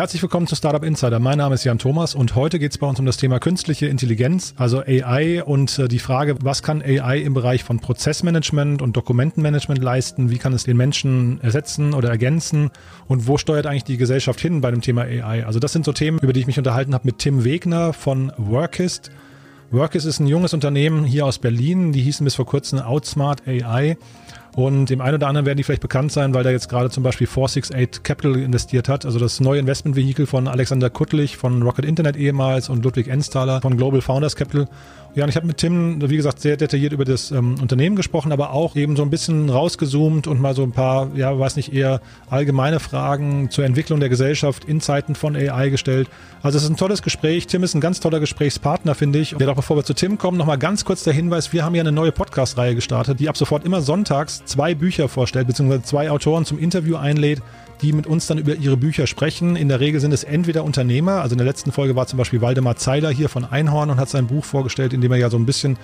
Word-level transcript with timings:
Herzlich 0.00 0.22
willkommen 0.22 0.46
zu 0.46 0.56
Startup 0.56 0.82
Insider. 0.82 1.18
Mein 1.18 1.36
Name 1.36 1.56
ist 1.56 1.64
Jan 1.64 1.78
Thomas 1.78 2.14
und 2.14 2.34
heute 2.34 2.58
geht 2.58 2.72
es 2.72 2.78
bei 2.78 2.86
uns 2.86 2.98
um 2.98 3.04
das 3.04 3.18
Thema 3.18 3.38
künstliche 3.38 3.86
Intelligenz, 3.86 4.54
also 4.56 4.80
AI 4.80 5.44
und 5.44 5.78
äh, 5.78 5.88
die 5.88 5.98
Frage, 5.98 6.36
was 6.40 6.62
kann 6.62 6.80
AI 6.80 7.18
im 7.18 7.34
Bereich 7.34 7.64
von 7.64 7.80
Prozessmanagement 7.80 8.80
und 8.80 8.96
Dokumentenmanagement 8.96 9.82
leisten? 9.82 10.30
Wie 10.30 10.38
kann 10.38 10.54
es 10.54 10.64
den 10.64 10.78
Menschen 10.78 11.38
ersetzen 11.42 11.92
oder 11.92 12.08
ergänzen? 12.08 12.70
Und 13.08 13.26
wo 13.28 13.36
steuert 13.36 13.66
eigentlich 13.66 13.84
die 13.84 13.98
Gesellschaft 13.98 14.40
hin 14.40 14.62
bei 14.62 14.70
dem 14.70 14.80
Thema 14.80 15.02
AI? 15.02 15.44
Also 15.44 15.58
das 15.58 15.74
sind 15.74 15.84
so 15.84 15.92
Themen, 15.92 16.18
über 16.20 16.32
die 16.32 16.40
ich 16.40 16.46
mich 16.46 16.56
unterhalten 16.56 16.94
habe 16.94 17.04
mit 17.04 17.18
Tim 17.18 17.44
Wegner 17.44 17.92
von 17.92 18.32
Workist. 18.38 19.10
Workist 19.70 20.06
ist 20.06 20.18
ein 20.18 20.26
junges 20.26 20.54
Unternehmen 20.54 21.04
hier 21.04 21.26
aus 21.26 21.38
Berlin. 21.38 21.92
Die 21.92 22.00
hießen 22.00 22.24
bis 22.24 22.36
vor 22.36 22.46
kurzem 22.46 22.78
Outsmart 22.78 23.46
AI. 23.46 23.98
Und 24.56 24.90
dem 24.90 25.00
einen 25.00 25.14
oder 25.14 25.28
anderen 25.28 25.46
werden 25.46 25.58
die 25.58 25.62
vielleicht 25.62 25.82
bekannt 25.82 26.10
sein, 26.10 26.34
weil 26.34 26.42
da 26.42 26.50
jetzt 26.50 26.68
gerade 26.68 26.90
zum 26.90 27.02
Beispiel 27.02 27.26
468 27.26 28.02
Capital 28.02 28.36
investiert 28.36 28.88
hat, 28.88 29.04
also 29.04 29.18
das 29.18 29.40
neue 29.40 29.60
Investmentvehikel 29.60 30.26
von 30.26 30.48
Alexander 30.48 30.90
Kuttlich 30.90 31.36
von 31.36 31.62
Rocket 31.62 31.84
Internet 31.84 32.16
ehemals 32.16 32.68
und 32.68 32.84
Ludwig 32.84 33.08
Ensthaler 33.08 33.60
von 33.60 33.76
Global 33.76 34.00
Founders 34.00 34.34
Capital. 34.34 34.68
Ja, 35.14 35.24
und 35.24 35.30
ich 35.30 35.36
habe 35.36 35.46
mit 35.46 35.56
Tim, 35.56 36.08
wie 36.08 36.16
gesagt, 36.16 36.40
sehr 36.40 36.56
detailliert 36.56 36.92
über 36.92 37.04
das 37.04 37.32
ähm, 37.32 37.56
Unternehmen 37.60 37.96
gesprochen, 37.96 38.30
aber 38.30 38.52
auch 38.52 38.76
eben 38.76 38.94
so 38.94 39.02
ein 39.02 39.10
bisschen 39.10 39.50
rausgezoomt 39.50 40.28
und 40.28 40.40
mal 40.40 40.54
so 40.54 40.62
ein 40.62 40.70
paar, 40.70 41.10
ja, 41.16 41.36
weiß 41.36 41.56
nicht, 41.56 41.72
eher 41.72 42.00
allgemeine 42.28 42.78
Fragen 42.78 43.50
zur 43.50 43.64
Entwicklung 43.64 43.98
der 43.98 44.08
Gesellschaft 44.08 44.64
in 44.66 44.80
Zeiten 44.80 45.16
von 45.16 45.34
AI 45.34 45.70
gestellt. 45.70 46.08
Also 46.42 46.58
es 46.58 46.64
ist 46.64 46.70
ein 46.70 46.76
tolles 46.76 47.02
Gespräch. 47.02 47.48
Tim 47.48 47.64
ist 47.64 47.74
ein 47.74 47.80
ganz 47.80 47.98
toller 47.98 48.20
Gesprächspartner, 48.20 48.94
finde 48.94 49.18
ich. 49.18 49.32
Ja, 49.32 49.38
doch 49.38 49.56
bevor 49.56 49.76
wir 49.76 49.84
zu 49.84 49.94
Tim 49.94 50.16
kommen, 50.16 50.38
nochmal 50.38 50.58
ganz 50.58 50.84
kurz 50.84 51.02
der 51.02 51.12
Hinweis, 51.12 51.52
wir 51.52 51.64
haben 51.64 51.74
ja 51.74 51.80
eine 51.80 51.92
neue 51.92 52.12
Podcast-Reihe 52.12 52.76
gestartet, 52.76 53.18
die 53.18 53.28
ab 53.28 53.36
sofort 53.36 53.64
immer 53.64 53.80
sonntags 53.80 54.44
zwei 54.44 54.76
Bücher 54.76 55.08
vorstellt, 55.08 55.48
beziehungsweise 55.48 55.82
zwei 55.82 56.10
Autoren 56.10 56.44
zum 56.44 56.58
Interview 56.58 56.96
einlädt, 56.96 57.42
die 57.82 57.92
mit 57.92 58.06
uns 58.06 58.26
dann 58.26 58.38
über 58.38 58.54
ihre 58.54 58.76
Bücher 58.76 59.06
sprechen. 59.06 59.56
In 59.56 59.68
der 59.68 59.80
Regel 59.80 60.00
sind 60.00 60.12
es 60.12 60.24
entweder 60.24 60.64
Unternehmer, 60.64 61.22
also 61.22 61.34
in 61.34 61.38
der 61.38 61.46
letzten 61.46 61.72
Folge 61.72 61.96
war 61.96 62.06
zum 62.06 62.18
Beispiel 62.18 62.40
Waldemar 62.40 62.76
Zeiler 62.76 63.10
hier 63.10 63.28
von 63.28 63.44
Einhorn 63.44 63.90
und 63.90 63.98
hat 63.98 64.08
sein 64.08 64.26
Buch 64.26 64.44
vorgestellt, 64.44 64.92
in 64.92 65.00
dem 65.00 65.12
er 65.12 65.18
ja 65.18 65.30
so 65.30 65.38
ein 65.38 65.46
bisschen 65.46 65.78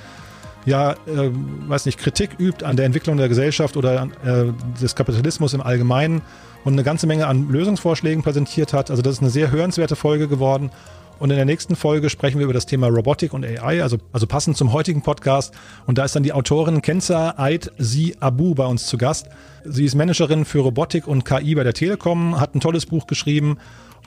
ja, 0.67 0.93
äh, 0.93 1.31
weiß 1.69 1.87
nicht, 1.87 1.99
Kritik 1.99 2.31
übt 2.39 2.65
an 2.65 2.77
der 2.77 2.87
Entwicklung 2.87 3.17
der 3.17 3.29
Gesellschaft 3.29 3.77
oder 3.77 4.09
äh, 4.25 4.47
des 4.81 4.97
Kapitalismus 4.97 5.55
im 5.55 5.61
Allgemeinen 5.61 6.23
und 6.65 6.73
eine 6.73 6.83
ganze 6.83 7.07
Menge 7.07 7.29
an 7.29 7.49
Lösungsvorschlägen 7.49 8.25
präsentiert 8.25 8.73
hat. 8.73 8.91
Also 8.91 9.01
das 9.01 9.15
ist 9.15 9.21
eine 9.21 9.31
sehr 9.31 9.53
hörenswerte 9.53 9.95
Folge 9.95 10.27
geworden. 10.27 10.71
Und 11.19 11.31
in 11.31 11.37
der 11.37 11.47
nächsten 11.47 11.77
Folge 11.77 12.11
sprechen 12.11 12.39
wir 12.39 12.45
über 12.45 12.53
das 12.53 12.67
Thema 12.67 12.89
Robotik 12.89 13.33
und 13.33 13.45
AI, 13.45 13.83
also, 13.83 13.97
also 14.13 14.27
passend 14.27 14.57
zum 14.57 14.73
heutigen 14.73 15.01
Podcast. 15.03 15.55
Und 15.87 15.97
da 15.97 16.05
ist 16.05 16.15
dann 16.15 16.23
die 16.23 16.35
Autorin 16.35 16.83
Kenza 16.83 17.35
Ait 17.39 17.73
Si 17.79 18.15
Abu 18.21 18.55
bei 18.55 18.67
uns 18.67 18.87
zu 18.87 18.99
Gast. 18.99 19.31
Sie 19.65 19.87
ist 19.87 19.95
Managerin 19.95 20.45
für 20.45 20.59
Robotik 20.59 21.09
und 21.09 21.25
KI 21.25 21.55
bei 21.55 21.65
der 21.65 21.73
Telekom, 21.73 22.39
hat 22.39 22.55
ein 22.55 22.61
tolles 22.61 22.85
Buch 22.85 23.07
geschrieben. 23.07 23.59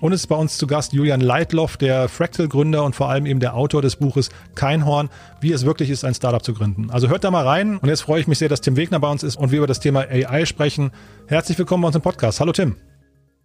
Und 0.02 0.14
ist 0.14 0.28
bei 0.28 0.36
uns 0.36 0.58
zu 0.58 0.66
Gast 0.66 0.94
Julian 0.94 1.20
Leitloff, 1.20 1.76
der 1.76 2.08
Fractal-Gründer 2.08 2.86
und 2.86 2.96
vor 2.96 3.10
allem 3.10 3.26
eben 3.26 3.42
der 3.42 3.54
Autor 3.56 3.82
des 3.82 3.98
Buches 3.98 4.30
Keinhorn, 4.56 5.10
wie 5.42 5.52
es 5.52 5.66
wirklich 5.66 5.90
ist, 5.90 6.06
ein 6.06 6.14
Startup 6.14 6.42
zu 6.42 6.54
gründen. 6.54 6.90
Also 6.90 7.10
hört 7.10 7.26
da 7.26 7.32
mal 7.32 7.46
rein. 7.46 7.80
Und 7.80 7.90
jetzt 7.90 8.02
freue 8.02 8.22
ich 8.22 8.28
mich 8.28 8.38
sehr, 8.38 8.48
dass 8.48 8.62
Tim 8.62 8.78
Wegner 8.78 9.02
bei 9.02 9.12
uns 9.12 9.24
ist 9.24 9.36
und 9.36 9.52
wir 9.52 9.58
über 9.58 9.68
das 9.68 9.82
Thema 9.82 10.08
AI 10.10 10.46
sprechen. 10.46 10.92
Herzlich 11.28 11.58
willkommen 11.58 11.82
bei 11.82 11.88
uns 11.88 11.98
im 11.98 12.02
Podcast. 12.02 12.40
Hallo 12.40 12.54
Tim. 12.54 12.78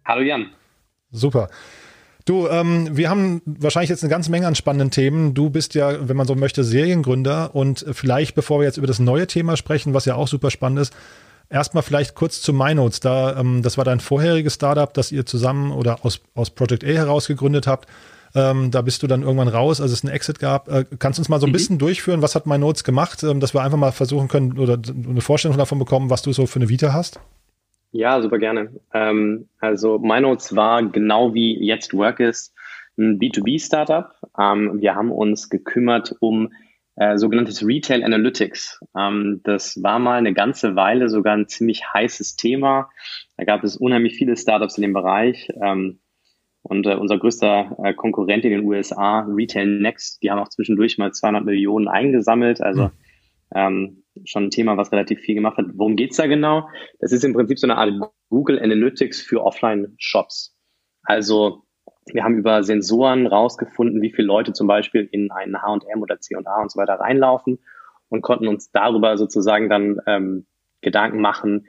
Hallo 0.05 0.21
Jan. 0.21 0.51
Super. 1.11 1.49
Du, 2.25 2.47
ähm, 2.47 2.89
wir 2.97 3.09
haben 3.11 3.41
wahrscheinlich 3.45 3.91
jetzt 3.91 4.03
eine 4.03 4.09
ganze 4.09 4.31
Menge 4.31 4.47
an 4.47 4.55
spannenden 4.55 4.89
Themen. 4.89 5.35
Du 5.35 5.51
bist 5.51 5.75
ja, 5.75 6.09
wenn 6.09 6.17
man 6.17 6.25
so 6.25 6.33
möchte, 6.33 6.63
Seriengründer 6.63 7.53
und 7.53 7.85
vielleicht, 7.91 8.33
bevor 8.33 8.59
wir 8.59 8.65
jetzt 8.65 8.77
über 8.77 8.87
das 8.87 8.97
neue 8.97 9.27
Thema 9.27 9.55
sprechen, 9.55 9.93
was 9.93 10.05
ja 10.05 10.15
auch 10.15 10.27
super 10.27 10.49
spannend 10.49 10.79
ist, 10.79 10.93
erstmal 11.51 11.83
vielleicht 11.83 12.15
kurz 12.15 12.41
zu 12.41 12.51
MyNotes. 12.51 12.99
Da, 12.99 13.39
ähm, 13.39 13.61
das 13.61 13.77
war 13.77 13.85
dein 13.85 13.99
vorheriges 13.99 14.55
Startup, 14.55 14.91
das 14.91 15.11
ihr 15.11 15.27
zusammen 15.27 15.71
oder 15.71 16.03
aus, 16.03 16.19
aus 16.33 16.49
Project 16.49 16.83
A 16.83 16.87
heraus 16.87 17.27
gegründet 17.27 17.67
habt. 17.67 17.87
Ähm, 18.33 18.71
da 18.71 18.81
bist 18.81 19.03
du 19.03 19.07
dann 19.07 19.21
irgendwann 19.21 19.47
raus, 19.47 19.79
als 19.79 19.91
es 19.91 20.03
einen 20.03 20.13
Exit 20.13 20.39
gab. 20.39 20.67
Äh, 20.67 20.85
kannst 20.97 21.19
du 21.19 21.21
uns 21.21 21.29
mal 21.29 21.39
so 21.39 21.45
ein 21.45 21.49
mhm. 21.49 21.53
bisschen 21.53 21.77
durchführen, 21.77 22.23
was 22.23 22.33
hat 22.33 22.47
MyNotes 22.47 22.83
gemacht, 22.83 23.21
ähm, 23.21 23.39
dass 23.39 23.53
wir 23.53 23.61
einfach 23.61 23.77
mal 23.77 23.91
versuchen 23.91 24.29
können 24.29 24.57
oder 24.57 24.79
eine 25.07 25.21
Vorstellung 25.21 25.57
davon 25.59 25.77
bekommen, 25.77 26.09
was 26.09 26.23
du 26.23 26.33
so 26.33 26.47
für 26.47 26.57
eine 26.57 26.69
Vita 26.69 26.91
hast? 26.91 27.19
Ja, 27.97 28.21
super 28.21 28.39
gerne. 28.39 28.73
Ähm, 28.93 29.47
also 29.61 29.99
MyNotes 29.99 30.53
war 30.53 30.83
genau 30.83 31.33
wie 31.33 31.57
jetzt 31.65 31.93
Work 31.93 32.19
ist 32.19 32.53
ein 32.97 33.19
B2B-Startup. 33.19 34.11
Ähm, 34.37 34.81
wir 34.81 34.95
haben 34.95 35.13
uns 35.13 35.49
gekümmert 35.49 36.13
um 36.19 36.51
äh, 36.97 37.17
sogenanntes 37.17 37.65
Retail 37.65 38.03
Analytics. 38.03 38.81
Ähm, 38.97 39.39
das 39.45 39.81
war 39.81 39.99
mal 39.99 40.17
eine 40.17 40.33
ganze 40.33 40.75
Weile 40.75 41.07
sogar 41.07 41.37
ein 41.37 41.47
ziemlich 41.47 41.85
heißes 41.93 42.35
Thema. 42.35 42.89
Da 43.37 43.45
gab 43.45 43.63
es 43.63 43.77
unheimlich 43.77 44.17
viele 44.17 44.35
Startups 44.35 44.77
in 44.77 44.81
dem 44.81 44.93
Bereich. 44.93 45.47
Ähm, 45.61 45.99
und 46.63 46.85
äh, 46.87 46.95
unser 46.95 47.17
größter 47.17 47.77
äh, 47.81 47.93
Konkurrent 47.93 48.43
in 48.43 48.51
den 48.51 48.65
USA, 48.65 49.21
Retail 49.21 49.67
Next, 49.67 50.21
die 50.21 50.31
haben 50.31 50.39
auch 50.39 50.49
zwischendurch 50.49 50.97
mal 50.97 51.13
200 51.13 51.45
Millionen 51.45 51.87
eingesammelt. 51.87 52.59
Also 52.59 52.91
ähm, 53.55 54.03
schon 54.23 54.45
ein 54.45 54.49
Thema, 54.49 54.77
was 54.77 54.91
relativ 54.91 55.19
viel 55.19 55.35
gemacht 55.35 55.57
hat. 55.57 55.65
Worum 55.73 55.95
geht's 55.95 56.17
da 56.17 56.27
genau? 56.27 56.69
Das 56.99 57.11
ist 57.11 57.23
im 57.23 57.33
Prinzip 57.33 57.59
so 57.59 57.67
eine 57.67 57.77
Art 57.77 57.91
Google 58.29 58.61
Analytics 58.61 59.21
für 59.21 59.43
Offline-Shops. 59.43 60.55
Also 61.03 61.63
wir 62.07 62.23
haben 62.23 62.37
über 62.37 62.63
Sensoren 62.63 63.27
rausgefunden, 63.27 64.01
wie 64.01 64.11
viele 64.11 64.27
Leute 64.27 64.53
zum 64.53 64.67
Beispiel 64.67 65.07
in 65.11 65.31
einen 65.31 65.61
H&M 65.61 66.01
oder 66.01 66.19
C&A 66.19 66.61
und 66.61 66.71
so 66.71 66.79
weiter 66.79 66.95
reinlaufen 66.95 67.59
und 68.09 68.21
konnten 68.21 68.47
uns 68.47 68.71
darüber 68.71 69.17
sozusagen 69.17 69.69
dann 69.69 69.99
ähm, 70.05 70.45
Gedanken 70.81 71.19
machen, 71.19 71.67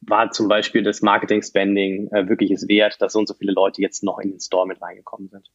war 0.00 0.30
zum 0.30 0.48
Beispiel 0.48 0.82
das 0.82 1.02
Marketing-Spending 1.02 2.08
äh, 2.12 2.28
wirklich 2.28 2.50
es 2.50 2.68
wert, 2.68 3.00
dass 3.00 3.12
so 3.12 3.20
und 3.20 3.28
so 3.28 3.34
viele 3.34 3.52
Leute 3.52 3.80
jetzt 3.80 4.02
noch 4.02 4.18
in 4.18 4.30
den 4.30 4.40
Store 4.40 4.66
mit 4.66 4.82
reingekommen 4.82 5.28
sind. 5.28 5.48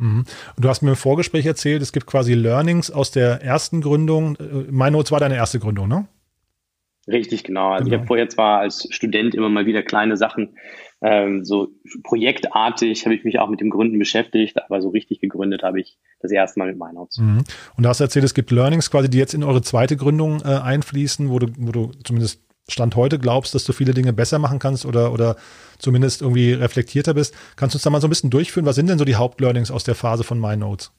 Mhm. 0.00 0.24
Du 0.58 0.68
hast 0.68 0.82
mir 0.82 0.90
im 0.90 0.96
Vorgespräch 0.96 1.46
erzählt, 1.46 1.82
es 1.82 1.92
gibt 1.92 2.06
quasi 2.06 2.34
Learnings 2.34 2.90
aus 2.90 3.10
der 3.10 3.42
ersten 3.42 3.80
Gründung. 3.80 4.36
Äh, 4.36 4.70
MyNotes 4.70 5.12
war 5.12 5.20
deine 5.20 5.36
erste 5.36 5.60
Gründung, 5.60 5.88
ne? 5.88 6.06
Richtig, 7.06 7.44
genau. 7.44 7.72
Also 7.72 7.84
genau. 7.84 7.94
ich 7.94 7.98
habe 7.98 8.06
vorher 8.06 8.28
zwar 8.28 8.60
als 8.60 8.86
Student 8.90 9.34
immer 9.34 9.48
mal 9.48 9.66
wieder 9.66 9.82
kleine 9.82 10.16
Sachen, 10.16 10.56
ähm, 11.02 11.44
so 11.44 11.68
projektartig 12.02 13.06
habe 13.06 13.14
ich 13.14 13.24
mich 13.24 13.38
auch 13.38 13.48
mit 13.48 13.60
dem 13.60 13.70
Gründen 13.70 13.98
beschäftigt, 13.98 14.62
aber 14.62 14.82
so 14.82 14.90
richtig 14.90 15.20
gegründet 15.20 15.62
habe 15.62 15.80
ich 15.80 15.96
das 16.20 16.30
erste 16.30 16.58
Mal 16.58 16.68
mit 16.68 16.78
MyNotes. 16.78 17.18
Mhm. 17.18 17.44
Und 17.76 17.84
du 17.84 17.88
hast 17.88 18.00
erzählt, 18.00 18.24
es 18.24 18.34
gibt 18.34 18.50
Learnings 18.50 18.90
quasi, 18.90 19.08
die 19.08 19.18
jetzt 19.18 19.32
in 19.32 19.42
eure 19.42 19.62
zweite 19.62 19.96
Gründung 19.96 20.42
äh, 20.42 20.48
einfließen, 20.48 21.30
wo 21.30 21.38
du, 21.38 21.46
wo 21.56 21.72
du 21.72 21.92
zumindest 22.04 22.42
Stand 22.68 22.96
heute 22.96 23.18
glaubst, 23.18 23.54
dass 23.54 23.64
du 23.64 23.72
viele 23.72 23.94
Dinge 23.94 24.12
besser 24.12 24.38
machen 24.38 24.58
kannst 24.58 24.86
oder, 24.86 25.12
oder 25.12 25.36
zumindest 25.78 26.22
irgendwie 26.22 26.52
reflektierter 26.52 27.14
bist. 27.14 27.34
Kannst 27.56 27.74
du 27.74 27.76
uns 27.76 27.82
da 27.82 27.90
mal 27.90 28.00
so 28.00 28.06
ein 28.06 28.10
bisschen 28.10 28.30
durchführen? 28.30 28.66
Was 28.66 28.76
sind 28.76 28.88
denn 28.88 28.98
so 28.98 29.04
die 29.04 29.16
Hauptlearnings 29.16 29.70
aus 29.70 29.84
der 29.84 29.94
Phase 29.94 30.24
von 30.24 30.38
MyNotes? 30.40 30.92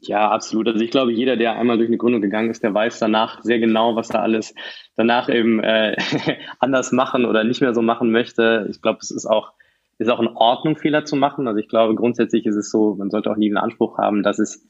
Ja, 0.00 0.30
absolut. 0.30 0.68
Also 0.68 0.84
ich 0.84 0.90
glaube, 0.90 1.12
jeder, 1.12 1.36
der 1.36 1.58
einmal 1.58 1.78
durch 1.78 1.88
eine 1.88 1.96
Gründung 1.96 2.20
gegangen 2.20 2.50
ist, 2.50 2.62
der 2.62 2.74
weiß 2.74 2.98
danach 2.98 3.42
sehr 3.42 3.58
genau, 3.58 3.96
was 3.96 4.10
er 4.10 4.22
alles 4.22 4.54
danach 4.94 5.28
eben 5.28 5.60
äh, 5.60 5.96
anders 6.60 6.92
machen 6.92 7.24
oder 7.24 7.44
nicht 7.44 7.60
mehr 7.60 7.74
so 7.74 7.82
machen 7.82 8.10
möchte. 8.10 8.66
Ich 8.70 8.82
glaube, 8.82 8.98
es 9.00 9.10
ist 9.10 9.26
auch, 9.26 9.52
ist 9.98 10.10
auch 10.10 10.20
in 10.20 10.28
Ordnung, 10.28 10.76
Fehler 10.76 11.04
zu 11.04 11.16
machen. 11.16 11.48
Also 11.48 11.58
ich 11.58 11.68
glaube, 11.68 11.94
grundsätzlich 11.94 12.46
ist 12.46 12.56
es 12.56 12.70
so, 12.70 12.94
man 12.94 13.10
sollte 13.10 13.30
auch 13.30 13.36
nie 13.36 13.48
den 13.48 13.56
Anspruch 13.56 13.98
haben, 13.98 14.22
dass 14.22 14.38
es 14.38 14.68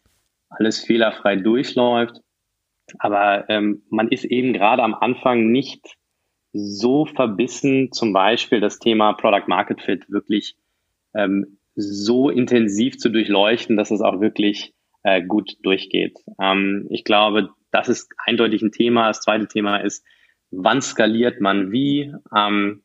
alles 0.48 0.80
fehlerfrei 0.80 1.36
durchläuft. 1.36 2.20
Aber 2.98 3.50
ähm, 3.50 3.82
man 3.90 4.08
ist 4.08 4.24
eben 4.24 4.52
gerade 4.52 4.82
am 4.82 4.94
Anfang 4.94 5.50
nicht 5.50 5.96
so 6.56 7.04
verbissen, 7.04 7.92
zum 7.92 8.12
Beispiel 8.12 8.60
das 8.60 8.78
Thema 8.78 9.12
Product 9.12 9.46
Market 9.46 9.82
Fit 9.82 10.10
wirklich 10.10 10.56
ähm, 11.14 11.58
so 11.74 12.30
intensiv 12.30 12.98
zu 12.98 13.10
durchleuchten, 13.10 13.76
dass 13.76 13.90
es 13.90 14.00
auch 14.00 14.20
wirklich 14.20 14.74
äh, 15.02 15.22
gut 15.22 15.56
durchgeht. 15.62 16.18
Ähm, 16.40 16.86
ich 16.90 17.04
glaube, 17.04 17.50
das 17.70 17.88
ist 17.88 18.10
eindeutig 18.24 18.62
ein 18.62 18.72
Thema. 18.72 19.08
Das 19.08 19.20
zweite 19.20 19.46
Thema 19.46 19.78
ist, 19.78 20.04
wann 20.50 20.80
skaliert 20.80 21.40
man 21.40 21.70
wie? 21.72 22.12
Ähm, 22.34 22.82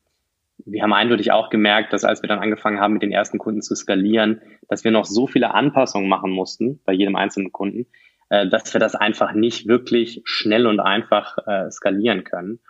wir 0.64 0.82
haben 0.82 0.92
eindeutig 0.92 1.32
auch 1.32 1.50
gemerkt, 1.50 1.92
dass 1.92 2.04
als 2.04 2.22
wir 2.22 2.28
dann 2.28 2.38
angefangen 2.38 2.80
haben, 2.80 2.92
mit 2.92 3.02
den 3.02 3.12
ersten 3.12 3.38
Kunden 3.38 3.62
zu 3.62 3.74
skalieren, 3.74 4.40
dass 4.68 4.84
wir 4.84 4.90
noch 4.90 5.06
so 5.06 5.26
viele 5.26 5.54
Anpassungen 5.54 6.08
machen 6.08 6.30
mussten 6.30 6.80
bei 6.84 6.92
jedem 6.92 7.16
einzelnen 7.16 7.52
Kunden, 7.52 7.86
äh, 8.28 8.46
dass 8.48 8.72
wir 8.72 8.80
das 8.80 8.94
einfach 8.94 9.32
nicht 9.32 9.66
wirklich 9.66 10.20
schnell 10.24 10.66
und 10.66 10.80
einfach 10.80 11.38
äh, 11.46 11.70
skalieren 11.70 12.24
können. 12.24 12.60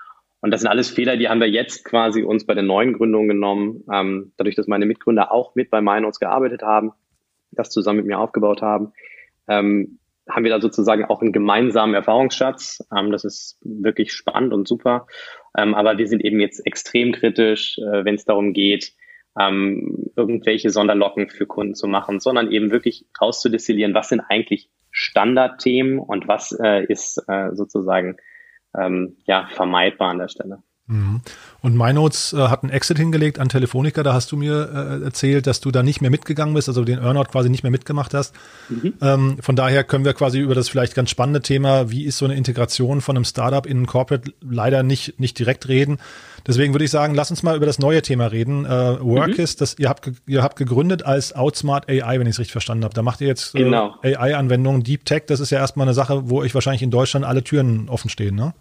Und 0.43 0.51
das 0.51 0.61
sind 0.61 0.69
alles 0.69 0.91
Fehler, 0.91 1.17
die 1.17 1.29
haben 1.29 1.41
wir 1.41 1.49
jetzt 1.49 1.85
quasi 1.85 2.25
uns 2.25 2.45
bei 2.45 2.55
der 2.55 2.65
neuen 2.65 2.95
Gründung 2.95 3.29
genommen, 3.29 3.85
ähm, 3.91 4.33
dadurch, 4.37 4.57
dass 4.57 4.67
meine 4.67 4.87
Mitgründer 4.87 5.33
auch 5.33 5.55
mit 5.55 5.71
bei 5.71 5.81
MyNotes 5.81 6.19
gearbeitet 6.19 6.63
haben, 6.63 6.93
das 7.53 7.71
zusammen 7.71 7.99
mit 7.99 8.07
mir 8.07 8.19
aufgebaut 8.19 8.61
haben, 8.61 8.93
ähm, 9.47 10.01
haben 10.29 10.45
wir 10.45 10.51
da 10.51 10.61
sozusagen 10.61 11.05
auch 11.05 11.23
einen 11.23 11.33
gemeinsamen 11.33 11.95
Erfahrungsschatz. 11.95 12.85
Ähm, 12.97 13.13
das 13.13 13.25
ist 13.25 13.59
wirklich 13.63 14.13
spannend 14.13 14.53
und 14.53 14.67
super. 14.67 15.07
Ähm, 15.57 15.75
aber 15.75 15.97
wir 15.97 16.09
sind 16.09 16.25
eben 16.25 16.41
jetzt 16.41 16.67
extrem 16.67 17.13
kritisch, 17.13 17.79
äh, 17.79 18.05
wenn 18.05 18.17
es 18.17 18.25
darum 18.25 18.53
geht, 18.53 18.95
ähm, 19.39 20.11
irgendwelche 20.17 20.71
Sonderlocken 20.71 21.29
für 21.29 21.47
Kunden 21.47 21.77
zu 21.77 21.87
machen, 21.87 22.19
sondern 22.19 22.51
eben 22.51 22.73
wirklich 22.73 23.07
rauszudestillieren, 23.21 23.95
was 23.95 24.09
sind 24.09 24.21
eigentlich 24.21 24.71
Standardthemen 24.91 26.01
und 26.01 26.27
was 26.27 26.53
äh, 26.61 26.85
ist 26.85 27.23
äh, 27.29 27.55
sozusagen 27.55 28.17
ähm, 28.79 29.17
ja, 29.25 29.49
vermeidbar 29.55 30.11
an 30.11 30.19
der 30.19 30.29
Stelle. 30.29 30.63
Mhm. 30.93 31.21
Und 31.61 31.77
MyNotes 31.77 32.33
äh, 32.33 32.49
hat 32.49 32.65
einen 32.65 32.73
Exit 32.73 32.99
hingelegt 32.99 33.39
an 33.39 33.49
Telefonica. 33.49 34.03
Da 34.03 34.13
hast 34.15 34.33
du 34.33 34.37
mir 34.37 35.01
äh, 35.01 35.05
erzählt, 35.05 35.47
dass 35.47 35.61
du 35.61 35.71
da 35.71 35.83
nicht 35.83 36.01
mehr 36.01 36.11
mitgegangen 36.11 36.55
bist, 36.55 36.69
also 36.69 36.85
den 36.85 36.99
Earnout 36.99 37.27
quasi 37.31 37.51
nicht 37.51 37.63
mehr 37.63 37.71
mitgemacht 37.71 38.15
hast. 38.15 38.35
Mhm. 38.69 38.95
Ähm, 39.01 39.37
von 39.41 39.55
daher 39.55 39.85
können 39.85 40.05
wir 40.05 40.13
quasi 40.13 40.41
über 40.41 40.55
das 40.57 40.69
vielleicht 40.69 40.95
ganz 40.95 41.11
spannende 41.11 41.41
Thema, 41.41 41.91
wie 41.91 42.05
ist 42.05 42.19
so 42.19 42.25
eine 42.25 42.35
Integration 42.35 43.01
von 43.01 43.17
einem 43.17 43.25
Startup 43.25 43.65
in 43.65 43.83
ein 43.83 43.87
Corporate, 43.87 44.33
leider 44.41 44.83
nicht, 44.83 45.21
nicht 45.21 45.39
direkt 45.39 45.69
reden. 45.69 45.99
Deswegen 46.49 46.75
würde 46.75 46.85
ich 46.85 46.91
sagen, 46.91 47.15
lass 47.15 47.31
uns 47.31 47.45
mal 47.45 47.57
über 47.57 47.67
das 47.67 47.79
neue 47.79 48.03
Thema 48.03 48.27
reden. 48.27 48.65
Äh, 48.65 49.01
Workist, 49.01 49.61
mhm. 49.61 49.63
das 49.63 49.79
ihr 49.79 49.89
habt, 49.89 50.11
ihr 50.27 50.43
habt 50.43 50.57
gegründet 50.57 51.07
als 51.07 51.33
Outsmart 51.33 51.89
AI, 51.89 52.19
wenn 52.19 52.27
ich 52.27 52.35
es 52.35 52.39
richtig 52.41 52.53
verstanden 52.53 52.83
habe. 52.83 52.95
Da 52.95 53.03
macht 53.03 53.21
ihr 53.21 53.29
jetzt 53.29 53.55
äh, 53.55 53.63
genau. 53.63 53.95
AI-Anwendungen, 54.03 54.83
Deep 54.83 55.05
Tech. 55.05 55.23
Das 55.29 55.39
ist 55.39 55.51
ja 55.51 55.59
erstmal 55.59 55.87
eine 55.87 55.95
Sache, 55.95 56.29
wo 56.29 56.41
euch 56.41 56.55
wahrscheinlich 56.55 56.83
in 56.83 56.91
Deutschland 56.91 57.25
alle 57.25 57.45
Türen 57.45 57.89
offen 57.89 58.11
stehen, 58.11 58.35
ne? 58.35 58.53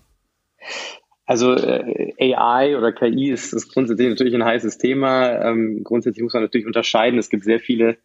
Also 1.26 1.54
äh, 1.54 2.14
AI 2.20 2.78
oder 2.78 2.92
KI 2.92 3.30
ist, 3.30 3.54
ist 3.54 3.74
grundsätzlich 3.74 4.10
natürlich 4.10 4.36
ein 4.36 4.44
heißes 4.44 4.78
Thema. 4.78 5.50
Ähm, 5.50 5.82
grundsätzlich 5.84 6.24
muss 6.24 6.34
man 6.34 6.44
natürlich 6.44 6.68
unterscheiden. 6.68 7.20
Es 7.20 7.30
gibt 7.30 7.44
sehr 7.44 7.60
viele 7.60 7.98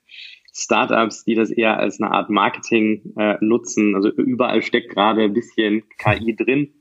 Startups, 0.52 1.24
die 1.24 1.34
das 1.34 1.50
eher 1.50 1.78
als 1.78 2.00
eine 2.00 2.12
Art 2.12 2.30
Marketing 2.30 3.14
äh, 3.16 3.36
nutzen. 3.40 3.94
Also 3.94 4.10
überall 4.10 4.62
steckt 4.62 4.90
gerade 4.90 5.24
ein 5.24 5.32
bisschen 5.32 5.82
KI 5.98 6.36
drin. 6.36 6.72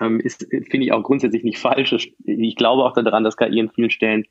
Ähm, 0.00 0.20
ist, 0.20 0.46
finde 0.50 0.86
ich 0.86 0.92
auch 0.92 1.02
grundsätzlich 1.02 1.44
nicht 1.44 1.58
falsch. 1.58 2.12
Ich 2.24 2.56
glaube 2.56 2.84
auch 2.84 2.92
daran, 2.92 3.24
dass 3.24 3.36
KI 3.36 3.60
an 3.60 3.70
vielen 3.70 3.90
Stellen 3.90 4.26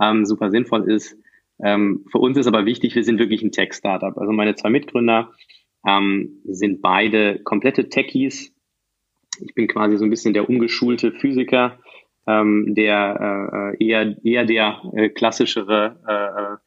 ähm, 0.00 0.26
super 0.26 0.50
sinnvoll 0.50 0.90
ist. 0.90 1.16
Ähm, 1.62 2.04
für 2.10 2.18
uns 2.18 2.36
ist 2.36 2.46
aber 2.46 2.66
wichtig, 2.66 2.94
wir 2.94 3.04
sind 3.04 3.18
wirklich 3.18 3.42
ein 3.42 3.52
Tech-Startup. 3.52 4.16
Also 4.16 4.32
meine 4.32 4.54
zwei 4.54 4.70
Mitgründer 4.70 5.32
ähm, 5.86 6.40
sind 6.44 6.82
beide 6.82 7.40
komplette 7.40 7.88
Techies, 7.88 8.52
ich 9.44 9.54
bin 9.54 9.68
quasi 9.68 9.96
so 9.96 10.04
ein 10.04 10.10
bisschen 10.10 10.34
der 10.34 10.48
umgeschulte 10.48 11.12
Physiker, 11.12 11.78
ähm, 12.26 12.74
der 12.74 13.72
äh, 13.78 13.84
eher, 13.84 14.16
eher 14.24 14.44
der 14.44 14.80
äh, 14.94 15.08
klassischere, 15.08 16.60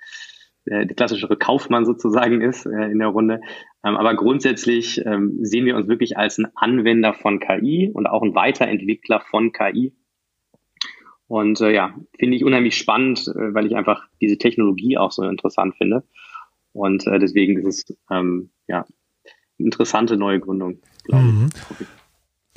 äh, 0.67 0.71
äh, 0.71 0.85
der 0.85 0.95
klassischere 0.95 1.37
Kaufmann 1.37 1.85
sozusagen 1.85 2.41
ist 2.41 2.65
äh, 2.65 2.91
in 2.91 2.99
der 2.99 3.07
Runde. 3.09 3.41
Ähm, 3.83 3.95
aber 3.95 4.15
grundsätzlich 4.15 5.01
ähm, 5.05 5.37
sehen 5.41 5.65
wir 5.65 5.75
uns 5.75 5.87
wirklich 5.87 6.17
als 6.17 6.37
ein 6.37 6.47
Anwender 6.55 7.13
von 7.13 7.39
KI 7.39 7.89
und 7.93 8.07
auch 8.07 8.21
ein 8.21 8.35
Weiterentwickler 8.35 9.21
von 9.21 9.51
KI. 9.53 9.93
Und 11.27 11.59
äh, 11.61 11.73
ja, 11.73 11.95
finde 12.19 12.35
ich 12.35 12.43
unheimlich 12.43 12.77
spannend, 12.77 13.27
äh, 13.27 13.53
weil 13.53 13.65
ich 13.65 13.75
einfach 13.75 14.03
diese 14.21 14.37
Technologie 14.37 14.97
auch 14.97 15.11
so 15.11 15.23
interessant 15.23 15.75
finde. 15.77 16.03
Und 16.73 17.07
äh, 17.07 17.19
deswegen 17.19 17.57
ist 17.57 17.89
es 17.89 17.97
ähm, 18.11 18.51
ja 18.67 18.85
interessante 19.57 20.17
neue 20.17 20.39
Gründung, 20.39 20.79
glaube 21.05 21.23
mhm. 21.23 21.49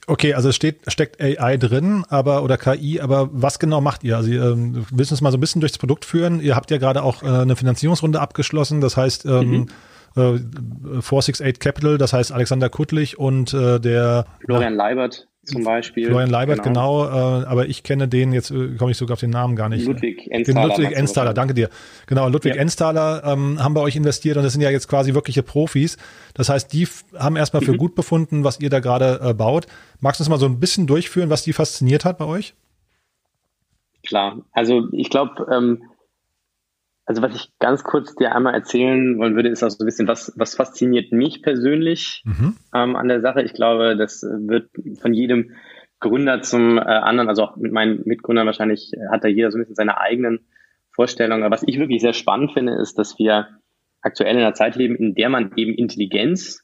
Okay, 0.08 0.32
also 0.32 0.48
es 0.48 0.56
steht, 0.56 0.90
steckt 0.90 1.20
AI 1.20 1.58
drin, 1.58 2.02
aber 2.08 2.42
oder 2.42 2.56
KI, 2.56 2.98
aber 2.98 3.28
was 3.30 3.58
genau 3.58 3.82
macht 3.82 4.04
ihr? 4.04 4.16
Also 4.16 4.30
ihr 4.30 4.42
ähm, 4.42 4.86
willst 4.90 5.12
uns 5.12 5.20
mal 5.20 5.30
so 5.30 5.36
ein 5.36 5.40
bisschen 5.40 5.60
durchs 5.60 5.76
Produkt 5.76 6.06
führen. 6.06 6.40
Ihr 6.40 6.56
habt 6.56 6.70
ja 6.70 6.78
gerade 6.78 7.02
auch 7.02 7.22
äh, 7.22 7.26
eine 7.26 7.56
Finanzierungsrunde 7.56 8.18
abgeschlossen, 8.18 8.80
das 8.80 8.96
heißt 8.96 9.26
ähm, 9.26 9.50
mhm. 9.50 9.68
äh, 10.16 11.02
468 11.02 11.60
Capital, 11.60 11.98
das 11.98 12.14
heißt 12.14 12.32
Alexander 12.32 12.70
Kuttlich 12.70 13.18
und 13.18 13.52
äh, 13.52 13.78
der 13.78 14.24
Florian 14.46 14.76
Leibert 14.76 15.28
zum 15.48 15.64
Beispiel. 15.64 16.06
Florian 16.06 16.30
Leibert, 16.30 16.62
genau. 16.62 17.04
genau 17.04 17.40
äh, 17.42 17.46
aber 17.46 17.66
ich 17.66 17.82
kenne 17.82 18.08
den, 18.08 18.32
jetzt 18.32 18.50
äh, 18.50 18.76
komme 18.76 18.90
ich 18.90 18.96
sogar 18.96 19.14
auf 19.14 19.20
den 19.20 19.30
Namen 19.30 19.56
gar 19.56 19.68
nicht. 19.68 19.86
Ludwig 19.86 20.30
Ensthaler. 20.30 20.68
Den 20.68 20.68
Ludwig 20.68 20.96
Ensthaler, 20.96 21.34
danke 21.34 21.54
dir. 21.54 21.68
Genau, 22.06 22.28
Ludwig 22.28 22.54
ja. 22.54 22.60
Ensthaler 22.60 23.22
ähm, 23.24 23.62
haben 23.62 23.74
bei 23.74 23.80
euch 23.80 23.96
investiert 23.96 24.36
und 24.36 24.42
das 24.42 24.52
sind 24.52 24.62
ja 24.62 24.70
jetzt 24.70 24.88
quasi 24.88 25.14
wirkliche 25.14 25.42
Profis. 25.42 25.96
Das 26.34 26.48
heißt, 26.48 26.72
die 26.72 26.86
haben 27.18 27.36
erstmal 27.36 27.62
für 27.62 27.72
mhm. 27.72 27.78
gut 27.78 27.94
befunden, 27.94 28.44
was 28.44 28.60
ihr 28.60 28.70
da 28.70 28.80
gerade 28.80 29.20
äh, 29.22 29.34
baut. 29.34 29.66
Magst 30.00 30.20
du 30.20 30.22
uns 30.22 30.28
mal 30.28 30.38
so 30.38 30.46
ein 30.46 30.60
bisschen 30.60 30.86
durchführen, 30.86 31.30
was 31.30 31.42
die 31.42 31.52
fasziniert 31.52 32.04
hat 32.04 32.18
bei 32.18 32.24
euch? 32.24 32.54
Klar, 34.06 34.38
also 34.52 34.88
ich 34.92 35.10
glaube, 35.10 35.46
ähm, 35.52 35.82
also 37.08 37.22
was 37.22 37.34
ich 37.34 37.58
ganz 37.58 37.84
kurz 37.84 38.14
dir 38.14 38.34
einmal 38.34 38.52
erzählen 38.52 39.18
wollen 39.18 39.34
würde, 39.34 39.48
ist 39.48 39.62
auch 39.62 39.70
so 39.70 39.82
ein 39.82 39.86
bisschen, 39.86 40.06
was, 40.06 40.30
was 40.36 40.54
fasziniert 40.54 41.10
mich 41.10 41.42
persönlich 41.42 42.22
mhm. 42.26 42.56
ähm, 42.74 42.96
an 42.96 43.08
der 43.08 43.22
Sache. 43.22 43.40
Ich 43.40 43.54
glaube, 43.54 43.96
das 43.96 44.22
wird 44.22 44.68
von 45.00 45.14
jedem 45.14 45.52
Gründer 46.00 46.42
zum 46.42 46.76
äh, 46.76 46.82
anderen, 46.82 47.30
also 47.30 47.44
auch 47.44 47.56
mit 47.56 47.72
meinen 47.72 48.02
Mitgründern 48.04 48.44
wahrscheinlich, 48.44 48.92
äh, 48.92 49.08
hat 49.10 49.24
da 49.24 49.28
jeder 49.28 49.50
so 49.50 49.56
ein 49.56 49.62
bisschen 49.62 49.74
seine 49.74 49.98
eigenen 49.98 50.40
Vorstellungen. 50.90 51.44
Aber 51.44 51.54
was 51.54 51.66
ich 51.66 51.78
wirklich 51.78 52.02
sehr 52.02 52.12
spannend 52.12 52.52
finde, 52.52 52.74
ist, 52.74 52.98
dass 52.98 53.18
wir 53.18 53.48
aktuell 54.02 54.34
in 54.34 54.42
einer 54.42 54.52
Zeit 54.52 54.76
leben, 54.76 54.94
in 54.94 55.14
der 55.14 55.30
man 55.30 55.52
eben 55.56 55.72
Intelligenz, 55.72 56.62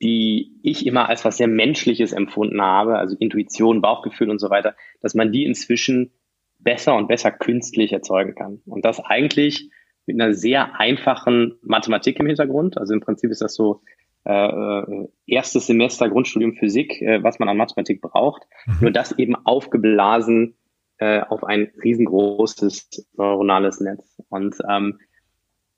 die 0.00 0.58
ich 0.62 0.86
immer 0.86 1.10
als 1.10 1.26
was 1.26 1.36
sehr 1.36 1.48
Menschliches 1.48 2.14
empfunden 2.14 2.62
habe, 2.62 2.96
also 2.96 3.14
Intuition, 3.18 3.82
Bauchgefühl 3.82 4.30
und 4.30 4.38
so 4.38 4.48
weiter, 4.48 4.74
dass 5.02 5.14
man 5.14 5.32
die 5.32 5.44
inzwischen 5.44 6.12
besser 6.62 6.94
und 6.96 7.08
besser 7.08 7.30
künstlich 7.30 7.92
erzeugen 7.92 8.34
kann. 8.34 8.60
Und 8.66 8.84
das 8.84 9.00
eigentlich 9.00 9.70
mit 10.06 10.20
einer 10.20 10.34
sehr 10.34 10.78
einfachen 10.78 11.58
Mathematik 11.62 12.18
im 12.20 12.26
Hintergrund. 12.26 12.78
Also 12.78 12.94
im 12.94 13.00
Prinzip 13.00 13.30
ist 13.30 13.42
das 13.42 13.54
so 13.54 13.82
äh, 14.24 14.32
äh, 14.32 15.08
erstes 15.26 15.66
Semester 15.66 16.08
Grundstudium 16.08 16.54
Physik, 16.54 17.00
äh, 17.00 17.22
was 17.22 17.38
man 17.38 17.48
an 17.48 17.56
Mathematik 17.56 18.00
braucht. 18.00 18.42
Mhm. 18.66 18.76
Nur 18.80 18.90
das 18.90 19.12
eben 19.12 19.34
aufgeblasen 19.34 20.56
äh, 20.98 21.20
auf 21.20 21.44
ein 21.44 21.72
riesengroßes 21.82 23.08
neuronales 23.16 23.80
Netz. 23.80 24.20
Und 24.28 24.56
ähm, 24.68 24.98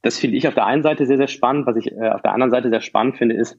das 0.02 0.19
finde 0.19 0.37
ich 0.37 0.49
auf 0.49 0.55
der 0.55 0.67
einen 0.67 0.82
Seite 0.82 1.06
sehr, 1.06 1.19
sehr 1.19 1.28
spannend. 1.28 1.67
Was 1.67 1.76
ich 1.76 1.93
äh, 1.93 2.08
auf 2.11 2.23
der 2.23 2.32
anderen 2.32 2.50
Seite 2.50 2.70
sehr 2.70 2.81
spannend 2.81 3.17
finde, 3.17 3.37
ist 3.37 3.56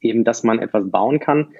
eben, 0.00 0.24
dass 0.24 0.42
man 0.42 0.58
etwas 0.58 0.90
bauen 0.90 1.20
kann, 1.20 1.52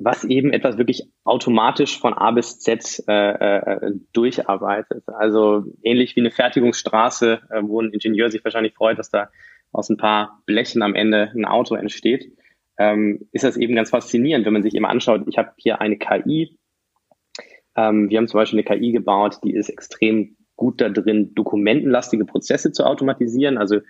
was 0.00 0.24
eben 0.24 0.52
etwas 0.52 0.78
wirklich 0.78 1.10
automatisch 1.24 1.98
von 1.98 2.14
A 2.14 2.30
bis 2.30 2.60
Z 2.60 3.02
äh, 3.08 3.12
äh, 3.12 3.92
durcharbeitet. 4.12 5.02
Also 5.06 5.64
ähnlich 5.82 6.14
wie 6.14 6.20
eine 6.20 6.30
Fertigungsstraße, 6.30 7.40
äh, 7.50 7.62
wo 7.62 7.80
ein 7.80 7.90
Ingenieur 7.90 8.30
sich 8.30 8.44
wahrscheinlich 8.44 8.74
freut, 8.74 8.98
dass 8.98 9.10
da 9.10 9.28
aus 9.72 9.90
ein 9.90 9.96
paar 9.96 10.40
Blechen 10.46 10.82
am 10.82 10.94
Ende 10.94 11.32
ein 11.34 11.44
Auto 11.44 11.74
entsteht, 11.74 12.32
ähm, 12.78 13.28
ist 13.32 13.44
das 13.44 13.56
eben 13.56 13.74
ganz 13.74 13.90
faszinierend, 13.90 14.46
wenn 14.46 14.52
man 14.52 14.62
sich 14.62 14.74
eben 14.74 14.86
anschaut, 14.86 15.24
ich 15.26 15.36
habe 15.36 15.52
hier 15.56 15.80
eine 15.80 15.98
KI, 15.98 16.56
ähm, 17.76 18.08
wir 18.08 18.18
haben 18.18 18.28
zum 18.28 18.38
Beispiel 18.38 18.60
eine 18.60 18.78
KI 18.78 18.92
gebaut, 18.92 19.38
die 19.42 19.52
ist 19.52 19.68
extrem 19.68 20.36
gut 20.54 20.80
da 20.80 20.88
drin, 20.88 21.34
dokumentenlastige 21.34 22.24
Prozesse 22.24 22.72
zu 22.72 22.84
automatisieren. 22.84 23.58
Also 23.58 23.80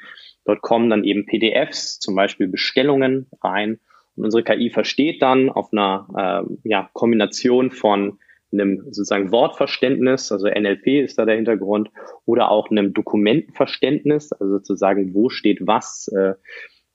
dort 0.45 0.63
kommen 0.63 0.91
dann 0.91 1.05
eben 1.05 1.27
PDFs, 1.27 1.99
zum 1.99 2.15
Beispiel 2.15 2.49
Bestellungen 2.49 3.27
rein 3.43 3.79
und 4.19 4.25
unsere 4.25 4.43
KI 4.43 4.71
versteht 4.71 5.23
dann 5.23 5.49
auf 5.49 5.73
einer 5.73 6.45
äh, 6.45 6.69
ja, 6.69 6.91
Kombination 6.93 7.71
von 7.71 8.19
einem 8.53 8.85
sozusagen 8.87 9.31
Wortverständnis, 9.31 10.33
also 10.33 10.49
NLP 10.49 11.05
ist 11.05 11.19
da 11.19 11.25
der 11.25 11.37
Hintergrund, 11.37 11.91
oder 12.25 12.51
auch 12.51 12.71
einem 12.71 12.95
Dokumentenverständnis, 12.95 14.33
also 14.33 14.55
sozusagen, 14.55 15.15
wo 15.15 15.29
steht 15.29 15.67
was, 15.67 16.09
äh, 16.09 16.35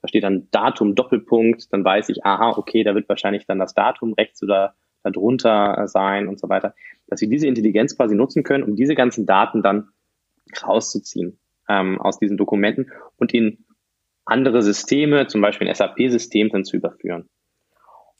da 0.02 0.08
steht 0.08 0.24
dann 0.24 0.48
Datum, 0.50 0.94
Doppelpunkt, 0.94 1.72
dann 1.72 1.84
weiß 1.84 2.10
ich, 2.10 2.24
aha, 2.24 2.58
okay, 2.58 2.84
da 2.84 2.94
wird 2.94 3.08
wahrscheinlich 3.08 3.46
dann 3.46 3.58
das 3.58 3.74
Datum 3.74 4.12
rechts 4.12 4.42
oder 4.42 4.74
darunter 5.02 5.86
sein 5.86 6.28
und 6.28 6.38
so 6.38 6.48
weiter, 6.48 6.74
dass 7.06 7.20
wir 7.20 7.28
diese 7.28 7.46
Intelligenz 7.46 7.96
quasi 7.96 8.14
nutzen 8.14 8.42
können, 8.42 8.64
um 8.64 8.76
diese 8.76 8.94
ganzen 8.94 9.24
Daten 9.24 9.62
dann 9.62 9.88
rauszuziehen 10.62 11.38
ähm, 11.68 12.00
aus 12.00 12.18
diesen 12.18 12.36
Dokumenten 12.36 12.90
und 13.16 13.32
in 13.32 13.64
andere 14.24 14.62
Systeme, 14.62 15.26
zum 15.26 15.40
Beispiel 15.40 15.68
ein 15.68 15.74
SAP-System, 15.74 16.48
dann 16.50 16.64
zu 16.64 16.76
überführen. 16.76 17.28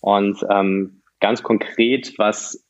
Und 0.00 0.44
ähm, 0.50 1.02
ganz 1.20 1.42
konkret, 1.42 2.14
was 2.18 2.64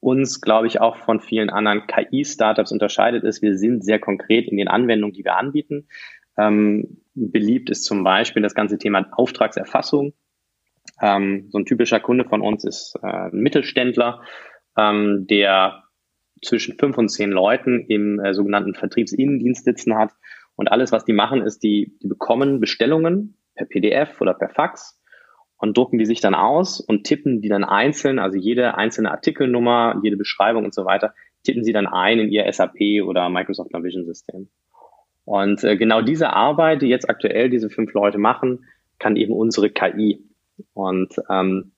uns, 0.00 0.40
glaube 0.40 0.66
ich, 0.66 0.80
auch 0.80 0.96
von 0.98 1.20
vielen 1.20 1.50
anderen 1.50 1.86
KI-Startups 1.86 2.70
unterscheidet, 2.70 3.24
ist, 3.24 3.42
wir 3.42 3.56
sind 3.56 3.84
sehr 3.84 3.98
konkret 3.98 4.48
in 4.48 4.58
den 4.58 4.68
Anwendungen, 4.68 5.14
die 5.14 5.24
wir 5.24 5.36
anbieten. 5.36 5.88
Ähm, 6.36 7.02
beliebt 7.14 7.70
ist 7.70 7.84
zum 7.84 8.04
Beispiel 8.04 8.42
das 8.42 8.54
ganze 8.54 8.76
Thema 8.76 9.06
Auftragserfassung. 9.12 10.12
Ähm, 11.00 11.48
so 11.50 11.58
ein 11.58 11.64
typischer 11.64 12.00
Kunde 12.00 12.24
von 12.24 12.42
uns 12.42 12.64
ist 12.64 12.94
äh, 13.02 13.06
ein 13.06 13.38
Mittelständler, 13.38 14.22
ähm, 14.76 15.26
der 15.26 15.84
zwischen 16.42 16.78
fünf 16.78 16.98
und 16.98 17.08
zehn 17.08 17.30
Leuten 17.30 17.86
im 17.88 18.20
äh, 18.20 18.34
sogenannten 18.34 18.74
Vertriebsinnendienst 18.74 19.64
sitzen 19.64 19.96
hat 19.96 20.12
und 20.56 20.72
alles, 20.72 20.92
was 20.92 21.04
die 21.04 21.12
machen, 21.12 21.42
ist, 21.42 21.62
die, 21.62 21.96
die 22.02 22.08
bekommen 22.08 22.60
Bestellungen 22.60 23.36
per 23.54 23.66
PDF 23.66 24.20
oder 24.20 24.34
per 24.34 24.48
Fax 24.48 25.00
und 25.58 25.76
drucken 25.76 25.98
die 25.98 26.06
sich 26.06 26.20
dann 26.20 26.34
aus 26.34 26.80
und 26.80 27.04
tippen 27.04 27.40
die 27.40 27.48
dann 27.48 27.64
einzeln, 27.64 28.18
also 28.18 28.36
jede 28.38 28.76
einzelne 28.76 29.10
Artikelnummer, 29.10 30.00
jede 30.02 30.16
Beschreibung 30.16 30.64
und 30.64 30.74
so 30.74 30.84
weiter, 30.84 31.14
tippen 31.44 31.64
sie 31.64 31.72
dann 31.72 31.86
ein 31.86 32.18
in 32.18 32.30
ihr 32.30 32.50
SAP 32.52 33.02
oder 33.04 33.28
Microsoft 33.28 33.72
Navision 33.72 34.04
System. 34.04 34.48
Und 35.24 35.64
äh, 35.64 35.76
genau 35.76 36.02
diese 36.02 36.32
Arbeit, 36.32 36.82
die 36.82 36.86
jetzt 36.86 37.08
aktuell 37.08 37.50
diese 37.50 37.70
fünf 37.70 37.92
Leute 37.92 38.18
machen, 38.18 38.64
kann 38.98 39.16
eben 39.16 39.32
unsere 39.32 39.70
KI. 39.70 40.22
Und 40.72 41.14
ähm, 41.28 41.72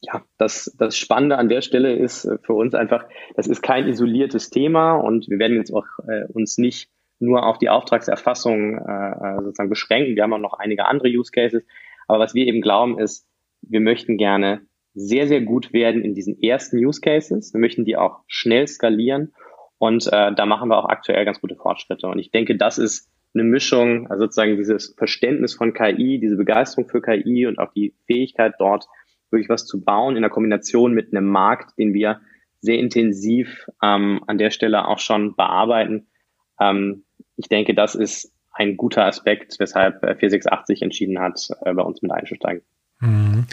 ja, 0.00 0.22
das, 0.38 0.74
das 0.78 0.96
Spannende 0.96 1.38
an 1.38 1.48
der 1.48 1.60
Stelle 1.60 1.94
ist 1.94 2.24
äh, 2.24 2.38
für 2.42 2.54
uns 2.54 2.74
einfach, 2.74 3.04
das 3.36 3.46
ist 3.46 3.62
kein 3.62 3.86
isoliertes 3.86 4.50
Thema 4.50 4.94
und 4.94 5.28
wir 5.28 5.38
werden 5.38 5.56
jetzt 5.56 5.72
auch 5.72 5.86
äh, 6.08 6.24
uns 6.32 6.58
nicht 6.58 6.90
nur 7.22 7.46
auf 7.46 7.58
die 7.58 7.70
Auftragserfassung 7.70 8.78
äh, 8.78 9.10
äh, 9.10 9.42
sozusagen 9.42 9.70
beschränken. 9.70 10.16
Wir 10.16 10.24
haben 10.24 10.32
auch 10.32 10.38
noch 10.38 10.54
einige 10.54 10.86
andere 10.86 11.08
Use 11.08 11.32
Cases. 11.32 11.64
Aber 12.08 12.18
was 12.18 12.34
wir 12.34 12.46
eben 12.46 12.60
glauben 12.60 12.98
ist, 12.98 13.26
wir 13.62 13.80
möchten 13.80 14.16
gerne 14.16 14.62
sehr, 14.94 15.26
sehr 15.26 15.40
gut 15.40 15.72
werden 15.72 16.02
in 16.02 16.14
diesen 16.14 16.40
ersten 16.42 16.76
Use 16.76 17.00
Cases. 17.00 17.54
Wir 17.54 17.60
möchten 17.60 17.84
die 17.84 17.96
auch 17.96 18.20
schnell 18.26 18.66
skalieren 18.66 19.32
und 19.78 20.06
äh, 20.12 20.34
da 20.34 20.46
machen 20.46 20.68
wir 20.68 20.76
auch 20.76 20.88
aktuell 20.88 21.24
ganz 21.24 21.40
gute 21.40 21.56
Fortschritte. 21.56 22.06
Und 22.06 22.18
ich 22.18 22.30
denke, 22.30 22.56
das 22.56 22.78
ist 22.78 23.10
eine 23.34 23.44
Mischung, 23.44 24.10
also 24.10 24.24
sozusagen 24.24 24.56
dieses 24.56 24.94
Verständnis 24.98 25.54
von 25.54 25.72
KI, 25.72 26.18
diese 26.18 26.36
Begeisterung 26.36 26.88
für 26.88 27.00
KI 27.00 27.46
und 27.46 27.58
auch 27.58 27.72
die 27.72 27.94
Fähigkeit 28.06 28.54
dort 28.58 28.86
wirklich 29.30 29.48
was 29.48 29.66
zu 29.66 29.82
bauen 29.82 30.16
in 30.16 30.22
der 30.22 30.30
Kombination 30.30 30.92
mit 30.92 31.12
einem 31.12 31.26
Markt, 31.26 31.78
den 31.78 31.94
wir 31.94 32.20
sehr 32.60 32.78
intensiv 32.78 33.66
ähm, 33.82 34.22
an 34.26 34.38
der 34.38 34.50
Stelle 34.50 34.86
auch 34.86 34.98
schon 34.98 35.34
bearbeiten. 35.34 36.06
Ähm, 36.60 37.04
ich 37.36 37.48
denke, 37.48 37.74
das 37.74 37.94
ist 37.94 38.32
ein 38.52 38.76
guter 38.76 39.06
Aspekt, 39.06 39.56
weshalb 39.58 40.00
4680 40.00 40.82
entschieden 40.82 41.18
hat, 41.18 41.48
äh, 41.64 41.72
bei 41.72 41.82
uns 41.82 42.02
mit 42.02 42.12
einzusteigen. 42.12 42.62
Mhm. 43.00 43.46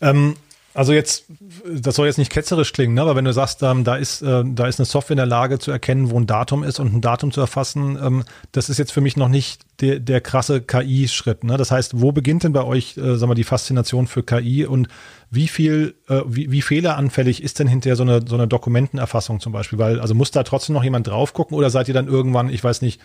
Ähm, 0.00 0.36
also 0.74 0.92
jetzt, 0.92 1.26
das 1.70 1.96
soll 1.96 2.06
jetzt 2.06 2.18
nicht 2.18 2.32
ketzerisch 2.32 2.72
klingen, 2.72 2.94
ne? 2.94 3.02
aber 3.02 3.14
wenn 3.14 3.26
du 3.26 3.32
sagst, 3.32 3.62
ähm, 3.62 3.84
da 3.84 3.96
ist 3.96 4.22
äh, 4.22 4.42
da 4.44 4.66
ist 4.66 4.80
eine 4.80 4.86
Software 4.86 5.14
in 5.14 5.18
der 5.18 5.26
Lage 5.26 5.58
zu 5.58 5.70
erkennen, 5.70 6.10
wo 6.10 6.18
ein 6.18 6.26
Datum 6.26 6.62
ist 6.62 6.80
und 6.80 6.94
ein 6.94 7.00
Datum 7.02 7.30
zu 7.30 7.40
erfassen, 7.40 7.98
ähm, 8.02 8.24
das 8.52 8.70
ist 8.70 8.78
jetzt 8.78 8.92
für 8.92 9.02
mich 9.02 9.16
noch 9.16 9.28
nicht 9.28 9.62
der, 9.80 10.00
der 10.00 10.20
krasse 10.22 10.62
KI-Schritt. 10.62 11.44
Ne? 11.44 11.56
Das 11.58 11.70
heißt, 11.70 12.00
wo 12.00 12.12
beginnt 12.12 12.44
denn 12.44 12.52
bei 12.52 12.64
euch, 12.64 12.96
äh, 12.96 13.16
sagen 13.16 13.30
wir, 13.30 13.34
die 13.34 13.44
Faszination 13.44 14.06
für 14.06 14.22
KI 14.22 14.64
und 14.64 14.88
wie 15.30 15.48
viel, 15.48 15.94
äh, 16.08 16.22
wie, 16.26 16.50
wie 16.50 16.62
fehleranfällig 16.62 17.42
ist 17.42 17.58
denn 17.58 17.66
hinterher 17.68 17.96
so 17.96 18.04
eine 18.04 18.26
so 18.26 18.36
eine 18.36 18.48
Dokumentenerfassung 18.48 19.40
zum 19.40 19.52
Beispiel? 19.52 19.78
Weil 19.78 20.00
also 20.00 20.14
muss 20.14 20.30
da 20.30 20.42
trotzdem 20.42 20.74
noch 20.74 20.84
jemand 20.84 21.06
drauf 21.06 21.34
gucken 21.34 21.56
oder 21.56 21.68
seid 21.68 21.88
ihr 21.88 21.94
dann 21.94 22.08
irgendwann, 22.08 22.48
ich 22.48 22.64
weiß 22.64 22.80
nicht, 22.80 23.00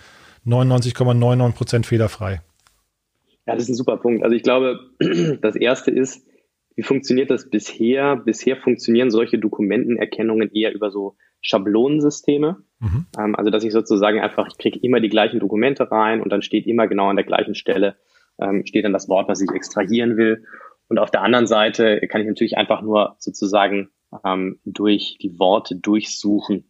99,99 0.46 1.52
Prozent 1.52 1.86
,99 1.86 1.88
fehlerfrei? 1.88 2.42
Ja, 3.46 3.56
das 3.56 3.64
ist 3.64 3.70
ein 3.70 3.76
super 3.76 3.98
Punkt. 3.98 4.24
Also 4.24 4.36
ich 4.36 4.44
glaube, 4.44 4.80
das 5.42 5.56
erste 5.56 5.92
ist 5.92 6.22
wie 6.78 6.84
funktioniert 6.84 7.32
das 7.32 7.50
bisher? 7.50 8.16
Bisher 8.16 8.56
funktionieren 8.56 9.10
solche 9.10 9.40
Dokumentenerkennungen 9.40 10.52
eher 10.54 10.74
über 10.74 10.92
so 10.92 11.18
Schablonensysteme. 11.42 12.58
Mhm. 12.80 13.08
Ähm, 13.18 13.36
also 13.36 13.50
dass 13.50 13.64
ich 13.64 13.74
sozusagen 13.74 14.20
einfach, 14.20 14.48
ich 14.48 14.60
kriege 14.60 14.80
immer 14.80 15.00
die 15.00 15.10
gleichen 15.10 15.40
Dokumente 15.40 15.92
rein 15.92 16.22
und 16.22 16.32
dann 16.32 16.44
steht 16.44 16.68
immer 16.68 16.88
genau 16.88 17.10
an 17.10 17.16
der 17.16 17.26
gleichen 17.26 17.56
Stelle, 17.56 17.96
ähm, 18.40 18.64
steht 18.66 18.86
dann 18.86 18.94
das 18.94 19.10
Wort, 19.10 19.28
was 19.28 19.42
ich 19.42 19.50
extrahieren 19.50 20.18
will. 20.18 20.46
Und 20.88 21.00
auf 21.00 21.10
der 21.10 21.24
anderen 21.24 21.48
Seite 21.48 22.00
kann 22.08 22.22
ich 22.22 22.28
natürlich 22.28 22.58
einfach 22.58 22.84
nur 22.84 23.16
sozusagen 23.18 23.90
ähm, 24.24 24.60
durch 24.64 25.18
die 25.20 25.40
Worte 25.40 25.76
durchsuchen. 25.76 26.70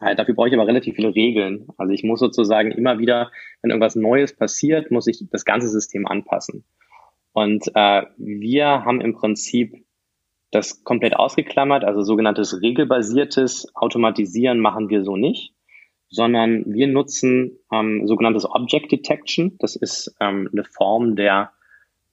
Äh, 0.00 0.16
dafür 0.16 0.34
brauche 0.34 0.48
ich 0.48 0.54
aber 0.54 0.66
relativ 0.66 0.96
viele 0.96 1.14
Regeln. 1.14 1.68
Also 1.78 1.92
ich 1.92 2.02
muss 2.02 2.18
sozusagen 2.18 2.72
immer 2.72 2.98
wieder, 2.98 3.30
wenn 3.62 3.70
irgendwas 3.70 3.94
Neues 3.94 4.34
passiert, 4.34 4.90
muss 4.90 5.06
ich 5.06 5.24
das 5.30 5.44
ganze 5.44 5.68
System 5.68 6.04
anpassen. 6.08 6.64
Und 7.32 7.70
äh, 7.74 8.02
wir 8.16 8.84
haben 8.84 9.00
im 9.00 9.14
Prinzip 9.14 9.84
das 10.50 10.82
komplett 10.82 11.14
ausgeklammert, 11.16 11.84
also 11.84 12.02
sogenanntes 12.02 12.60
regelbasiertes 12.60 13.68
Automatisieren 13.74 14.58
machen 14.58 14.88
wir 14.88 15.04
so 15.04 15.16
nicht, 15.16 15.54
sondern 16.08 16.64
wir 16.66 16.88
nutzen 16.88 17.58
ähm, 17.72 18.06
sogenanntes 18.06 18.50
Object 18.50 18.90
Detection. 18.90 19.56
Das 19.60 19.76
ist 19.76 20.16
ähm, 20.20 20.48
eine 20.52 20.64
Form 20.64 21.14
der 21.14 21.52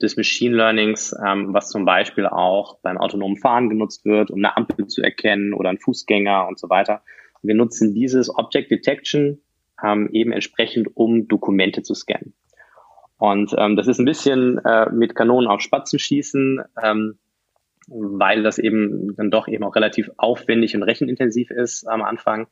des 0.02 0.16
Machine 0.16 0.56
Learnings, 0.56 1.16
ähm, 1.26 1.54
was 1.54 1.70
zum 1.70 1.86
Beispiel 1.86 2.28
auch 2.28 2.80
beim 2.82 2.98
autonomen 2.98 3.38
Fahren 3.38 3.70
genutzt 3.70 4.06
wird, 4.06 4.30
um 4.30 4.38
eine 4.38 4.56
Ampel 4.56 4.88
zu 4.88 5.02
erkennen 5.02 5.54
oder 5.54 5.70
einen 5.70 5.80
Fußgänger 5.80 6.48
und 6.48 6.60
so 6.60 6.70
weiter. 6.70 7.02
Wir 7.42 7.56
nutzen 7.56 7.94
dieses 7.94 8.34
Object 8.34 8.70
Detection 8.70 9.42
ähm, 9.84 10.10
eben 10.12 10.32
entsprechend, 10.32 10.96
um 10.96 11.28
Dokumente 11.28 11.82
zu 11.82 11.96
scannen. 11.96 12.34
Und 13.18 13.56
ähm, 13.58 13.76
das 13.76 13.88
ist 13.88 14.00
ein 14.00 14.06
bisschen 14.06 14.60
äh, 14.64 14.90
mit 14.92 15.16
Kanonen 15.16 15.50
auf 15.50 15.62
Spatzen 15.62 16.00
schießen, 16.00 16.62
ähm, 16.82 17.18
weil 17.88 18.44
das 18.44 18.60
eben 18.60 19.16
dann 19.16 19.32
doch 19.32 19.48
eben 19.48 19.64
auch 19.64 19.76
relativ 19.76 20.12
aufwendig 20.18 20.76
und 20.76 20.84
rechenintensiv 20.84 21.50
ist 21.52 21.88
am 21.88 22.04
Anfang. 22.04 22.48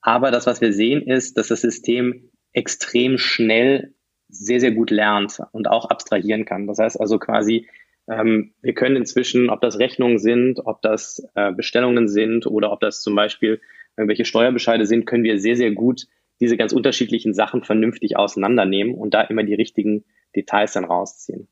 Aber 0.00 0.30
das, 0.30 0.46
was 0.46 0.60
wir 0.60 0.72
sehen, 0.72 1.02
ist, 1.02 1.38
dass 1.38 1.48
das 1.48 1.60
System 1.60 2.30
extrem 2.52 3.18
schnell 3.18 3.94
sehr, 4.28 4.60
sehr 4.60 4.72
gut 4.72 4.90
lernt 4.90 5.40
und 5.52 5.68
auch 5.68 5.88
abstrahieren 5.90 6.44
kann. 6.44 6.66
Das 6.66 6.78
heißt 6.78 7.00
also 7.00 7.18
quasi, 7.18 7.68
ähm, 8.08 8.54
wir 8.62 8.74
können 8.74 8.96
inzwischen, 8.96 9.50
ob 9.50 9.60
das 9.60 9.78
Rechnungen 9.78 10.18
sind, 10.18 10.60
ob 10.64 10.82
das 10.82 11.22
äh, 11.34 11.52
Bestellungen 11.52 12.08
sind 12.08 12.46
oder 12.46 12.72
ob 12.72 12.80
das 12.80 13.02
zum 13.02 13.14
Beispiel 13.14 13.60
irgendwelche 13.96 14.24
Steuerbescheide 14.24 14.86
sind, 14.86 15.06
können 15.06 15.22
wir 15.22 15.38
sehr, 15.38 15.56
sehr 15.56 15.70
gut 15.70 16.06
diese 16.40 16.56
ganz 16.56 16.72
unterschiedlichen 16.72 17.34
Sachen 17.34 17.62
vernünftig 17.62 18.16
auseinandernehmen 18.16 18.94
und 18.94 19.14
da 19.14 19.22
immer 19.22 19.44
die 19.44 19.54
richtigen 19.54 20.04
Details 20.34 20.72
dann 20.72 20.84
rausziehen. 20.84 21.48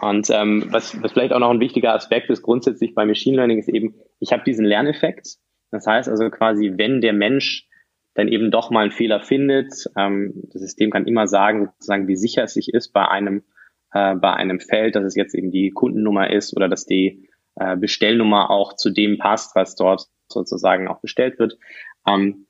Und 0.00 0.30
ähm, 0.30 0.66
was, 0.70 1.00
was 1.02 1.12
vielleicht 1.12 1.32
auch 1.32 1.40
noch 1.40 1.50
ein 1.50 1.60
wichtiger 1.60 1.94
Aspekt 1.94 2.30
ist 2.30 2.42
grundsätzlich 2.42 2.94
bei 2.94 3.04
Machine 3.04 3.36
Learning 3.36 3.58
ist 3.58 3.68
eben, 3.68 3.94
ich 4.20 4.32
habe 4.32 4.44
diesen 4.44 4.64
Lerneffekt. 4.64 5.38
Das 5.70 5.86
heißt 5.86 6.08
also 6.08 6.30
quasi, 6.30 6.74
wenn 6.76 7.00
der 7.00 7.12
Mensch 7.12 7.68
dann 8.14 8.28
eben 8.28 8.50
doch 8.50 8.70
mal 8.70 8.82
einen 8.82 8.90
Fehler 8.90 9.20
findet, 9.20 9.72
ähm, 9.96 10.34
das 10.52 10.62
System 10.62 10.90
kann 10.90 11.06
immer 11.06 11.26
sagen, 11.26 11.66
sozusagen, 11.66 12.06
wie 12.06 12.16
sicher 12.16 12.44
es 12.44 12.54
sich 12.54 12.72
ist 12.72 12.92
bei 12.92 13.08
einem 13.08 13.44
äh, 13.92 14.14
bei 14.16 14.32
einem 14.34 14.60
Feld, 14.60 14.96
dass 14.96 15.04
es 15.04 15.14
jetzt 15.14 15.34
eben 15.34 15.50
die 15.50 15.70
Kundennummer 15.70 16.30
ist 16.30 16.54
oder 16.56 16.68
dass 16.68 16.84
die 16.84 17.28
äh, 17.56 17.76
Bestellnummer 17.76 18.50
auch 18.50 18.74
zu 18.74 18.90
dem 18.90 19.18
passt, 19.18 19.56
was 19.56 19.76
dort 19.76 20.06
sozusagen 20.28 20.88
auch 20.88 21.00
bestellt 21.00 21.38
wird. 21.38 21.58
Ähm, 22.06 22.46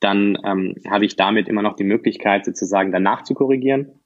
dann 0.00 0.38
ähm, 0.44 0.74
habe 0.88 1.04
ich 1.04 1.16
damit 1.16 1.48
immer 1.48 1.62
noch 1.62 1.76
die 1.76 1.84
Möglichkeit, 1.84 2.44
sozusagen 2.44 2.92
danach 2.92 3.22
zu 3.22 3.34
korrigieren 3.34 4.00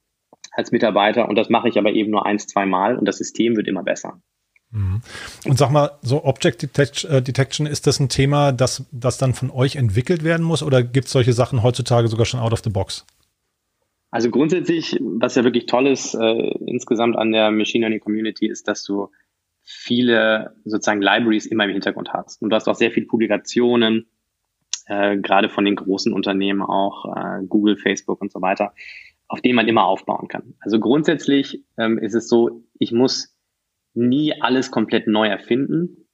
als 0.51 0.71
Mitarbeiter. 0.71 1.27
Und 1.27 1.35
das 1.35 1.49
mache 1.49 1.69
ich 1.69 1.77
aber 1.77 1.91
eben 1.91 2.11
nur 2.11 2.25
eins, 2.25 2.47
zwei 2.47 2.65
Mal 2.65 2.97
und 2.97 3.05
das 3.05 3.17
System 3.17 3.55
wird 3.55 3.67
immer 3.67 3.83
besser. 3.83 4.21
Mhm. 4.71 5.01
Und 5.45 5.57
sag 5.57 5.71
mal, 5.71 5.91
so 6.01 6.23
Object 6.25 6.63
äh, 6.63 7.21
Detection, 7.21 7.65
ist 7.65 7.87
das 7.87 7.99
ein 7.99 8.09
Thema, 8.09 8.51
das, 8.51 8.85
das 8.91 9.17
dann 9.17 9.33
von 9.33 9.49
euch 9.49 9.77
entwickelt 9.77 10.23
werden 10.23 10.45
muss 10.45 10.63
oder 10.63 10.83
gibt 10.83 11.07
es 11.07 11.13
solche 11.13 11.33
Sachen 11.33 11.63
heutzutage 11.63 12.07
sogar 12.07 12.25
schon 12.25 12.39
out 12.39 12.53
of 12.53 12.61
the 12.63 12.69
box? 12.69 13.05
Also 14.11 14.29
grundsätzlich, 14.29 14.97
was 15.01 15.35
ja 15.35 15.43
wirklich 15.43 15.65
toll 15.65 15.87
ist 15.87 16.13
äh, 16.13 16.51
insgesamt 16.65 17.17
an 17.17 17.31
der 17.31 17.51
Machine 17.51 17.83
Learning 17.83 17.99
Community, 17.99 18.47
ist, 18.47 18.67
dass 18.67 18.83
du 18.83 19.09
viele 19.61 20.55
sozusagen 20.63 21.01
Libraries 21.01 21.45
immer 21.45 21.65
im 21.65 21.71
Hintergrund 21.71 22.13
hast. 22.13 22.41
Und 22.41 22.49
du 22.49 22.55
hast 22.55 22.67
auch 22.67 22.75
sehr 22.75 22.91
viele 22.91 23.07
Publikationen, 23.07 24.07
äh, 24.85 25.17
gerade 25.17 25.49
von 25.49 25.65
den 25.65 25.75
großen 25.75 26.13
Unternehmen 26.13 26.61
auch, 26.61 27.05
äh, 27.15 27.45
Google, 27.47 27.77
Facebook 27.77 28.21
und 28.21 28.31
so 28.31 28.41
weiter, 28.41 28.73
auf 29.27 29.41
denen 29.41 29.55
man 29.55 29.67
immer 29.67 29.85
aufbauen 29.85 30.27
kann. 30.27 30.55
Also 30.59 30.79
grundsätzlich 30.79 31.63
ähm, 31.77 31.97
ist 31.97 32.13
es 32.13 32.27
so, 32.27 32.63
ich 32.77 32.91
muss 32.91 33.35
nie 33.93 34.39
alles 34.41 34.71
komplett 34.71 35.07
neu 35.07 35.27
erfinden, 35.27 36.07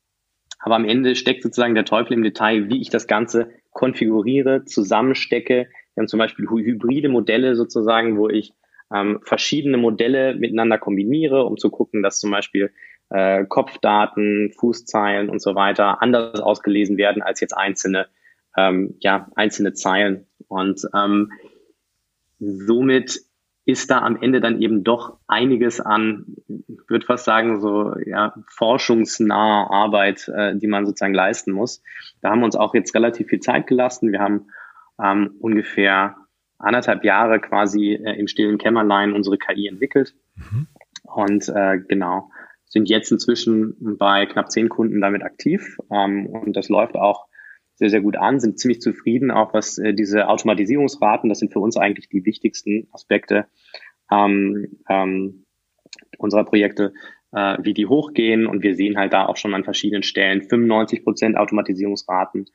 aber 0.60 0.76
am 0.76 0.86
Ende 0.86 1.16
steckt 1.16 1.44
sozusagen 1.44 1.76
der 1.76 1.86
Teufel 1.86 2.14
im 2.14 2.24
Detail, 2.24 2.70
wie 2.70 2.82
ich 2.82 2.90
das 2.90 3.08
Ganze 3.08 3.50
konfiguriere, 3.72 4.64
zusammenstecke. 4.66 5.68
Wir 5.96 6.02
haben 6.02 6.08
zum 6.08 6.20
Beispiel 6.20 6.48
hybride 6.48 7.10
Modelle 7.10 7.56
sozusagen, 7.56 8.18
wo 8.18 8.30
ich 8.30 8.54
ähm, 8.94 9.20
verschiedene 9.24 9.78
Modelle 9.78 10.36
miteinander 10.36 10.78
kombiniere, 10.78 11.46
um 11.46 11.58
zu 11.58 11.70
gucken, 11.70 12.04
dass 12.04 12.20
zum 12.20 12.32
Beispiel 12.32 12.72
äh, 13.10 13.46
Kopfdaten, 13.46 14.52
Fußzeilen 14.58 15.30
und 15.30 15.42
so 15.42 15.56
weiter 15.56 16.02
anders 16.02 16.40
ausgelesen 16.40 16.98
werden 16.98 17.22
als 17.22 17.40
jetzt 17.40 17.58
einzelne 17.58 18.08
ähm, 18.58 18.96
ja, 19.00 19.30
einzelne 19.36 19.74
Zeilen. 19.74 20.28
Und 20.48 20.88
ähm, 20.94 21.32
somit 22.40 23.22
ist 23.66 23.92
da 23.92 24.00
am 24.00 24.22
Ende 24.22 24.42
dann 24.42 24.62
eben 24.62 24.84
doch 24.84 25.18
einiges 25.28 25.80
an, 25.80 26.26
ich 26.48 26.90
würde 26.90 27.06
fast 27.06 27.26
sagen, 27.26 27.62
so 27.62 27.96
ja, 28.06 28.34
forschungsnahe 28.48 29.70
Arbeit, 29.70 30.28
äh, 30.28 30.56
die 30.56 30.68
man 30.68 30.86
sozusagen 30.86 31.14
leisten 31.14 31.52
muss. 31.52 31.84
Da 32.22 32.32
haben 32.32 32.40
wir 32.40 32.46
uns 32.46 32.56
auch 32.56 32.74
jetzt 32.74 32.96
relativ 32.96 33.28
viel 33.28 33.40
Zeit 33.40 33.68
gelassen. 33.68 34.12
Wir 34.12 34.20
haben 34.20 34.48
ähm, 35.02 35.36
ungefähr 35.40 36.16
anderthalb 36.58 37.04
Jahre 37.04 37.40
quasi 37.40 37.94
äh, 37.94 38.20
im 38.20 38.28
stillen 38.28 38.58
Kämmerlein 38.58 39.14
unsere 39.14 39.38
KI 39.38 39.68
entwickelt. 39.68 40.16
Mhm. 40.36 40.68
Und 41.04 41.50
äh, 41.50 41.80
genau, 41.88 42.30
sind 42.66 42.90
jetzt 42.90 43.12
inzwischen 43.12 43.98
bei 43.98 44.26
knapp 44.26 44.52
zehn 44.52 44.70
Kunden 44.70 45.02
damit 45.02 45.24
aktiv. 45.24 45.78
Ähm, 45.92 46.26
und 46.26 46.56
das 46.56 46.70
läuft 46.70 46.96
auch 46.96 47.28
sehr, 47.82 47.90
sehr 47.90 48.02
gut 48.02 48.16
an, 48.16 48.40
sind 48.40 48.60
ziemlich 48.60 48.80
zufrieden, 48.80 49.32
auch 49.32 49.56
was 49.56 49.80
äh, 49.80 49.96
diese 49.96 50.28
Automatisierungsraten, 50.28 51.30
das 51.30 51.40
sind 51.40 51.52
für 51.52 51.60
uns 51.60 51.78
eigentlich 51.78 52.10
die 52.10 52.24
wichtigsten 52.26 52.88
Aspekte 52.92 53.48
ähm, 54.12 54.78
ähm, 54.88 55.48
unserer 56.20 56.46
Projekte, 56.46 56.94
äh, 57.32 57.58
wie 57.64 57.74
die 57.74 57.88
hochgehen. 57.88 58.46
Und 58.46 58.62
wir 58.62 58.76
sehen 58.76 59.00
halt 59.00 59.14
da 59.14 59.26
auch 59.26 59.36
schon 59.36 59.56
an 59.56 59.64
verschiedenen 59.64 60.04
Stellen 60.04 60.44
95 60.44 61.04
Prozent 61.04 61.38
Automatisierungsraten. 61.38 62.46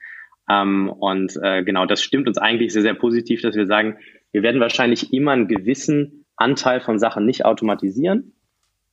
Ähm, 0.48 0.90
und 0.90 1.36
äh, 1.42 1.64
genau, 1.64 1.86
das 1.86 2.04
stimmt 2.04 2.28
uns 2.28 2.38
eigentlich 2.38 2.72
sehr, 2.72 2.82
sehr 2.82 2.94
positiv, 2.94 3.42
dass 3.42 3.56
wir 3.56 3.66
sagen, 3.66 3.96
wir 4.30 4.44
werden 4.44 4.60
wahrscheinlich 4.60 5.12
immer 5.12 5.32
einen 5.32 5.48
gewissen 5.48 6.24
Anteil 6.36 6.80
von 6.80 7.00
Sachen 7.00 7.26
nicht 7.26 7.44
automatisieren. 7.44 8.32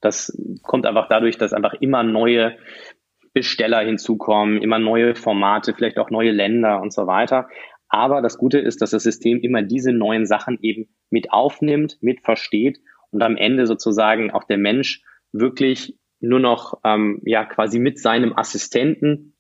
Das 0.01 0.35
kommt 0.63 0.87
einfach 0.87 1.07
dadurch, 1.09 1.37
dass 1.37 1.53
einfach 1.53 1.75
immer 1.75 2.01
neue 2.01 2.57
Besteller 3.33 3.81
hinzukommen, 3.81 4.61
immer 4.61 4.79
neue 4.79 5.15
Formate, 5.15 5.73
vielleicht 5.73 5.97
auch 5.97 6.09
neue 6.09 6.31
Länder 6.31 6.81
und 6.81 6.93
so 6.93 7.07
weiter. 7.07 7.47
Aber 7.89 8.21
das 8.21 8.37
Gute 8.37 8.59
ist, 8.59 8.81
dass 8.81 8.91
das 8.91 9.03
System 9.03 9.39
immer 9.39 9.61
diese 9.61 9.91
neuen 9.91 10.25
Sachen 10.25 10.57
eben 10.61 10.87
mit 11.09 11.31
aufnimmt, 11.31 11.97
mit 12.01 12.21
versteht 12.21 12.79
und 13.11 13.21
am 13.21 13.37
Ende 13.37 13.67
sozusagen 13.67 14.31
auch 14.31 14.43
der 14.43 14.57
Mensch 14.57 15.03
wirklich 15.31 15.97
nur 16.19 16.39
noch 16.39 16.79
ähm, 16.83 17.21
ja 17.25 17.45
quasi 17.45 17.79
mit 17.79 17.99
seinem 17.99 18.37
Assistenten, 18.37 19.35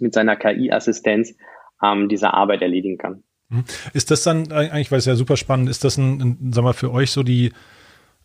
mit 0.00 0.14
seiner 0.14 0.36
KI-Assistenz 0.36 1.36
ähm, 1.82 2.08
diese 2.08 2.32
Arbeit 2.34 2.62
erledigen 2.62 2.98
kann. 2.98 3.22
Mhm. 3.48 3.64
Ist 3.92 4.10
das 4.10 4.22
dann 4.22 4.50
eigentlich, 4.50 4.90
weil 4.90 4.98
es 4.98 5.06
ja 5.06 5.14
super 5.14 5.36
spannend 5.36 5.68
ist, 5.68 5.84
das 5.84 5.96
ein, 5.96 6.20
ein 6.20 6.52
sag 6.52 6.64
mal, 6.64 6.72
für 6.72 6.92
euch 6.92 7.10
so 7.10 7.22
die 7.22 7.52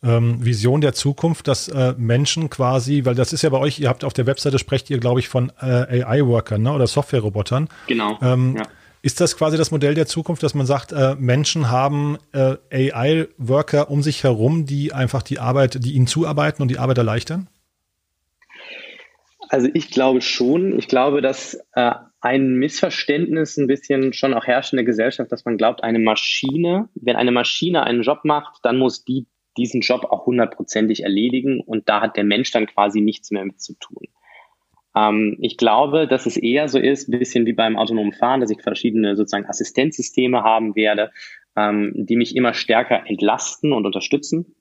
ähm, 0.03 0.43
Vision 0.43 0.81
der 0.81 0.93
Zukunft, 0.93 1.47
dass 1.47 1.67
äh, 1.67 1.93
Menschen 1.97 2.49
quasi, 2.49 3.05
weil 3.05 3.15
das 3.15 3.33
ist 3.33 3.41
ja 3.43 3.49
bei 3.49 3.59
euch, 3.59 3.79
ihr 3.79 3.89
habt 3.89 4.03
auf 4.03 4.13
der 4.13 4.25
Webseite 4.25 4.59
sprecht 4.59 4.89
ihr, 4.89 4.99
glaube 4.99 5.19
ich, 5.19 5.29
von 5.29 5.51
äh, 5.61 6.03
AI-Workern 6.03 6.61
ne, 6.61 6.73
oder 6.73 6.87
Software-Robotern. 6.87 7.69
Genau. 7.87 8.17
Ähm, 8.21 8.55
ja. 8.57 8.63
Ist 9.03 9.19
das 9.19 9.35
quasi 9.35 9.57
das 9.57 9.71
Modell 9.71 9.95
der 9.95 10.05
Zukunft, 10.05 10.43
dass 10.43 10.53
man 10.53 10.67
sagt, 10.67 10.91
äh, 10.91 11.15
Menschen 11.15 11.71
haben 11.71 12.17
äh, 12.33 12.57
AI-Worker 12.71 13.89
um 13.89 14.03
sich 14.03 14.23
herum, 14.23 14.65
die 14.65 14.93
einfach 14.93 15.23
die 15.23 15.39
Arbeit, 15.39 15.83
die 15.83 15.93
ihnen 15.93 16.07
zuarbeiten 16.07 16.61
und 16.61 16.67
die 16.67 16.77
Arbeit 16.77 16.99
erleichtern? 16.99 17.47
Also 19.49 19.67
ich 19.73 19.89
glaube 19.89 20.21
schon. 20.21 20.77
Ich 20.77 20.87
glaube, 20.87 21.21
dass 21.21 21.59
äh, 21.73 21.91
ein 22.21 22.53
Missverständnis 22.53 23.57
ein 23.57 23.67
bisschen 23.67 24.13
schon 24.13 24.35
auch 24.35 24.45
herrscht 24.45 24.71
in 24.71 24.77
der 24.77 24.85
Gesellschaft, 24.85 25.31
dass 25.31 25.45
man 25.45 25.57
glaubt, 25.57 25.83
eine 25.83 25.99
Maschine, 25.99 26.87
wenn 26.93 27.15
eine 27.15 27.31
Maschine 27.31 27.83
einen 27.83 28.03
Job 28.03 28.19
macht, 28.23 28.59
dann 28.63 28.77
muss 28.77 29.03
die 29.03 29.25
diesen 29.57 29.81
Job 29.81 30.05
auch 30.05 30.25
hundertprozentig 30.25 31.03
erledigen 31.03 31.61
und 31.61 31.89
da 31.89 32.01
hat 32.01 32.17
der 32.17 32.23
Mensch 32.23 32.51
dann 32.51 32.67
quasi 32.67 33.01
nichts 33.01 33.31
mehr 33.31 33.45
mit 33.45 33.61
zu 33.61 33.73
tun. 33.79 34.07
Ähm, 34.95 35.37
ich 35.39 35.57
glaube, 35.57 36.07
dass 36.07 36.25
es 36.25 36.37
eher 36.37 36.67
so 36.67 36.79
ist, 36.79 37.07
ein 37.07 37.19
bisschen 37.19 37.45
wie 37.45 37.53
beim 37.53 37.77
autonomen 37.77 38.13
Fahren, 38.13 38.41
dass 38.41 38.49
ich 38.49 38.61
verschiedene 38.61 39.15
sozusagen 39.15 39.45
Assistenzsysteme 39.45 40.43
haben 40.43 40.75
werde, 40.75 41.11
ähm, 41.55 41.93
die 41.95 42.15
mich 42.15 42.35
immer 42.35 42.53
stärker 42.53 43.07
entlasten 43.07 43.73
und 43.73 43.85
unterstützen. 43.85 44.55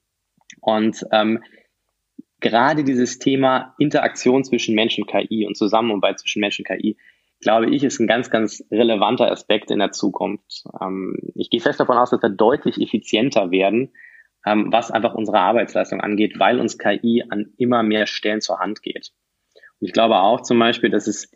Und 0.61 1.05
ähm, 1.13 1.43
gerade 2.41 2.85
dieses 2.85 3.19
Thema 3.19 3.75
Interaktion 3.79 4.45
zwischen 4.45 4.75
Mensch 4.75 4.99
und 4.99 5.07
KI 5.07 5.47
und 5.47 5.57
Zusammenarbeit 5.57 6.19
zwischen 6.19 6.41
Mensch 6.41 6.59
und 6.59 6.67
KI, 6.67 6.97
glaube 7.41 7.71
ich, 7.71 7.85
ist 7.85 8.01
ein 8.01 8.07
ganz, 8.07 8.31
ganz 8.31 8.65
relevanter 8.71 9.31
Aspekt 9.31 9.71
in 9.71 9.79
der 9.79 9.93
Zukunft. 9.93 10.65
Ähm, 10.81 11.17
ich 11.35 11.51
gehe 11.51 11.61
fest 11.61 11.81
davon 11.81 11.97
aus, 11.97 12.11
dass 12.11 12.23
wir 12.23 12.31
deutlich 12.31 12.81
effizienter 12.81 13.51
werden, 13.51 13.93
ähm, 14.47 14.73
was 14.73 14.91
einfach 14.91 15.15
unsere 15.15 15.39
Arbeitsleistung 15.39 16.01
angeht, 16.01 16.39
weil 16.39 16.61
uns 16.61 16.79
KI 16.79 17.25
an 17.29 17.53
immer 17.57 17.83
mehr 17.83 18.07
Stellen 18.07 18.41
zur 18.41 18.59
Hand 18.59 18.83
geht. 18.83 19.13
Und 19.81 19.87
ich 19.87 19.93
glaube 19.93 20.17
auch 20.17 20.43
zum 20.43 20.59
Beispiel, 20.59 20.91
dass 20.91 21.07
es 21.07 21.31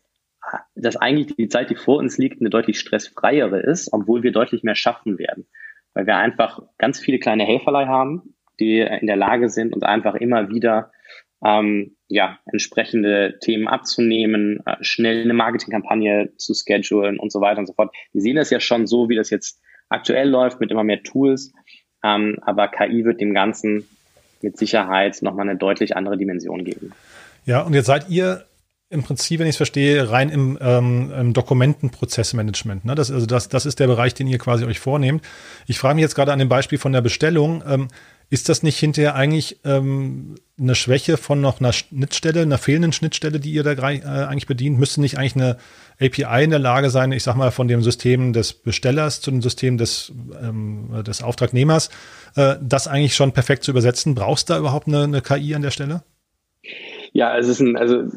dass 0.75 0.97
eigentlich 0.97 1.37
die 1.37 1.49
Zeit, 1.49 1.71
die 1.71 1.75
vor 1.75 1.99
uns 1.99 2.19
liegt, 2.19 2.41
eine 2.41 2.51
deutlich 2.51 2.79
stressfreiere 2.79 3.61
ist, 3.61 3.93
obwohl 3.93 4.23
wir 4.23 4.33
deutlich 4.33 4.63
mehr 4.63 4.75
schaffen 4.75 5.19
werden. 5.19 5.47
Weil 5.95 6.07
wir 6.07 6.17
einfach 6.17 6.61
ganz 6.79 7.01
viele 7.01 7.19
kleine 7.19 7.45
Helferlei 7.45 7.87
haben, 7.87 8.35
die 8.61 8.81
in 8.81 9.07
der 9.07 9.17
Lage 9.17 9.49
sind, 9.49 9.75
uns 9.75 9.85
einfach 9.85 10.15
immer 10.15 10.49
wieder 10.49 10.93
ähm, 11.45 11.97
ja, 12.09 12.39
entsprechende 12.47 13.39
Themen 13.41 13.69
abzunehmen, 13.69 14.61
äh, 14.67 14.77
schnell 14.81 15.23
eine 15.23 15.35
Marketingkampagne 15.35 16.33
zu 16.37 16.55
schedulen 16.55 17.19
und 17.19 17.33
so 17.33 17.41
weiter 17.41 17.61
und 17.61 17.67
so 17.67 17.75
fort. 17.75 17.95
Wir 18.13 18.23
sehen 18.23 18.37
das 18.37 18.51
ja 18.51 18.61
schon 18.61 18.87
so, 18.87 19.09
wie 19.09 19.17
das 19.17 19.31
jetzt 19.31 19.61
aktuell 19.89 20.29
läuft 20.29 20.61
mit 20.61 20.71
immer 20.71 20.85
mehr 20.85 21.03
Tools. 21.03 21.53
Ähm, 22.05 22.37
aber 22.43 22.69
KI 22.69 23.05
wird 23.05 23.21
dem 23.21 23.35
Ganzen 23.35 23.89
mit 24.43 24.59
Sicherheit 24.59 25.23
nochmal 25.23 25.49
eine 25.49 25.59
deutlich 25.59 25.97
andere 25.97 26.17
Dimension 26.17 26.65
geben. 26.65 26.93
Ja, 27.47 27.63
und 27.63 27.75
jetzt 27.75 27.87
seid 27.87 28.11
ihr 28.11 28.45
im 28.91 29.03
Prinzip, 29.03 29.41
wenn 29.41 29.47
ich 29.47 29.55
es 29.55 29.57
verstehe, 29.57 30.11
rein 30.11 30.29
im, 30.29 30.59
ähm, 30.61 31.13
im 31.19 31.33
Dokumentenprozessmanagement. 31.33 32.85
Ne? 32.85 32.95
Das, 32.95 33.11
also 33.11 33.27
das, 33.27 33.49
das 33.49 33.67
ist 33.67 33.81
der 33.81 33.87
Bereich, 33.87 34.15
den 34.15 34.29
ihr 34.29 34.39
quasi 34.39 34.65
euch 34.65 34.79
vornehmt. 34.79 35.25
Ich 35.67 35.79
frage 35.79 35.97
mich 35.97 36.03
jetzt 36.03 36.15
gerade 36.15 36.33
an 36.33 36.39
dem 36.39 36.49
Beispiel 36.49 36.79
von 36.79 36.93
der 36.93 37.01
Bestellung. 37.01 37.63
Ähm, 37.67 37.89
ist 38.31 38.49
das 38.49 38.63
nicht 38.63 38.79
hinterher 38.79 39.15
eigentlich 39.15 39.61
ähm, 39.65 40.37
eine 40.59 40.75
Schwäche 40.75 41.17
von 41.17 41.41
noch 41.41 41.61
einer 41.61 41.73
Schnittstelle, 41.73 42.43
einer 42.43 42.59
fehlenden 42.59 42.93
Schnittstelle, 42.93 43.41
die 43.41 43.53
ihr 43.53 43.63
da 43.63 43.73
äh, 43.73 44.03
eigentlich 44.03 44.47
bedient? 44.47 44.79
Müsste 44.79 45.01
nicht 45.01 45.19
eigentlich 45.19 45.37
eine 45.37 45.57
API 46.01 46.45
in 46.45 46.51
der 46.51 46.59
Lage 46.59 46.91
sein, 46.91 47.13
ich 47.13 47.23
sag 47.23 47.37
mal, 47.37 47.51
von 47.51 47.69
dem 47.69 47.83
System 47.83 48.33
des 48.33 48.53
Bestellers 48.53 49.21
zu 49.21 49.31
dem 49.31 49.43
System 49.43 49.79
des, 49.79 50.13
ähm, 50.41 51.03
des 51.07 51.23
Auftragnehmers, 51.23 51.91
äh, 52.37 52.57
das 52.63 52.89
eigentlich 52.89 53.15
schon 53.15 53.33
perfekt 53.33 53.65
zu 53.65 53.71
übersetzen? 53.71 54.15
Brauchst 54.15 54.49
du 54.49 54.55
da 54.55 54.59
überhaupt 54.59 54.89
eine, 54.89 55.05
eine 55.05 55.21
KI 55.21 55.55
an 55.55 55.63
der 55.63 55.71
Stelle? 55.71 56.03
Ja, 57.13 57.39
es 57.39 57.47
ist 57.47 57.61
ein, 57.61 57.77
also 57.77 58.09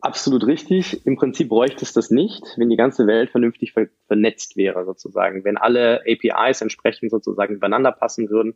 absolut 0.00 0.46
richtig. 0.46 1.04
Im 1.06 1.16
Prinzip 1.16 1.50
bräuchte 1.50 1.84
es 1.84 1.92
das 1.92 2.10
nicht, 2.10 2.42
wenn 2.56 2.70
die 2.70 2.76
ganze 2.76 3.06
Welt 3.06 3.30
vernünftig 3.30 3.72
ver 3.72 3.88
vernetzt 4.06 4.56
wäre, 4.56 4.84
sozusagen. 4.86 5.44
Wenn 5.44 5.58
alle 5.58 6.00
APIs 6.06 6.62
entsprechend 6.62 7.10
sozusagen 7.10 7.56
übereinander 7.56 7.92
passen 7.92 8.30
würden. 8.30 8.54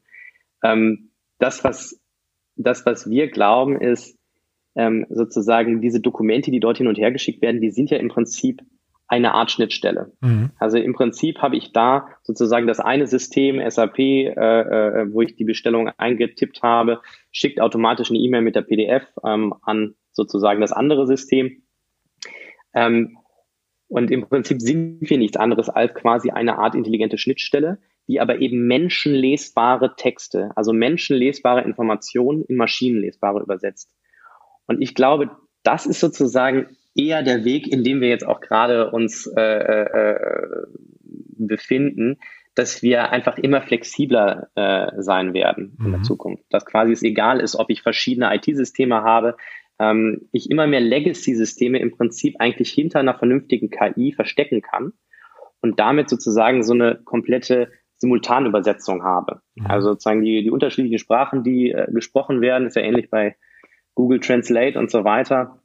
Ähm, 0.62 1.10
das, 1.38 1.64
was, 1.64 2.00
das, 2.56 2.84
was 2.86 3.08
wir 3.08 3.30
glauben, 3.30 3.80
ist, 3.80 4.16
ähm, 4.76 5.06
sozusagen 5.10 5.80
diese 5.80 6.00
Dokumente, 6.00 6.50
die 6.50 6.60
dort 6.60 6.78
hin 6.78 6.86
und 6.86 6.98
her 6.98 7.10
geschickt 7.10 7.42
werden, 7.42 7.60
die 7.60 7.70
sind 7.70 7.90
ja 7.90 7.98
im 7.98 8.08
Prinzip 8.08 8.62
eine 9.08 9.34
Art 9.34 9.50
Schnittstelle. 9.50 10.12
Mhm. 10.20 10.50
Also 10.58 10.78
im 10.78 10.94
Prinzip 10.94 11.38
habe 11.38 11.56
ich 11.56 11.72
da 11.72 12.06
sozusagen 12.22 12.68
das 12.68 12.78
eine 12.78 13.08
System 13.08 13.60
SAP, 13.68 13.98
äh, 13.98 14.30
äh, 14.30 15.12
wo 15.12 15.22
ich 15.22 15.34
die 15.34 15.44
Bestellung 15.44 15.90
eingetippt 15.96 16.62
habe, 16.62 17.00
schickt 17.32 17.60
automatisch 17.60 18.10
eine 18.10 18.20
E-Mail 18.20 18.42
mit 18.42 18.54
der 18.54 18.62
PDF 18.62 19.02
ähm, 19.24 19.52
an 19.62 19.96
sozusagen 20.12 20.60
das 20.60 20.70
andere 20.70 21.08
System. 21.08 21.62
Ähm, 22.72 23.18
und 23.88 24.12
im 24.12 24.28
Prinzip 24.28 24.62
sind 24.62 25.00
wir 25.10 25.18
nichts 25.18 25.36
anderes 25.36 25.68
als 25.68 25.92
quasi 25.94 26.30
eine 26.30 26.58
Art 26.58 26.76
intelligente 26.76 27.18
Schnittstelle, 27.18 27.80
die 28.10 28.20
aber 28.20 28.40
eben 28.40 28.66
menschenlesbare 28.66 29.94
Texte, 29.96 30.50
also 30.56 30.72
menschenlesbare 30.72 31.62
Informationen 31.62 32.42
in 32.42 32.56
maschinenlesbare 32.56 33.40
übersetzt. 33.40 33.94
Und 34.66 34.82
ich 34.82 34.96
glaube, 34.96 35.30
das 35.62 35.86
ist 35.86 36.00
sozusagen 36.00 36.76
eher 36.96 37.22
der 37.22 37.44
Weg, 37.44 37.68
in 37.68 37.84
dem 37.84 38.00
wir 38.00 38.08
jetzt 38.08 38.26
auch 38.26 38.40
gerade 38.40 38.90
uns 38.90 39.28
äh, 39.36 39.40
äh, 39.40 40.66
befinden, 41.38 42.18
dass 42.56 42.82
wir 42.82 43.10
einfach 43.10 43.38
immer 43.38 43.62
flexibler 43.62 44.48
äh, 44.56 45.00
sein 45.00 45.32
werden 45.32 45.78
in 45.78 45.90
der 45.92 45.98
mhm. 45.98 46.04
Zukunft. 46.04 46.44
Dass 46.50 46.66
quasi 46.66 46.90
es 46.90 47.04
egal 47.04 47.38
ist, 47.38 47.54
ob 47.54 47.70
ich 47.70 47.82
verschiedene 47.82 48.34
IT-Systeme 48.34 49.02
habe, 49.02 49.36
ähm, 49.78 50.28
ich 50.32 50.50
immer 50.50 50.66
mehr 50.66 50.80
Legacy-Systeme 50.80 51.78
im 51.78 51.96
Prinzip 51.96 52.34
eigentlich 52.40 52.72
hinter 52.72 52.98
einer 52.98 53.16
vernünftigen 53.16 53.70
KI 53.70 54.12
verstecken 54.12 54.62
kann 54.62 54.94
und 55.62 55.78
damit 55.78 56.08
sozusagen 56.08 56.64
so 56.64 56.72
eine 56.72 57.00
komplette 57.04 57.70
Simultanübersetzung 58.00 59.04
habe. 59.04 59.40
Mhm. 59.54 59.66
Also 59.66 59.90
sozusagen 59.90 60.22
die, 60.22 60.42
die 60.42 60.50
unterschiedlichen 60.50 60.98
Sprachen, 60.98 61.44
die 61.44 61.70
äh, 61.70 61.86
gesprochen 61.92 62.40
werden, 62.40 62.66
ist 62.66 62.76
ja 62.76 62.82
ähnlich 62.82 63.10
bei 63.10 63.36
Google 63.94 64.20
Translate 64.20 64.78
und 64.78 64.90
so 64.90 65.04
weiter 65.04 65.60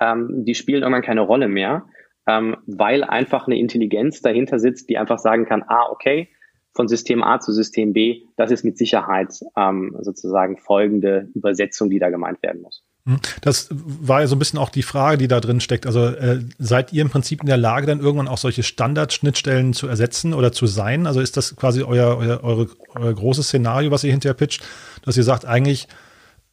ähm, 0.00 0.44
die 0.44 0.54
spielen 0.54 0.82
irgendwann 0.82 1.02
keine 1.02 1.20
Rolle 1.22 1.48
mehr, 1.48 1.86
ähm, 2.26 2.56
weil 2.66 3.04
einfach 3.04 3.46
eine 3.46 3.58
Intelligenz 3.58 4.22
dahinter 4.22 4.58
sitzt, 4.58 4.88
die 4.88 4.98
einfach 4.98 5.18
sagen 5.18 5.46
kann, 5.46 5.62
ah, 5.66 5.88
okay, 5.90 6.28
von 6.72 6.88
System 6.88 7.22
A 7.22 7.38
zu 7.38 7.52
System 7.52 7.92
B, 7.92 8.22
das 8.36 8.50
ist 8.50 8.64
mit 8.64 8.78
Sicherheit 8.78 9.32
ähm, 9.56 9.96
sozusagen 10.00 10.56
folgende 10.58 11.28
Übersetzung, 11.34 11.90
die 11.90 11.98
da 11.98 12.10
gemeint 12.10 12.42
werden 12.42 12.62
muss. 12.62 12.84
Hm. 13.06 13.18
Das 13.42 13.68
war 13.70 14.22
ja 14.22 14.26
so 14.26 14.34
ein 14.34 14.38
bisschen 14.38 14.58
auch 14.58 14.70
die 14.70 14.82
Frage, 14.82 15.18
die 15.18 15.28
da 15.28 15.40
drin 15.40 15.60
steckt. 15.60 15.86
Also 15.86 16.06
äh, 16.06 16.40
seid 16.58 16.92
ihr 16.92 17.02
im 17.02 17.10
Prinzip 17.10 17.40
in 17.40 17.46
der 17.46 17.58
Lage, 17.58 17.86
dann 17.86 18.00
irgendwann 18.00 18.28
auch 18.28 18.38
solche 18.38 18.62
Standardschnittstellen 18.62 19.74
zu 19.74 19.86
ersetzen 19.86 20.32
oder 20.32 20.52
zu 20.52 20.66
sein? 20.66 21.06
Also 21.06 21.20
ist 21.20 21.36
das 21.36 21.54
quasi 21.54 21.82
euer, 21.82 22.16
euer, 22.16 22.42
eure, 22.42 22.68
euer 22.94 23.12
großes 23.12 23.46
Szenario, 23.46 23.90
was 23.90 24.04
ihr 24.04 24.10
hinterher 24.10 24.34
pitcht, 24.34 24.62
dass 25.02 25.16
ihr 25.16 25.22
sagt, 25.22 25.44
eigentlich 25.44 25.88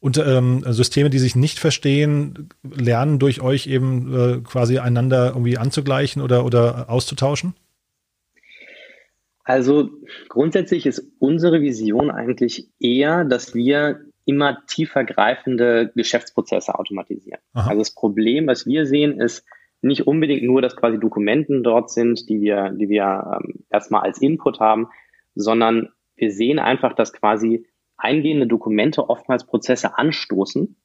und 0.02 0.18
ähm, 0.18 0.64
Systeme, 0.66 1.10
die 1.10 1.20
sich 1.20 1.36
nicht 1.36 1.60
verstehen, 1.60 2.48
lernen 2.64 3.20
durch 3.20 3.40
euch 3.40 3.68
eben 3.68 4.12
äh, 4.12 4.40
quasi 4.40 4.78
einander 4.78 5.28
irgendwie 5.28 5.58
anzugleichen 5.58 6.20
oder, 6.20 6.44
oder 6.44 6.90
auszutauschen? 6.90 7.54
Also 9.44 9.90
grundsätzlich 10.28 10.86
ist 10.86 11.04
unsere 11.20 11.60
Vision 11.60 12.10
eigentlich 12.10 12.68
eher, 12.80 13.24
dass 13.24 13.54
wir 13.54 14.00
immer 14.24 14.64
tiefer 14.66 15.04
greifende 15.04 15.92
Geschäftsprozesse 15.94 16.78
automatisieren. 16.78 17.40
Aha. 17.54 17.70
Also 17.70 17.80
das 17.80 17.94
Problem, 17.94 18.46
was 18.46 18.66
wir 18.66 18.86
sehen, 18.86 19.20
ist 19.20 19.44
nicht 19.80 20.06
unbedingt 20.06 20.44
nur, 20.44 20.62
dass 20.62 20.76
quasi 20.76 20.98
Dokumenten 20.98 21.62
dort 21.64 21.90
sind, 21.90 22.28
die 22.28 22.40
wir, 22.40 22.70
die 22.70 22.88
wir 22.88 23.40
ähm, 23.40 23.64
erstmal 23.68 24.02
als 24.02 24.20
Input 24.20 24.60
haben, 24.60 24.88
sondern 25.34 25.88
wir 26.14 26.30
sehen 26.30 26.58
einfach, 26.58 26.94
dass 26.94 27.12
quasi 27.12 27.66
eingehende 27.96 28.46
Dokumente 28.46 29.08
oftmals 29.08 29.44
Prozesse 29.44 29.98
anstoßen, 29.98 30.76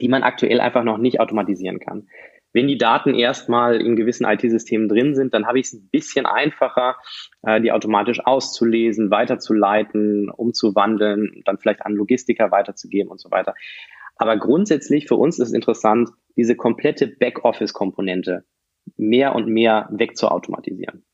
die 0.00 0.08
man 0.08 0.22
aktuell 0.22 0.60
einfach 0.60 0.84
noch 0.84 0.98
nicht 0.98 1.20
automatisieren 1.20 1.80
kann. 1.80 2.08
Wenn 2.52 2.68
die 2.68 2.78
Daten 2.78 3.14
erstmal 3.14 3.80
in 3.80 3.96
gewissen 3.96 4.26
IT-Systemen 4.26 4.88
drin 4.88 5.14
sind, 5.14 5.32
dann 5.34 5.46
habe 5.46 5.58
ich 5.58 5.66
es 5.66 5.72
ein 5.72 5.88
bisschen 5.90 6.26
einfacher, 6.26 6.96
äh, 7.42 7.60
die 7.60 7.72
automatisch 7.72 8.20
auszulesen, 8.24 9.10
weiterzuleiten, 9.10 10.30
umzuwandeln, 10.30 11.42
dann 11.44 11.58
vielleicht 11.58 11.84
an 11.86 11.94
Logistiker 11.94 12.50
weiterzugeben 12.50 13.10
und 13.10 13.20
so 13.20 13.30
weiter. 13.30 13.54
Aber 14.16 14.36
grundsätzlich 14.36 15.08
für 15.08 15.16
uns 15.16 15.38
ist 15.38 15.52
interessant, 15.52 16.10
diese 16.36 16.54
komplette 16.54 17.06
Backoffice-Komponente 17.06 18.44
mehr 18.96 19.34
und 19.34 19.48
mehr 19.48 19.88
wegzuautomatisieren. 19.90 21.04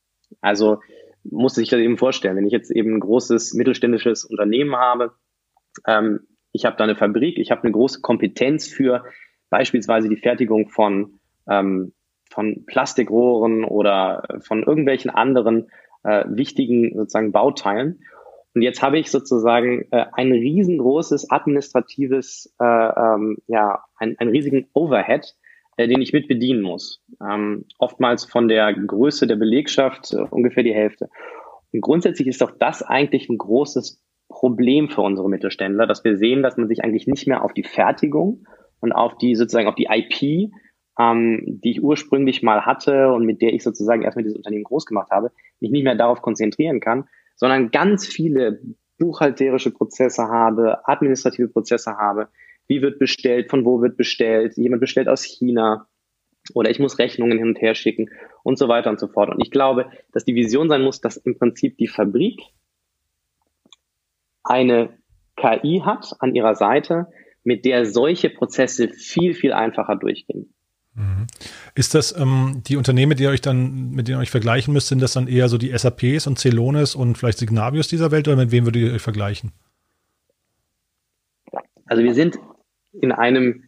Also 0.41 0.81
muss 1.23 1.55
sich 1.55 1.69
das 1.69 1.81
eben 1.81 1.99
vorstellen. 1.99 2.37
Wenn 2.37 2.47
ich 2.47 2.53
jetzt 2.53 2.71
eben 2.71 2.95
ein 2.95 3.01
großes 3.01 3.55
mittelständisches 3.55 4.25
Unternehmen 4.25 4.77
habe, 4.77 5.13
ähm, 5.87 6.21
Ich 6.53 6.65
habe 6.65 6.77
da 6.77 6.85
eine 6.85 6.97
Fabrik, 6.97 7.39
ich 7.39 7.51
habe 7.51 7.63
eine 7.63 7.73
große 7.73 8.01
Kompetenz 8.01 8.67
für 8.67 9.05
beispielsweise 9.51 10.09
die 10.09 10.17
Fertigung 10.17 10.69
von, 10.69 11.18
ähm, 11.49 11.93
von 12.31 12.65
Plastikrohren 12.67 13.65
oder 13.65 14.23
von 14.41 14.63
irgendwelchen 14.63 15.11
anderen 15.11 15.69
äh, 16.05 16.25
wichtigen 16.29 16.95
sozusagen 16.95 17.33
Bauteilen. 17.33 18.01
Und 18.55 18.63
jetzt 18.63 18.83
habe 18.83 18.99
ich 18.99 19.11
sozusagen 19.11 19.87
äh, 19.91 20.07
ein 20.13 20.33
riesengroßes 20.33 21.31
administratives, 21.31 22.55
äh, 22.61 22.65
ähm, 22.65 23.39
ja, 23.47 23.85
ein, 23.97 24.17
einen 24.19 24.31
riesigen 24.31 24.69
Overhead, 24.73 25.35
äh, 25.77 25.87
den 25.87 26.03
ich 26.03 26.13
mit 26.13 26.29
bedienen 26.29 26.63
muss. 26.63 27.03
Ähm, 27.23 27.67
oftmals 27.79 28.25
von 28.25 28.49
der 28.49 28.73
Größe 28.75 29.27
der 29.27 29.37
Belegschaft 29.37 30.13
äh, 30.13 30.23
ungefähr 30.31 30.63
die 30.63 30.75
Hälfte. 30.75 31.09
Und 31.73 31.83
grundsätzlich 31.83 32.27
ist 32.27 32.41
doch 32.41 32.51
das 32.51 32.83
eigentlich 32.83 33.29
ein 33.29 33.39
großes 33.39 34.03
Problem 34.29 34.89
für 34.89 35.03
unsere 35.03 35.29
Mittelständler, 35.29 35.87
dass 35.87 36.05
wir 36.05 36.17
sehen, 36.17 36.43
dass 36.43 36.57
man 36.57 36.69
sich 36.69 36.83
eigentlich 36.83 37.07
nicht 37.07 37.27
mehr 37.27 37.45
auf 37.45 37.53
die 37.53 37.65
Fertigung 37.65 38.47
und 38.81 38.93
auf 38.93 39.17
die 39.19 39.35
sozusagen 39.35 39.69
auf 39.69 39.75
die 39.75 39.89
IP, 39.91 40.53
ähm, 40.99 41.43
die 41.47 41.71
ich 41.73 41.83
ursprünglich 41.83 42.43
mal 42.43 42.67
hatte 42.67 43.13
und 43.13 43.25
mit 43.25 43.41
der 43.41 43.53
ich 43.53 43.63
sozusagen 43.63 44.03
erstmal 44.03 44.25
dieses 44.25 44.37
Unternehmen 44.37 44.65
groß 44.65 44.87
gemacht 44.87 45.11
habe, 45.11 45.31
mich 45.61 45.71
nicht 45.71 45.85
mehr 45.85 45.95
darauf 45.95 46.23
konzentrieren 46.23 46.81
kann, 46.81 47.09
sondern 47.37 47.71
ganz 47.71 48.07
viele 48.07 48.61
buchhalterische 48.99 49.71
Prozesse 49.71 50.25
habe, 50.29 50.87
administrative 50.89 51.49
Prozesse 51.49 51.97
habe. 51.97 52.29
Wie 52.67 52.83
wird 52.83 52.99
bestellt, 52.99 53.49
von 53.49 53.65
wo 53.65 53.81
wird 53.81 53.97
bestellt, 53.97 54.57
jemand 54.57 54.81
bestellt 54.81 55.09
aus 55.09 55.23
China 55.23 55.87
oder 56.55 56.71
ich 56.71 56.79
muss 56.79 56.99
Rechnungen 56.99 57.39
hin 57.39 57.49
und 57.49 57.61
her 57.61 57.75
schicken 57.75 58.11
und 58.43 58.59
so 58.59 58.69
weiter 58.69 58.91
und 58.91 58.99
so 58.99 59.09
fort. 59.09 59.31
Und 59.31 59.41
ich 59.41 59.51
glaube, 59.51 59.91
dass 60.13 60.25
die 60.25 60.35
Vision 60.35 60.69
sein 60.69 60.83
muss, 60.83 61.01
dass 61.01 61.17
im 61.17 61.39
Prinzip 61.39 61.77
die 61.79 61.89
Fabrik 61.89 62.41
eine 64.43 64.99
KI 65.37 65.83
hat 65.85 66.15
an 66.19 66.35
ihrer 66.35 66.55
Seite, 66.55 67.07
mit 67.45 67.65
der 67.65 67.87
solche 67.87 68.31
Prozesse 68.31 68.89
viel, 68.89 69.35
viel 69.35 69.53
einfacher 69.53 69.97
durchgehen. 69.97 70.55
Mhm. 70.99 71.29
Ist 71.77 71.95
das 71.95 72.17
ähm, 72.19 72.63
die 72.67 72.77
Unternehmen, 72.77 73.17
die 73.17 73.23
ihr 73.23 73.31
euch 73.31 73.41
dann, 73.41 73.91
mit 73.93 74.09
denen 74.09 74.19
ihr 74.19 74.23
euch 74.23 74.31
vergleichen 74.31 74.75
müsst, 74.75 74.89
sind 74.89 75.01
das 75.01 75.13
dann 75.13 75.29
eher 75.29 75.49
so 75.49 75.57
die 75.57 75.77
SAPs 75.77 76.27
und 76.27 76.39
Celones 76.39 76.97
und 76.97 77.17
vielleicht 77.17 77.39
Signavius 77.39 77.87
dieser 77.87 78.11
Welt 78.11 78.27
oder 78.27 78.37
mit 78.37 78.51
wem 78.51 78.67
würdet 78.67 78.83
ihr 78.83 78.93
euch 78.93 79.03
vergleichen? 79.03 79.53
Also 81.87 82.03
wir 82.03 82.15
sind 82.15 82.39
in 83.01 83.13
einem, 83.13 83.65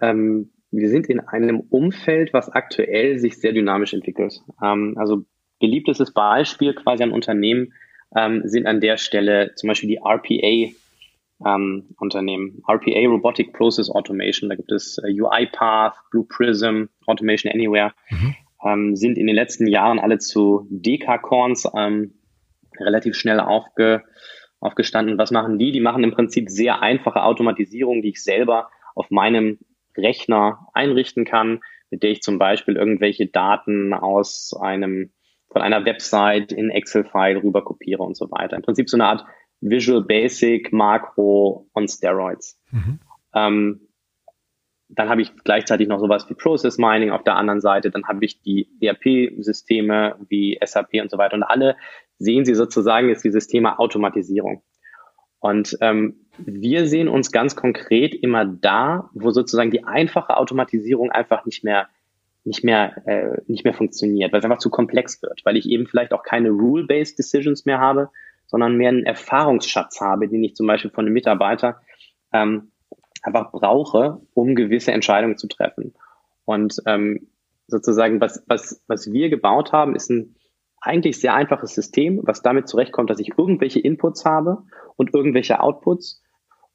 ähm, 0.00 0.50
wir 0.70 0.88
sind 0.88 1.08
in 1.08 1.20
einem 1.20 1.60
Umfeld, 1.60 2.32
was 2.32 2.48
aktuell 2.48 3.18
sich 3.18 3.38
sehr 3.38 3.52
dynamisch 3.52 3.92
entwickelt. 3.92 4.40
Ähm, 4.62 4.94
also 4.96 5.24
beliebtestes 5.58 6.12
Beispiel 6.12 6.74
quasi 6.74 7.02
an 7.02 7.10
Unternehmen 7.10 7.72
ähm, 8.16 8.42
sind 8.44 8.66
an 8.66 8.80
der 8.80 8.96
Stelle 8.96 9.54
zum 9.56 9.68
Beispiel 9.68 9.88
die 9.88 9.98
RPA 9.98 10.72
ähm, 11.46 11.94
Unternehmen. 11.98 12.62
RPA, 12.68 13.08
Robotic 13.08 13.52
Process 13.52 13.90
Automation, 13.90 14.48
da 14.48 14.56
gibt 14.56 14.72
es 14.72 14.98
äh, 14.98 15.12
UiPath, 15.12 15.94
Blue 16.10 16.26
Prism, 16.28 16.84
Automation 17.06 17.52
Anywhere, 17.52 17.92
mhm. 18.10 18.34
ähm, 18.64 18.96
sind 18.96 19.18
in 19.18 19.26
den 19.26 19.36
letzten 19.36 19.66
Jahren 19.66 19.98
alle 19.98 20.18
zu 20.18 20.66
Dekacorns 20.70 21.68
ähm, 21.76 22.14
relativ 22.78 23.16
schnell 23.16 23.40
aufge, 23.40 24.02
aufgestanden. 24.60 25.18
Was 25.18 25.30
machen 25.30 25.58
die? 25.58 25.72
Die 25.72 25.80
machen 25.80 26.04
im 26.04 26.12
Prinzip 26.12 26.50
sehr 26.50 26.82
einfache 26.82 27.22
Automatisierung, 27.22 28.02
die 28.02 28.10
ich 28.10 28.22
selber 28.22 28.70
auf 28.94 29.10
meinem 29.10 29.58
Rechner 29.96 30.68
einrichten 30.74 31.24
kann, 31.24 31.60
mit 31.90 32.02
der 32.02 32.10
ich 32.10 32.22
zum 32.22 32.38
Beispiel 32.38 32.76
irgendwelche 32.76 33.26
Daten 33.26 33.92
aus 33.94 34.54
einem 34.60 35.10
von 35.52 35.62
einer 35.62 35.84
Website 35.84 36.52
in 36.52 36.70
Excel-File 36.70 37.38
rüber 37.38 37.64
kopiere 37.64 38.04
und 38.04 38.16
so 38.16 38.30
weiter. 38.30 38.56
Im 38.56 38.62
Prinzip 38.62 38.88
so 38.88 38.96
eine 38.96 39.06
Art 39.06 39.24
Visual 39.60 40.02
Basic 40.02 40.72
Makro 40.72 41.68
on 41.74 41.88
Steroids. 41.88 42.58
Mhm. 42.70 42.98
Ähm, 43.34 43.80
dann 44.88 45.08
habe 45.08 45.22
ich 45.22 45.32
gleichzeitig 45.44 45.86
noch 45.88 46.00
sowas 46.00 46.28
wie 46.28 46.34
Process 46.34 46.78
Mining 46.78 47.10
auf 47.10 47.22
der 47.22 47.36
anderen 47.36 47.60
Seite. 47.60 47.90
Dann 47.90 48.06
habe 48.06 48.24
ich 48.24 48.42
die 48.42 48.68
ERP-Systeme 48.80 50.16
wie 50.28 50.58
SAP 50.64 50.94
und 51.00 51.10
so 51.10 51.18
weiter. 51.18 51.34
Und 51.36 51.44
alle 51.44 51.76
sehen 52.18 52.44
Sie 52.44 52.54
sozusagen 52.54 53.08
jetzt 53.08 53.24
dieses 53.24 53.46
Thema 53.46 53.78
Automatisierung. 53.78 54.62
Und 55.38 55.76
ähm, 55.80 56.26
wir 56.38 56.86
sehen 56.86 57.08
uns 57.08 57.32
ganz 57.32 57.56
konkret 57.56 58.14
immer 58.14 58.44
da, 58.44 59.10
wo 59.14 59.30
sozusagen 59.30 59.70
die 59.70 59.84
einfache 59.84 60.36
Automatisierung 60.36 61.10
einfach 61.10 61.46
nicht 61.46 61.64
mehr 61.64 61.88
nicht 62.42 62.64
mehr 62.64 63.06
äh, 63.06 63.38
nicht 63.46 63.64
mehr 63.64 63.74
funktioniert, 63.74 64.32
weil 64.32 64.38
es 64.38 64.44
einfach 64.44 64.58
zu 64.58 64.70
komplex 64.70 65.22
wird, 65.22 65.42
weil 65.44 65.56
ich 65.56 65.68
eben 65.68 65.86
vielleicht 65.86 66.12
auch 66.12 66.22
keine 66.22 66.50
Rule-based 66.50 67.18
Decisions 67.18 67.66
mehr 67.66 67.80
habe, 67.80 68.10
sondern 68.50 68.76
mehr 68.76 68.88
einen 68.88 69.06
Erfahrungsschatz 69.06 70.00
habe, 70.00 70.28
den 70.28 70.42
ich 70.42 70.56
zum 70.56 70.66
Beispiel 70.66 70.90
von 70.90 71.06
einem 71.06 71.14
Mitarbeiter 71.14 71.80
ähm, 72.32 72.72
einfach 73.22 73.52
brauche, 73.52 74.20
um 74.34 74.56
gewisse 74.56 74.92
Entscheidungen 74.92 75.36
zu 75.36 75.46
treffen. 75.46 75.94
Und 76.44 76.82
ähm, 76.86 77.28
sozusagen, 77.68 78.20
was, 78.20 78.42
was, 78.48 78.82
was 78.88 79.12
wir 79.12 79.30
gebaut 79.30 79.72
haben, 79.72 79.94
ist 79.94 80.10
ein 80.10 80.34
eigentlich 80.80 81.20
sehr 81.20 81.34
einfaches 81.34 81.74
System, 81.74 82.20
was 82.24 82.42
damit 82.42 82.68
zurechtkommt, 82.68 83.10
dass 83.10 83.20
ich 83.20 83.38
irgendwelche 83.38 83.80
Inputs 83.80 84.24
habe 84.24 84.64
und 84.96 85.14
irgendwelche 85.14 85.60
Outputs 85.60 86.22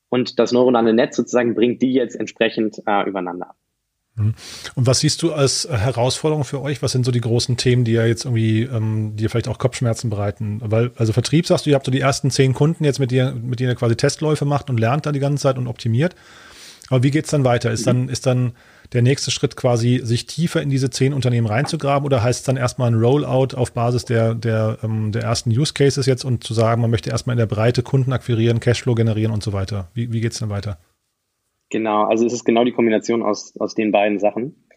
und 0.09 0.39
das 0.39 0.53
neuronale 0.53 0.93
Netz 0.93 1.17
sozusagen 1.17 1.55
bringt 1.55 1.81
die 1.81 1.93
jetzt 1.93 2.15
entsprechend 2.15 2.81
äh, 2.85 3.09
übereinander. 3.09 3.55
Mhm. 4.15 4.33
Und 4.75 4.87
was 4.87 4.99
siehst 4.99 5.21
du 5.21 5.33
als 5.33 5.67
Herausforderung 5.69 6.43
für 6.43 6.61
euch? 6.61 6.81
Was 6.81 6.91
sind 6.91 7.05
so 7.05 7.11
die 7.11 7.21
großen 7.21 7.57
Themen, 7.57 7.83
die 7.83 7.93
ja 7.93 8.05
jetzt 8.05 8.25
irgendwie, 8.25 8.63
ähm, 8.63 9.15
dir 9.15 9.29
vielleicht 9.29 9.47
auch 9.47 9.57
Kopfschmerzen 9.57 10.09
bereiten? 10.09 10.61
Weil, 10.63 10.91
also 10.95 11.13
Vertrieb 11.13 11.47
sagst 11.47 11.65
du, 11.65 11.69
ihr 11.69 11.75
habt 11.75 11.85
so 11.85 11.91
die 11.91 11.99
ersten 11.99 12.31
zehn 12.31 12.53
Kunden 12.53 12.83
jetzt, 12.85 12.99
mit, 12.99 13.11
dir, 13.11 13.31
mit 13.31 13.59
denen 13.59 13.71
ihr 13.71 13.75
quasi 13.75 13.95
Testläufe 13.95 14.45
macht 14.45 14.69
und 14.69 14.79
lernt 14.79 15.05
da 15.05 15.11
die 15.11 15.19
ganze 15.19 15.43
Zeit 15.43 15.57
und 15.57 15.67
optimiert. 15.67 16.15
Aber 16.89 17.03
wie 17.03 17.11
geht's 17.11 17.31
dann 17.31 17.43
weiter? 17.43 17.71
Ist 17.71 17.87
dann, 17.87 18.09
ist 18.09 18.27
dann 18.27 18.53
der 18.93 19.01
nächste 19.01 19.31
Schritt 19.31 19.55
quasi, 19.55 20.01
sich 20.03 20.27
tiefer 20.27 20.61
in 20.61 20.69
diese 20.69 20.91
zehn 20.91 21.13
Unternehmen 21.13 21.47
reinzugraben 21.47 22.05
oder 22.05 22.21
heißt 22.21 22.41
es 22.41 22.45
dann 22.45 22.57
erstmal 22.57 22.91
ein 22.91 22.99
Rollout 22.99 23.55
auf 23.55 23.73
Basis 23.73 24.05
der, 24.05 24.35
der, 24.35 24.77
ähm, 24.83 25.11
der 25.11 25.23
ersten 25.23 25.49
Use 25.49 25.73
Cases 25.73 26.05
jetzt 26.05 26.23
und 26.23 26.43
zu 26.43 26.53
sagen, 26.53 26.81
man 26.81 26.91
möchte 26.91 27.09
erstmal 27.09 27.33
in 27.33 27.39
der 27.39 27.47
Breite 27.47 27.81
Kunden 27.81 28.13
akquirieren, 28.13 28.59
Cashflow 28.59 28.93
generieren 28.93 29.33
und 29.33 29.43
so 29.43 29.51
weiter? 29.51 29.89
Wie, 29.95 30.13
wie 30.13 30.21
geht's 30.21 30.37
dann 30.37 30.49
weiter? 30.49 30.77
Genau, 31.69 32.03
also 32.03 32.25
es 32.25 32.33
ist 32.33 32.45
genau 32.45 32.63
die 32.63 32.71
Kombination 32.71 33.23
aus, 33.23 33.55
aus 33.59 33.75
den 33.75 33.91
beiden 33.91 34.19
Sachen. 34.19 34.67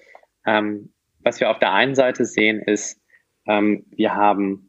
Ähm, 0.46 0.92
was 1.22 1.40
wir 1.40 1.50
auf 1.50 1.58
der 1.58 1.72
einen 1.72 1.94
Seite 1.94 2.24
sehen, 2.24 2.60
ist, 2.60 3.00
ähm, 3.46 3.84
wir 3.90 4.14
haben 4.14 4.68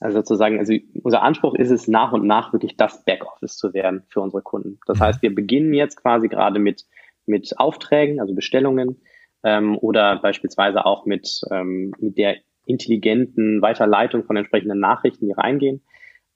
also 0.00 0.18
sozusagen, 0.18 0.58
also 0.58 0.74
unser 1.02 1.22
Anspruch 1.22 1.54
ist 1.54 1.70
es, 1.70 1.88
nach 1.88 2.12
und 2.12 2.26
nach 2.26 2.52
wirklich 2.52 2.76
das 2.76 3.04
Backoffice 3.04 3.56
zu 3.56 3.74
werden 3.74 4.04
für 4.08 4.20
unsere 4.20 4.42
Kunden. 4.42 4.78
Das 4.86 5.00
heißt, 5.00 5.22
wir 5.22 5.34
beginnen 5.34 5.74
jetzt 5.74 5.96
quasi 5.96 6.28
gerade 6.28 6.58
mit, 6.58 6.84
mit 7.26 7.58
Aufträgen, 7.58 8.20
also 8.20 8.34
Bestellungen 8.34 9.00
ähm, 9.42 9.76
oder 9.78 10.20
beispielsweise 10.20 10.84
auch 10.84 11.06
mit, 11.06 11.40
ähm, 11.50 11.92
mit 11.98 12.18
der 12.18 12.36
intelligenten 12.66 13.60
Weiterleitung 13.62 14.24
von 14.24 14.36
entsprechenden 14.36 14.80
Nachrichten, 14.80 15.26
die 15.26 15.32
reingehen. 15.32 15.82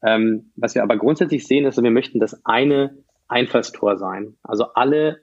Ähm, 0.03 0.53
was 0.57 0.75
wir 0.75 0.83
aber 0.83 0.97
grundsätzlich 0.97 1.47
sehen, 1.47 1.65
ist, 1.65 1.83
wir 1.83 1.91
möchten 1.91 2.21
das 2.21 2.45
eine 2.45 2.97
Einfallstor 3.29 3.97
sein. 3.97 4.37
Also 4.43 4.73
alle 4.75 5.21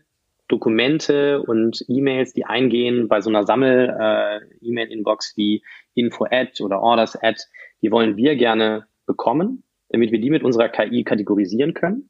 Dokumente 0.48 1.42
und 1.42 1.84
E-Mails, 1.88 2.34
die 2.34 2.46
eingehen 2.46 3.08
bei 3.08 3.20
so 3.22 3.30
einer 3.30 3.46
Sammel-E-Mail-Inbox 3.46 5.32
äh, 5.32 5.38
wie 5.38 5.64
Info-Ad 5.96 6.64
oder 6.64 6.82
Orders-Ad, 6.82 7.42
die 7.82 7.92
wollen 7.92 8.16
wir 8.16 8.36
gerne 8.36 8.86
bekommen, 9.06 9.64
damit 9.90 10.12
wir 10.12 10.20
die 10.20 10.30
mit 10.30 10.44
unserer 10.44 10.70
KI 10.70 11.04
kategorisieren 11.04 11.74
können. 11.74 12.10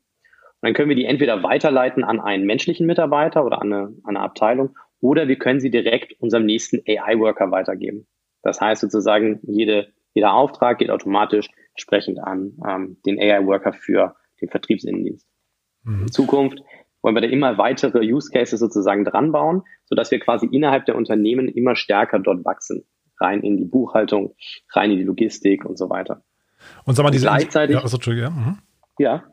Und 0.62 0.70
dann 0.70 0.74
können 0.74 0.90
wir 0.90 0.96
die 0.96 1.06
entweder 1.06 1.44
weiterleiten 1.44 2.04
an 2.04 2.20
einen 2.20 2.46
menschlichen 2.46 2.86
Mitarbeiter 2.88 3.46
oder 3.46 3.62
an 3.62 3.72
eine, 3.72 3.96
eine 4.04 4.20
Abteilung 4.20 4.78
oder 5.00 5.28
wir 5.28 5.38
können 5.38 5.60
sie 5.60 5.70
direkt 5.70 6.20
unserem 6.20 6.46
nächsten 6.46 6.82
AI-Worker 6.88 7.52
weitergeben. 7.52 8.08
Das 8.42 8.60
heißt 8.60 8.82
sozusagen, 8.82 9.40
jede, 9.44 9.94
jeder 10.14 10.34
Auftrag 10.34 10.80
geht 10.80 10.90
automatisch 10.90 11.48
entsprechend 11.72 12.20
an 12.20 12.58
ähm, 12.68 12.98
den 13.06 13.20
AI-Worker 13.20 13.74
für 13.74 14.16
den 14.42 14.50
Vertriebsinnendienst. 14.50 15.28
Mhm. 15.86 16.02
In 16.04 16.12
Zukunft 16.12 16.60
wollen 17.02 17.15
wir 17.15 17.21
da 17.21 17.28
immer 17.28 17.58
weitere 17.58 18.00
Use 18.00 18.32
Cases 18.32 18.60
sozusagen 18.60 19.06
dran 19.06 19.32
bauen, 19.32 19.63
sodass 19.86 20.12
wir 20.12 20.19
quasi 20.19 20.48
innerhalb 20.48 20.86
der 20.86 20.95
Unternehmen 20.95 21.48
immer 21.48 21.76
stärker 21.76 22.19
dort 22.19 22.43
wachsen. 22.43 22.86
Rein 23.19 23.41
in 23.41 23.56
die 23.58 23.65
Buchhaltung, 23.65 24.36
rein 24.74 24.91
in 24.91 24.98
die 24.98 25.04
Logistik 25.04 25.63
und 25.63 25.78
so 25.78 25.89
weiter. 25.89 26.24
Und 26.84 26.95
sag 26.95 27.04
mal, 27.04 27.12
diese 27.12 27.28
gleichzeitig, 27.28 27.76
ja, 27.76 27.82
also, 27.82 27.98
ja. 28.12 28.30
Mhm. 28.30 28.58
ja, 28.98 29.24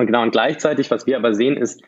und 0.00 0.06
genau, 0.06 0.22
und 0.22 0.30
gleichzeitig, 0.30 0.90
was 0.90 1.06
wir 1.06 1.18
aber 1.18 1.34
sehen, 1.34 1.58
ist 1.58 1.82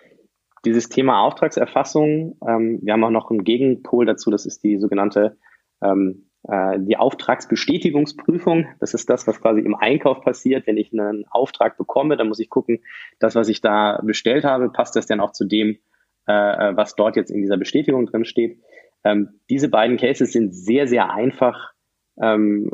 dieses 0.67 0.91
Thema 0.91 1.23
Auftragserfassung. 1.23 2.37
Ähm, 2.47 2.81
wir 2.83 2.93
haben 2.93 3.05
auch 3.05 3.11
noch 3.11 3.31
einen 3.31 3.43
Gegenpol 3.43 4.05
dazu, 4.05 4.31
das 4.31 4.45
ist 4.45 4.63
die 4.63 4.79
sogenannte 4.79 5.39
ähm, 5.83 6.27
äh, 6.27 6.32
die 6.45 6.97
Auftragsbestätigungsprüfung, 6.97 8.67
das 8.81 8.95
ist 8.95 9.09
das, 9.09 9.29
was 9.29 9.41
quasi 9.41 9.61
im 9.61 9.77
Einkauf 9.77 10.23
passiert. 10.23 10.67
Wenn 10.67 10.77
ich 10.77 10.93
einen 10.93 11.25
Auftrag 11.31 11.79
bekomme, 11.79 12.17
dann 12.17 12.27
muss 12.27 12.41
ich 12.41 12.51
gucken, 12.51 12.81
das, 13.21 13.37
was 13.37 13.49
ich 13.49 13.61
da 13.61 14.01
bestellt 14.03 14.43
habe, 14.43 14.69
passt 14.69 14.97
das 14.97 15.07
denn 15.07 15.21
auch 15.21 15.31
zu 15.31 15.45
dem, 15.45 15.79
äh, 16.27 16.33
äh, 16.33 16.77
was 16.77 16.95
dort 16.95 17.17
jetzt 17.17 17.31
in 17.31 17.43
dieser 17.43 17.57
Bestätigung 17.57 18.07
drin 18.07 18.25
steht. 18.25 18.61
Ähm, 19.05 19.41
diese 19.51 19.69
beiden 19.69 19.97
Cases 19.97 20.33
sind 20.33 20.55
sehr, 20.55 20.87
sehr 20.87 21.13
einfach 21.13 21.73
ähm, 22.21 22.71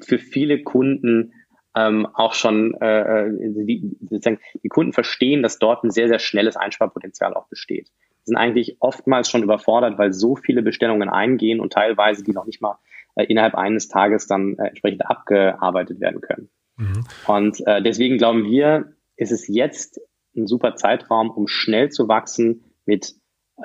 für 0.00 0.18
viele 0.18 0.62
Kunden 0.62 1.32
ähm, 1.76 2.06
auch 2.06 2.34
schon 2.34 2.74
äh, 2.80 3.26
äh, 3.26 3.30
die, 3.64 3.96
sozusagen 4.00 4.40
die 4.62 4.68
Kunden 4.68 4.92
verstehen, 4.92 5.42
dass 5.42 5.58
dort 5.58 5.84
ein 5.84 5.90
sehr, 5.90 6.08
sehr 6.08 6.18
schnelles 6.18 6.56
Einsparpotenzial 6.56 7.34
auch 7.34 7.48
besteht. 7.48 7.90
Sind 8.26 8.36
eigentlich 8.36 8.76
oftmals 8.80 9.30
schon 9.30 9.42
überfordert, 9.42 9.98
weil 9.98 10.12
so 10.12 10.36
viele 10.36 10.62
Bestellungen 10.62 11.08
eingehen 11.08 11.60
und 11.60 11.72
teilweise 11.72 12.22
die 12.22 12.32
noch 12.32 12.44
nicht 12.44 12.60
mal 12.60 12.78
äh, 13.14 13.24
innerhalb 13.24 13.54
eines 13.54 13.88
Tages 13.88 14.26
dann 14.26 14.58
äh, 14.58 14.68
entsprechend 14.68 15.06
abgearbeitet 15.06 16.00
werden 16.00 16.20
können. 16.20 16.50
Mhm. 16.76 17.04
Und 17.26 17.66
äh, 17.66 17.82
deswegen 17.82 18.18
glauben 18.18 18.44
wir, 18.44 18.92
ist 19.16 19.32
es 19.32 19.48
jetzt 19.48 20.00
ein 20.36 20.46
super 20.46 20.76
Zeitraum, 20.76 21.30
um 21.30 21.48
schnell 21.48 21.90
zu 21.90 22.08
wachsen 22.08 22.64
mit, 22.84 23.14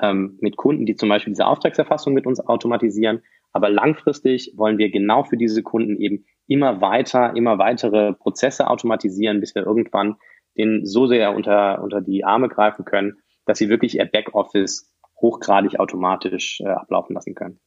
ähm, 0.00 0.38
mit 0.40 0.56
Kunden, 0.56 0.86
die 0.86 0.96
zum 0.96 1.08
Beispiel 1.08 1.32
diese 1.32 1.46
Auftragserfassung 1.46 2.14
mit 2.14 2.26
uns 2.26 2.40
automatisieren. 2.40 3.22
Aber 3.52 3.68
langfristig 3.68 4.54
wollen 4.56 4.78
wir 4.78 4.90
genau 4.90 5.24
für 5.24 5.36
diese 5.36 5.62
Kunden 5.62 6.00
eben 6.00 6.24
immer 6.46 6.80
weiter, 6.80 7.36
immer 7.36 7.58
weitere 7.58 8.14
Prozesse 8.14 8.68
automatisieren, 8.68 9.40
bis 9.40 9.54
wir 9.54 9.66
irgendwann 9.66 10.16
den 10.56 10.86
so 10.86 11.06
sehr 11.06 11.34
unter, 11.34 11.82
unter 11.82 12.00
die 12.00 12.24
Arme 12.24 12.48
greifen 12.48 12.84
können, 12.84 13.18
dass 13.44 13.58
sie 13.58 13.68
wirklich 13.68 13.96
ihr 13.96 14.04
Backoffice 14.04 14.90
hochgradig 15.20 15.78
automatisch 15.78 16.60
äh, 16.60 16.68
ablaufen 16.68 17.14
lassen 17.14 17.34
können. 17.34 17.58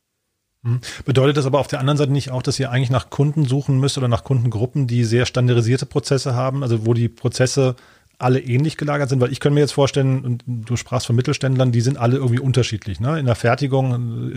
Mhm. 0.62 0.82
Bedeutet 1.06 1.38
das 1.38 1.46
aber 1.46 1.60
auf 1.60 1.68
der 1.68 1.80
anderen 1.80 1.98
Seite 1.98 2.12
nicht 2.12 2.32
auch, 2.32 2.42
dass 2.42 2.60
ihr 2.60 2.72
eigentlich 2.72 2.90
nach 2.90 3.10
Kunden 3.10 3.46
suchen 3.46 3.80
müsst 3.80 3.98
oder 3.98 4.08
nach 4.08 4.24
Kundengruppen, 4.24 4.88
die 4.88 5.04
sehr 5.04 5.26
standardisierte 5.26 5.86
Prozesse 5.86 6.36
haben, 6.36 6.64
also 6.64 6.86
wo 6.86 6.94
die 6.94 7.08
Prozesse 7.08 7.76
alle 8.18 8.40
ähnlich 8.40 8.78
gelagert 8.78 9.10
sind? 9.10 9.22
Weil 9.22 9.32
ich 9.32 9.40
könnte 9.40 9.56
mir 9.56 9.62
jetzt 9.62 9.74
vorstellen, 9.74 10.24
und 10.24 10.44
du 10.48 10.76
sprachst 10.76 11.08
von 11.08 11.16
Mittelständlern, 11.16 11.72
die 11.72 11.82
sind 11.82 11.98
alle 11.98 12.16
irgendwie 12.18 12.40
unterschiedlich. 12.40 13.00
Ne? 13.00 13.20
In 13.20 13.26
der 13.26 13.36
Fertigung 13.36 14.32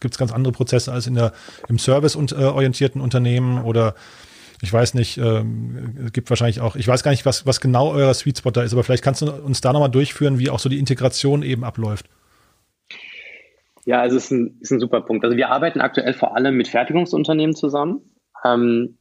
gibt 0.00 0.14
es 0.14 0.18
ganz 0.18 0.32
andere 0.32 0.52
Prozesse 0.52 0.92
als 0.92 1.06
in 1.06 1.14
der, 1.14 1.32
im 1.68 1.78
serviceorientierten 1.78 3.00
Unternehmen 3.00 3.62
oder 3.62 3.94
ich 4.64 4.72
weiß 4.72 4.94
nicht, 4.94 5.18
ähm, 5.18 6.10
gibt 6.12 6.28
wahrscheinlich 6.30 6.60
auch, 6.60 6.74
ich 6.74 6.88
weiß 6.88 7.02
gar 7.02 7.10
nicht, 7.10 7.24
was, 7.24 7.46
was 7.46 7.60
genau 7.60 7.92
euer 7.92 8.12
Sweet 8.12 8.38
Spot 8.38 8.50
da 8.50 8.62
ist, 8.62 8.72
aber 8.72 8.82
vielleicht 8.82 9.04
kannst 9.04 9.22
du 9.22 9.30
uns 9.30 9.60
da 9.60 9.72
nochmal 9.72 9.90
durchführen, 9.90 10.38
wie 10.38 10.50
auch 10.50 10.58
so 10.58 10.68
die 10.68 10.78
Integration 10.78 11.42
eben 11.42 11.64
abläuft. 11.64 12.08
Ja, 13.84 14.00
also 14.00 14.16
es 14.16 14.24
ist 14.24 14.30
ein, 14.30 14.58
ist 14.60 14.72
ein 14.72 14.80
super 14.80 15.02
Punkt. 15.02 15.24
Also 15.24 15.36
wir 15.36 15.50
arbeiten 15.50 15.80
aktuell 15.80 16.14
vor 16.14 16.34
allem 16.36 16.56
mit 16.56 16.68
Fertigungsunternehmen 16.68 17.54
zusammen. 17.54 18.00
Ähm, 18.44 18.98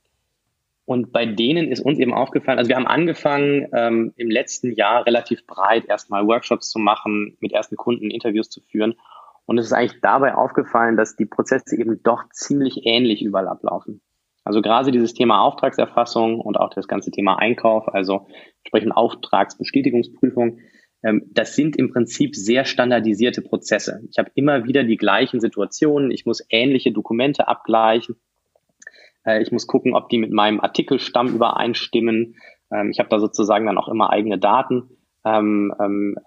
und 0.86 1.14
bei 1.14 1.26
denen 1.26 1.72
ist 1.72 1.80
uns 1.80 1.98
eben 1.98 2.14
aufgefallen, 2.14 2.60
also 2.60 2.68
wir 2.68 2.76
haben 2.76 2.88
angefangen, 2.88 3.68
ähm, 3.74 4.14
im 4.18 4.30
letzten 4.30 4.74
Jahr 4.74 5.06
relativ 5.06 5.48
breit 5.48 5.86
erstmal 5.86 6.28
Workshops 6.28 6.70
zu 6.70 6.80
machen, 6.80 7.38
mit 7.40 7.54
ersten 7.54 7.78
Kunden 7.78 8.12
Interviews 8.12 8.50
zu 8.50 8.60
führen. 8.60 8.96
Und 9.46 9.58
es 9.58 9.68
ist 9.68 9.74
eigentlich 9.74 10.02
dabei 10.02 10.36
aufgefallen, 10.36 10.98
dass 10.98 11.16
die 11.16 11.26
Prozesse 11.26 11.78
eben 11.78 12.04
doch 12.04 12.30
ziemlich 12.32 12.86
ähnlich 12.86 13.22
überall 13.22 13.48
ablaufen. 13.48 14.02
Also 14.44 14.62
gerade 14.62 14.92
dieses 14.92 15.14
Thema 15.14 15.42
Auftragserfassung 15.42 16.40
und 16.40 16.58
auch 16.58 16.70
das 16.70 16.88
ganze 16.88 17.12
Thema 17.12 17.40
Einkauf, 17.40 17.88
also 17.88 18.28
entsprechend 18.64 18.92
Auftragsbestätigungsprüfung, 18.96 20.60
ähm, 21.04 21.30
das 21.32 21.56
sind 21.56 21.76
im 21.76 21.92
Prinzip 21.92 22.36
sehr 22.36 22.66
standardisierte 22.66 23.42
Prozesse. 23.42 24.02
Ich 24.10 24.18
habe 24.18 24.32
immer 24.36 24.66
wieder 24.66 24.84
die 24.84 24.98
gleichen 24.98 25.40
Situationen, 25.40 26.12
ich 26.12 26.26
muss 26.26 26.46
ähnliche 26.50 26.92
Dokumente 26.92 27.48
abgleichen, 27.48 28.16
äh, 29.26 29.42
ich 29.42 29.52
muss 29.52 29.68
gucken, 29.68 29.96
ob 29.96 30.10
die 30.10 30.18
mit 30.18 30.32
meinem 30.32 30.60
Artikelstamm 30.60 31.34
übereinstimmen. 31.34 32.36
Ähm, 32.72 32.90
ich 32.92 33.00
habe 33.00 33.10
da 33.10 33.20
sozusagen 33.20 33.66
dann 33.66 33.78
auch 33.78 33.88
immer 33.88 34.10
eigene 34.10 34.40
Daten 34.40 34.90
ähm, 35.26 35.74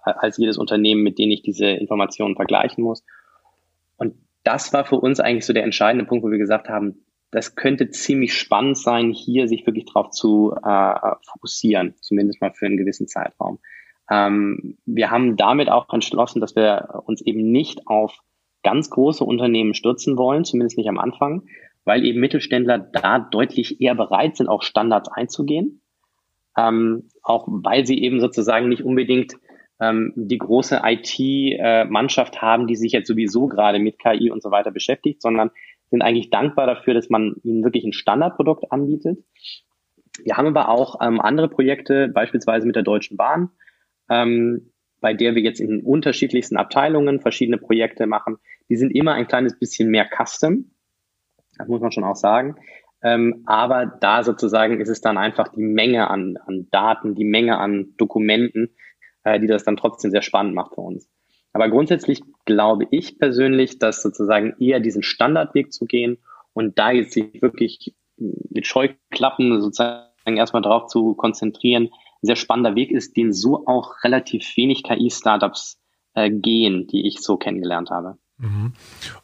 als 0.03 0.39
jedes 0.39 0.57
Unternehmen, 0.57 1.03
mit 1.03 1.19
denen 1.19 1.33
ich 1.33 1.43
diese 1.43 1.67
Informationen 1.67 2.35
vergleichen 2.35 2.83
muss. 2.83 3.05
Und 3.99 4.15
das 4.43 4.73
war 4.73 4.87
für 4.87 4.97
uns 4.97 5.21
eigentlich 5.21 5.45
so 5.45 5.53
der 5.53 5.65
entscheidende 5.65 6.07
Punkt, 6.07 6.25
wo 6.25 6.31
wir 6.31 6.39
gesagt 6.39 6.71
haben, 6.71 7.06
das 7.31 7.55
könnte 7.55 7.91
ziemlich 7.91 8.35
spannend 8.35 8.79
sein, 8.79 9.11
hier 9.11 9.49
sich 9.49 9.67
wirklich 9.67 9.87
drauf 9.87 10.11
zu 10.11 10.55
äh, 10.63 10.95
fokussieren, 11.31 11.95
zumindest 12.01 12.41
mal 12.41 12.53
für 12.53 12.67
einen 12.67 12.77
gewissen 12.77 13.09
Zeitraum. 13.09 13.59
Ähm, 14.11 14.79
wir 14.87 15.11
haben 15.11 15.37
damit 15.37 15.69
auch 15.69 15.93
entschlossen, 15.93 16.41
dass 16.41 16.55
wir 16.55 17.03
uns 17.07 17.21
eben 17.21 17.51
nicht 17.51 17.87
auf 17.87 18.21
ganz 18.63 18.91
große 18.91 19.25
Unternehmen 19.25 19.75
stürzen 19.75 20.17
wollen, 20.17 20.45
zumindest 20.45 20.79
nicht 20.79 20.89
am 20.89 20.99
Anfang, 20.99 21.43
weil 21.85 22.05
eben 22.05 22.21
Mittelständler 22.21 22.79
da 22.79 23.19
deutlich 23.19 23.81
eher 23.81 23.95
bereit 23.95 24.37
sind, 24.37 24.49
auch 24.49 24.63
Standards 24.63 25.09
einzugehen. 25.09 25.81
Ähm, 26.57 27.09
auch 27.23 27.47
weil 27.49 27.87
sie 27.87 28.03
eben 28.03 28.19
sozusagen 28.19 28.69
nicht 28.69 28.83
unbedingt 28.83 29.35
ähm, 29.79 30.13
die 30.17 30.39
große 30.39 30.81
IT-Mannschaft 30.83 32.37
äh, 32.37 32.39
haben, 32.39 32.67
die 32.67 32.77
sich 32.77 32.93
jetzt 32.93 33.09
sowieso 33.09 33.47
gerade 33.47 33.79
mit 33.79 33.99
KI 33.99 34.31
und 34.31 34.43
so 34.43 34.51
weiter 34.51 34.71
beschäftigt, 34.71 35.21
sondern 35.21 35.51
sind 35.91 36.03
eigentlich 36.03 36.31
dankbar 36.31 36.67
dafür, 36.67 36.95
dass 36.95 37.09
man 37.09 37.37
ihnen 37.43 37.65
wirklich 37.65 37.85
ein 37.85 37.93
Standardprodukt 37.93 38.73
anbietet. 38.73 39.25
Wir 40.25 40.37
haben 40.37 40.47
aber 40.47 40.69
auch 40.69 41.01
ähm, 41.01 41.21
andere 41.21 41.49
Projekte, 41.49 42.09
beispielsweise 42.09 42.67
mit 42.67 42.77
der 42.77 42.83
Deutschen 42.83 43.17
Bahn, 43.17 43.51
ähm, 44.11 44.73
bei 45.01 45.15
der 45.15 45.35
wir 45.35 45.43
jetzt 45.43 45.61
in 45.61 45.83
unterschiedlichsten 45.83 46.57
Abteilungen 46.57 47.21
verschiedene 47.21 47.59
Projekte 47.59 48.07
machen. 48.07 48.39
Die 48.69 48.77
sind 48.77 48.91
immer 48.91 49.13
ein 49.13 49.29
kleines 49.29 49.59
bisschen 49.59 49.91
mehr 49.91 50.09
Custom. 50.09 50.73
Das 51.59 51.69
muss 51.69 51.81
man 51.81 51.93
schon 51.93 52.05
auch 52.05 52.17
sagen. 52.17 52.57
Ähm, 53.03 53.43
aber 53.47 53.87
da 53.87 54.25
sozusagen 54.25 54.81
ist 54.81 54.89
es 54.89 55.01
dann 55.01 55.19
einfach 55.19 55.49
die 55.49 55.63
Menge 55.63 56.09
an, 56.09 56.39
an 56.47 56.69
Daten, 56.71 57.15
die 57.15 57.25
Menge 57.25 57.59
an 57.59 57.95
Dokumenten, 57.99 58.75
äh, 59.23 59.39
die 59.39 59.47
das 59.47 59.65
dann 59.65 59.77
trotzdem 59.77 60.11
sehr 60.11 60.23
spannend 60.23 60.55
macht 60.55 60.75
für 60.75 60.81
uns. 60.81 61.09
Aber 61.53 61.69
grundsätzlich 61.69 62.23
glaube 62.47 62.87
ich 62.91 63.19
persönlich, 63.19 63.79
dass 63.79 64.03
sozusagen 64.03 64.55
eher 64.59 64.81
diesen 64.81 65.03
Standardweg 65.03 65.73
zu 65.73 65.85
gehen 65.85 66.19
und 66.55 66.79
da 66.79 66.91
jetzt 66.91 67.13
sich 67.13 67.43
wirklich 67.43 67.95
mit 68.17 68.67
Scheuklappen 68.67 69.61
sozusagen 69.61 70.07
erstmal 70.25 70.63
drauf 70.63 70.87
zu 70.87 71.15
konzentrieren, 71.15 71.91
ein 72.23 72.27
sehr 72.27 72.37
spannender 72.37 72.75
Weg 72.75 72.91
ist, 72.91 73.17
den 73.17 73.33
so 73.33 73.67
auch 73.67 74.03
relativ 74.03 74.57
wenig 74.57 74.83
KI-Startups 74.83 75.79
äh, 76.15 76.31
gehen, 76.31 76.87
die 76.87 77.07
ich 77.07 77.21
so 77.21 77.37
kennengelernt 77.37 77.91
habe. 77.91 78.17
Mhm. 78.39 78.73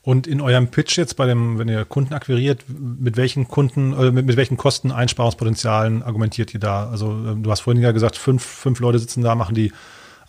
Und 0.02 0.26
in 0.26 0.40
eurem 0.40 0.68
Pitch 0.68 0.96
jetzt 0.96 1.16
bei 1.16 1.26
dem, 1.26 1.58
wenn 1.58 1.68
ihr 1.68 1.84
Kunden 1.84 2.14
akquiriert, 2.14 2.64
mit 2.68 3.16
welchen 3.16 3.48
Kunden, 3.48 3.92
äh, 3.92 4.10
mit, 4.10 4.26
mit 4.26 4.36
welchen 4.36 4.56
Kosteneinsparungspotenzialen 4.56 6.02
argumentiert 6.02 6.54
ihr 6.54 6.60
da? 6.60 6.88
Also 6.88 7.10
ähm, 7.10 7.42
du 7.42 7.50
hast 7.50 7.60
vorhin 7.60 7.82
ja 7.82 7.92
gesagt, 7.92 8.16
fünf, 8.16 8.42
fünf 8.42 8.80
Leute 8.80 8.98
sitzen 8.98 9.22
da, 9.22 9.34
machen 9.34 9.54
die 9.54 9.72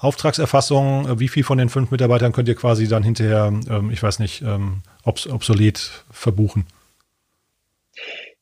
Auftragserfassung. 0.04 1.08
Äh, 1.08 1.20
wie 1.20 1.28
viel 1.28 1.44
von 1.44 1.58
den 1.58 1.70
fünf 1.70 1.92
Mitarbeitern 1.92 2.32
könnt 2.32 2.48
ihr 2.48 2.56
quasi 2.56 2.88
dann 2.88 3.04
hinterher, 3.04 3.52
ähm, 3.70 3.90
ich 3.92 4.02
weiß 4.02 4.20
nicht, 4.20 4.42
ähm, 4.42 4.82
obs 5.04 5.28
obsolet 5.28 6.04
verbuchen? 6.12 6.66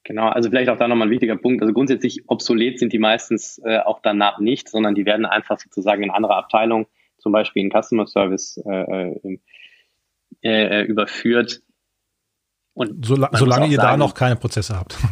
Genau, 0.03 0.29
also 0.29 0.49
vielleicht 0.49 0.69
auch 0.69 0.77
da 0.77 0.87
nochmal 0.87 1.07
ein 1.07 1.11
wichtiger 1.11 1.37
Punkt. 1.37 1.61
Also 1.61 1.73
grundsätzlich 1.73 2.23
obsolet 2.27 2.79
sind 2.79 2.91
die 2.91 2.99
meistens 2.99 3.61
äh, 3.63 3.79
auch 3.79 3.99
danach 4.01 4.39
nicht, 4.39 4.67
sondern 4.69 4.95
die 4.95 5.05
werden 5.05 5.25
einfach 5.25 5.59
sozusagen 5.59 6.03
in 6.03 6.09
andere 6.09 6.35
Abteilungen, 6.35 6.87
zum 7.19 7.31
Beispiel 7.31 7.63
in 7.63 7.71
Customer 7.71 8.07
Service, 8.07 8.57
äh, 8.65 9.11
äh, 9.11 9.39
äh 10.41 10.83
überführt. 10.83 11.61
Und 12.73 13.05
Sol 13.05 13.27
solange 13.33 13.67
ihr 13.67 13.75
sagen, 13.75 13.91
da 13.91 13.97
noch 13.97 14.15
keine 14.15 14.35
Prozesse 14.35 14.77
habt. 14.77 14.97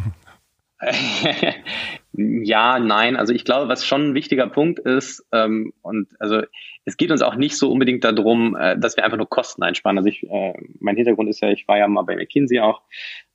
ja, 2.20 2.80
nein. 2.80 3.16
Also 3.16 3.34
ich 3.34 3.46
glaube, 3.46 3.70
was 3.70 3.86
schon 3.86 4.10
ein 4.10 4.14
wichtiger 4.14 4.48
Punkt 4.48 4.80
ist, 4.80 5.26
ähm, 5.32 5.72
und 5.82 6.10
also 6.20 6.42
es 6.84 6.98
geht 6.98 7.12
uns 7.12 7.22
auch 7.22 7.36
nicht 7.36 7.56
so 7.56 7.72
unbedingt 7.72 8.04
darum, 8.04 8.58
äh, 8.58 8.78
dass 8.78 8.98
wir 8.98 9.06
einfach 9.06 9.18
nur 9.18 9.30
Kosten 9.30 9.64
einsparen. 9.64 9.98
Also 9.98 10.10
ich, 10.10 10.24
äh, 10.24 10.54
mein 10.80 10.98
Hintergrund 10.98 11.30
ist 11.30 11.42
ja, 11.42 11.50
ich 11.50 11.68
war 11.68 11.78
ja 11.78 11.88
mal 11.88 12.02
bei 12.02 12.18
McKinsey 12.18 12.60
auch. 12.60 12.82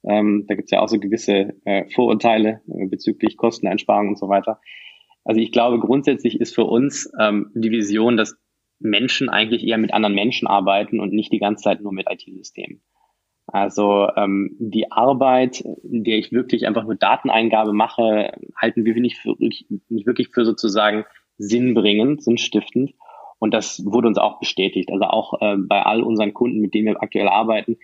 Ähm, 0.02 0.44
da 0.48 0.54
gibt's 0.54 0.70
ja 0.70 0.80
auch 0.80 0.88
so 0.88 0.98
gewisse 0.98 1.54
äh, 1.64 1.88
Vorurteile 1.94 2.60
äh, 2.68 2.86
bezüglich 2.86 3.38
Kosteneinsparung 3.38 4.08
und 4.08 4.18
so 4.18 4.28
weiter. 4.28 4.60
Also 5.24 5.40
ich 5.40 5.50
glaube, 5.50 5.78
grundsätzlich 5.78 6.38
ist 6.38 6.54
für 6.54 6.64
uns 6.64 7.10
ähm, 7.18 7.50
die 7.54 7.70
Vision, 7.70 8.18
dass 8.18 8.36
Menschen 8.80 9.30
eigentlich 9.30 9.66
eher 9.66 9.78
mit 9.78 9.94
anderen 9.94 10.14
Menschen 10.14 10.46
arbeiten 10.46 11.00
und 11.00 11.14
nicht 11.14 11.32
die 11.32 11.38
ganze 11.38 11.62
Zeit 11.64 11.80
nur 11.80 11.92
mit 11.92 12.06
IT-Systemen. 12.10 12.82
Also 13.46 14.08
ähm, 14.16 14.56
die 14.58 14.90
Arbeit, 14.90 15.60
in 15.60 16.04
der 16.04 16.18
ich 16.18 16.32
wirklich 16.32 16.66
einfach 16.66 16.84
nur 16.84 16.94
Dateneingabe 16.94 17.72
mache, 17.72 18.32
halten 18.56 18.84
wir 18.84 18.94
nicht, 18.94 19.18
für, 19.18 19.34
nicht 19.38 19.66
wirklich 20.06 20.30
für 20.30 20.44
sozusagen 20.44 21.04
sinnbringend, 21.36 22.22
sinnstiftend. 22.22 22.94
Und 23.38 23.52
das 23.52 23.84
wurde 23.84 24.08
uns 24.08 24.18
auch 24.18 24.38
bestätigt. 24.38 24.90
Also 24.90 25.04
auch 25.04 25.40
äh, 25.40 25.56
bei 25.58 25.82
all 25.82 26.02
unseren 26.02 26.32
Kunden, 26.32 26.60
mit 26.60 26.72
denen 26.72 26.86
wir 26.86 27.02
aktuell 27.02 27.28
arbeiten, 27.28 27.76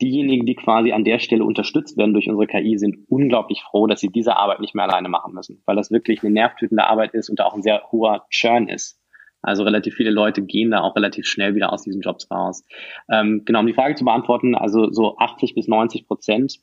diejenigen, 0.00 0.46
die 0.46 0.54
quasi 0.54 0.92
an 0.92 1.04
der 1.04 1.18
Stelle 1.18 1.44
unterstützt 1.44 1.98
werden 1.98 2.12
durch 2.12 2.28
unsere 2.28 2.46
KI, 2.46 2.78
sind 2.78 2.98
unglaublich 3.08 3.62
froh, 3.62 3.86
dass 3.86 4.00
sie 4.00 4.08
diese 4.08 4.36
Arbeit 4.36 4.60
nicht 4.60 4.74
mehr 4.74 4.84
alleine 4.84 5.08
machen 5.08 5.34
müssen, 5.34 5.62
weil 5.66 5.76
das 5.76 5.90
wirklich 5.90 6.22
eine 6.22 6.32
nervtötende 6.32 6.84
Arbeit 6.84 7.14
ist 7.14 7.28
und 7.28 7.38
da 7.38 7.46
auch 7.46 7.54
ein 7.54 7.62
sehr 7.62 7.82
hoher 7.90 8.26
Churn 8.30 8.68
ist. 8.68 8.99
Also 9.42 9.62
relativ 9.62 9.94
viele 9.94 10.10
Leute 10.10 10.42
gehen 10.42 10.70
da 10.70 10.80
auch 10.80 10.96
relativ 10.96 11.26
schnell 11.26 11.54
wieder 11.54 11.72
aus 11.72 11.82
diesen 11.82 12.02
Jobs 12.02 12.30
raus. 12.30 12.64
Ähm, 13.10 13.42
genau, 13.44 13.60
um 13.60 13.66
die 13.66 13.74
Frage 13.74 13.94
zu 13.94 14.04
beantworten, 14.04 14.54
also 14.54 14.90
so 14.92 15.16
80 15.18 15.54
bis 15.54 15.66
90 15.68 16.06
Prozent 16.06 16.60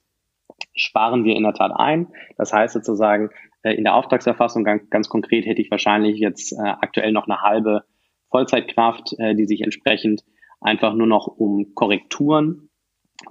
sparen 0.76 1.24
wir 1.24 1.36
in 1.36 1.44
der 1.44 1.54
Tat 1.54 1.72
ein. 1.76 2.08
Das 2.38 2.54
heißt 2.54 2.74
sozusagen, 2.74 3.30
äh, 3.64 3.74
in 3.74 3.84
der 3.84 3.96
Auftragserfassung 3.96 4.64
ganz, 4.64 4.90
ganz, 4.90 5.10
konkret 5.10 5.46
hätte 5.46 5.62
ich 5.62 5.72
wahrscheinlich 5.72 6.20
jetzt 6.20 6.54
äh, 6.54 6.62
aktuell 6.62 7.12
noch 7.12 7.28
eine 7.28 7.42
halbe 7.42 7.84
Vollzeitkraft, 8.30 9.14
äh, 9.20 9.36
die 9.36 9.46
sich 9.46 9.62
entsprechend 9.62 10.24
einfach 10.62 10.94
nur 10.94 11.08
noch 11.08 11.28
um 11.28 11.74
Korrekturen 11.76 12.70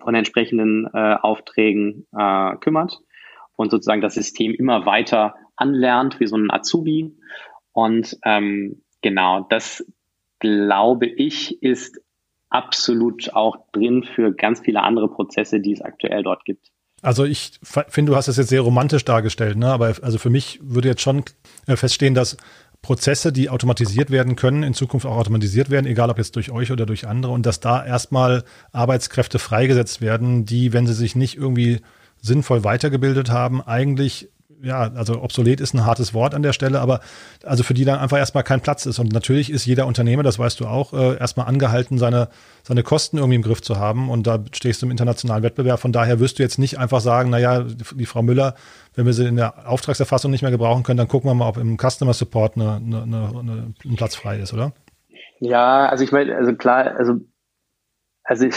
von 0.03 0.15
entsprechenden 0.15 0.89
äh, 0.93 1.17
Aufträgen 1.21 2.07
äh, 2.17 2.57
kümmert. 2.57 3.01
und 3.57 3.71
sozusagen 3.71 4.03
das 4.03 4.15
System 4.15 4.53
immer 4.53 4.85
weiter 4.85 5.35
anlernt, 5.57 6.21
wie 6.21 6.27
so 6.27 6.37
ein 6.37 6.51
Azubi. 6.51 7.17
Und 7.73 8.19
ähm, 8.25 8.83
genau, 9.07 9.47
das 9.49 9.87
glaube 10.41 11.07
ich, 11.07 11.63
ist 11.63 12.01
absolut 12.51 13.33
auch 13.35 13.57
drin 13.71 14.03
für 14.03 14.33
ganz 14.35 14.59
viele 14.65 14.83
andere 14.83 15.09
Prozesse, 15.09 15.61
die 15.61 15.73
es 15.73 15.81
aktuell 15.81 16.25
dort 16.25 16.45
gibt. 16.45 16.73
Also 17.03 17.25
ich 17.25 17.61
finde, 17.63 18.11
du 18.11 18.17
hast 18.17 18.27
es 18.27 18.37
jetzt 18.37 18.49
sehr 18.49 18.63
romantisch 18.63 19.05
dargestellt, 19.05 19.59
ne? 19.59 19.69
aber 19.69 19.95
also 20.03 20.19
für 20.19 20.29
mich 20.29 20.59
würde 20.61 20.89
jetzt 20.89 21.03
schon 21.03 21.23
äh, 21.69 21.77
feststehen, 21.77 22.15
dass 22.15 22.37
Prozesse, 22.83 23.33
die 23.33 23.49
automatisiert 23.49 24.11
werden 24.11 24.35
können, 24.35 24.65
in 24.65 24.75
Zukunft 24.75 25.07
auch 25.07 25.17
automatisiert 25.17 25.71
werden, 25.71 25.87
egal 25.87 26.11
ob 26.11 26.19
jetzt 26.19 26.35
durch 26.35 26.51
euch 26.51 26.73
oder 26.73 26.85
durch 26.85 27.07
andere, 27.07 27.31
und 27.31 27.47
dass 27.47 27.61
da 27.61 27.87
erstmal 27.87 28.43
Arbeitskräfte 28.73 29.39
freigesetzt 29.39 30.01
werden, 30.01 30.47
die, 30.47 30.73
wenn 30.73 30.89
sie 30.89 30.95
sich 30.95 31.15
nicht 31.15 31.37
irgendwie 31.37 31.81
sinnvoll 32.23 32.65
weitergebildet 32.65 33.31
haben, 33.31 33.63
eigentlich 33.63 34.31
ja, 34.63 34.91
also 34.95 35.23
obsolet 35.23 35.61
ist 35.61 35.75
ein 35.75 35.85
hartes 35.85 36.15
Wort 36.15 36.35
an 36.35 36.43
der 36.43 36.53
Stelle, 36.53 36.81
aber 36.81 37.01
also 37.45 37.63
für 37.63 37.75
die 37.75 37.85
dann 37.85 37.99
einfach 37.99 38.19
erstmal 38.19 38.45
kein 38.45 38.61
Platz 38.61 38.87
ist. 38.87 38.99
Und 38.99 39.13
natürlich 39.13 39.51
ist 39.51 39.67
jeder 39.67 39.87
Unternehmer, 39.87 40.23
das 40.23 40.39
weißt 40.39 40.61
du 40.61 40.67
auch, 40.67 40.93
äh, 40.93 41.19
erstmal 41.19 41.47
angehalten, 41.47 41.99
seine, 41.99 42.29
seine 42.63 42.83
Kosten 42.83 43.19
irgendwie 43.19 43.37
im 43.37 43.43
Griff 43.43 43.63
zu 43.63 43.79
haben. 43.79 44.11
Und 44.11 44.27
da 44.27 44.43
stehst 44.53 44.83
du 44.83 44.87
im 44.87 44.91
internationalen 44.91 45.43
Wettbewerb. 45.43 45.81
Von 45.81 45.93
daher 45.93 46.21
wirst 46.21 46.39
du 46.39 46.43
jetzt 46.43 46.59
nicht 46.59 46.79
einfach 46.79 47.01
sagen, 47.01 47.31
naja, 47.31 47.65
die 47.95 48.07
Frau 48.07 48.23
Müller, 48.23 48.55
wenn 48.95 49.07
wir 49.07 49.13
sie 49.13 49.27
in 49.27 49.37
der 49.37 49.69
Auftragserfassung 49.69 50.31
nicht 50.31 50.43
mehr 50.43 50.51
gebrauchen 50.51 50.83
können, 50.83 50.99
dann 50.99 51.09
gucken 51.09 51.31
wir 51.31 51.35
mal, 51.35 51.49
ob 51.49 51.59
im 51.59 51.77
Customer 51.79 52.15
Support 52.15 52.57
eine, 52.57 52.77
eine, 52.77 53.03
eine, 53.03 53.75
ein 53.85 53.97
Platz 53.97 54.15
frei 54.15 54.39
ist, 54.39 54.53
oder? 54.53 54.73
Ja, 55.41 55.87
also 55.87 56.03
ich 56.03 56.13
meine, 56.13 56.35
also 56.35 56.55
klar, 56.55 56.97
also, 56.97 57.15
also 58.25 58.47
ich, 58.47 58.55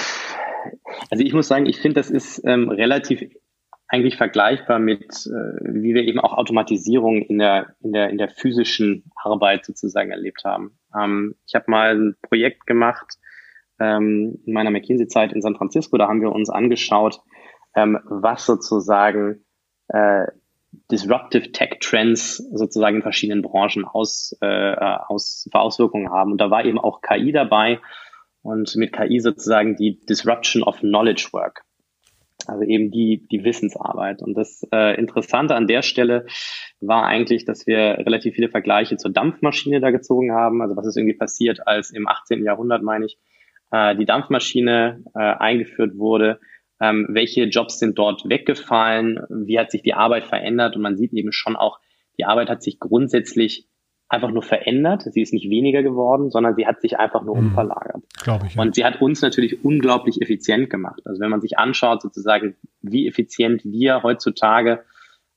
also 1.10 1.24
ich 1.24 1.34
muss 1.34 1.48
sagen, 1.48 1.66
ich 1.66 1.80
finde, 1.80 1.96
das 1.96 2.10
ist 2.10 2.42
ähm, 2.46 2.70
relativ 2.70 3.22
eigentlich 3.90 4.18
vergleichbar 4.18 4.80
mit, 4.80 5.26
äh, 5.26 5.74
wie 5.74 5.96
wir 5.96 6.04
eben 6.04 6.20
auch 6.20 6.34
Automatisierung 6.34 7.24
in 7.24 7.40
der, 7.40 7.76
in 7.82 7.92
der, 7.92 8.10
in 8.10 8.18
der 8.18 8.30
physischen 8.30 9.12
Arbeit 9.16 9.66
sozusagen 9.66 10.12
erlebt 10.12 10.44
haben. 10.46 10.78
Ähm, 10.96 11.36
ich 11.48 11.56
habe 11.56 11.66
mal 11.68 11.96
ein 11.96 12.16
Projekt 12.22 12.68
gemacht 12.68 13.18
ähm, 13.80 14.38
in 14.46 14.54
meiner 14.54 14.70
McKinsey-Zeit 14.70 15.34
in 15.34 15.42
San 15.42 15.56
Francisco. 15.56 15.98
Da 15.98 16.08
haben 16.08 16.22
wir 16.22 16.32
uns 16.32 16.52
angeschaut, 16.52 17.20
ähm, 17.76 18.00
was 18.06 18.46
sozusagen 18.46 19.44
äh, 19.88 20.28
Disruptive 20.92 21.52
Tech 21.52 21.78
Trends 21.80 22.38
sozusagen 22.38 22.98
in 22.98 23.02
verschiedenen 23.02 23.42
Branchen 23.42 23.86
aus, 23.86 24.38
äh, 24.42 24.76
aus, 24.76 25.48
für 25.52 25.60
Auswirkungen 25.60 26.12
haben. 26.12 26.34
Und 26.34 26.42
da 26.42 26.52
war 26.52 26.64
eben 26.64 26.78
auch 26.78 27.02
KI 27.02 27.32
dabei 27.32 27.80
und 28.44 28.76
mit 28.76 28.94
KI 28.94 29.20
sozusagen 29.20 29.76
die 29.76 30.00
Disruption 30.06 30.62
of 30.62 30.80
Knowledge 30.80 31.30
Work. 31.32 31.64
Also 32.48 32.64
eben 32.64 32.90
die, 32.90 33.28
die 33.32 33.44
Wissensarbeit. 33.44 34.22
Und 34.22 34.36
das 34.36 34.66
äh, 34.72 34.98
Interessante 34.98 35.56
an 35.56 35.68
der 35.68 35.82
Stelle 35.82 36.26
war 36.80 37.06
eigentlich, 37.06 37.46
dass 37.46 37.68
wir 37.68 37.98
relativ 38.00 38.36
viele 38.36 38.50
Vergleiche 38.50 38.98
zur 38.98 39.12
Dampfmaschine 39.12 39.82
da 39.82 39.92
gezogen 39.92 40.32
haben. 40.32 40.62
Also 40.62 40.76
was 40.76 40.88
ist 40.88 40.98
irgendwie 40.98 41.18
passiert, 41.18 41.68
als 41.68 41.92
im 41.92 42.08
18. 42.08 42.44
Jahrhundert, 42.44 42.82
meine 42.82 43.06
ich, 43.06 43.18
äh, 43.72 43.96
die 43.96 44.06
Dampfmaschine 44.06 45.04
äh, 45.14 45.20
eingeführt 45.20 45.98
wurde. 45.98 46.40
Ähm, 46.82 47.08
welche 47.10 47.44
Jobs 47.44 47.80
sind 47.80 48.00
dort 48.00 48.28
weggefallen? 48.28 49.20
Wie 49.30 49.60
hat 49.60 49.72
sich 49.72 49.82
die 49.82 49.94
Arbeit 49.94 50.26
verändert? 50.26 50.76
Und 50.76 50.82
man 50.82 50.96
sieht 50.98 51.14
eben 51.14 51.34
schon 51.34 51.56
auch, 51.56 51.80
die 52.18 52.26
Arbeit 52.26 52.50
hat 52.50 52.64
sich 52.64 52.80
grundsätzlich 52.80 53.68
einfach 54.10 54.32
nur 54.32 54.42
verändert. 54.42 55.04
Sie 55.04 55.22
ist 55.22 55.34
nicht 55.34 55.50
weniger 55.50 55.84
geworden, 55.84 56.32
sondern 56.32 56.56
sie 56.56 56.66
hat 56.66 56.82
sich 56.82 56.98
einfach 56.98 57.24
nur 57.24 57.36
mhm. 57.36 57.48
umverlagert. 57.48 58.04
Glaube 58.22 58.48
ich. 58.48 58.56
Ja. 58.56 58.62
Und 58.62 58.76
sie 58.76 58.84
hat 58.84 59.02
uns 59.02 59.22
natürlich 59.22 59.64
unglaublich 59.64 60.22
effizient 60.22 60.70
gemacht. 60.70 61.02
Also 61.06 61.22
wenn 61.22 61.30
man 61.30 61.42
sich 61.42 61.58
anschaut, 61.58 62.02
sozusagen, 62.02 62.56
wie 62.82 63.08
effizient 63.08 63.62
wir 63.64 64.02
heutzutage, 64.02 64.84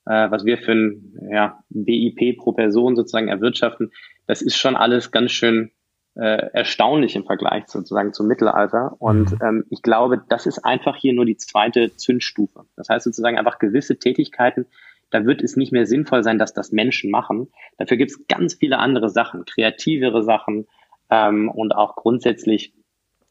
äh, 0.06 0.30
was 0.30 0.46
wir 0.46 0.56
für 0.56 0.72
ein 0.72 1.18
ja, 1.30 1.62
BIP 1.68 2.38
pro 2.38 2.52
Person 2.52 2.96
sozusagen 2.96 3.28
erwirtschaften, 3.28 3.92
das 4.26 4.40
ist 4.40 4.56
schon 4.56 4.74
alles 4.74 5.10
ganz 5.10 5.32
schön 5.32 5.70
äh, 6.14 6.50
erstaunlich 6.52 7.14
im 7.16 7.24
Vergleich 7.24 7.68
sozusagen 7.68 8.14
zum 8.14 8.26
Mittelalter. 8.26 8.96
Und 8.98 9.32
mhm. 9.32 9.38
ähm, 9.42 9.64
ich 9.68 9.82
glaube, 9.82 10.22
das 10.28 10.46
ist 10.46 10.64
einfach 10.64 10.96
hier 10.96 11.12
nur 11.12 11.26
die 11.26 11.36
zweite 11.36 11.94
Zündstufe. 11.96 12.64
Das 12.76 12.88
heißt 12.88 13.04
sozusagen 13.04 13.38
einfach 13.38 13.58
gewisse 13.58 13.98
Tätigkeiten, 13.98 14.66
da 15.12 15.24
wird 15.26 15.42
es 15.42 15.56
nicht 15.56 15.72
mehr 15.72 15.86
sinnvoll 15.86 16.24
sein, 16.24 16.38
dass 16.38 16.54
das 16.54 16.72
Menschen 16.72 17.10
machen. 17.10 17.48
Dafür 17.78 17.96
gibt 17.96 18.10
es 18.10 18.26
ganz 18.26 18.54
viele 18.54 18.78
andere 18.78 19.10
Sachen, 19.10 19.44
kreativere 19.44 20.24
Sachen 20.24 20.66
ähm, 21.10 21.48
und 21.48 21.72
auch 21.72 21.94
grundsätzlich 21.94 22.72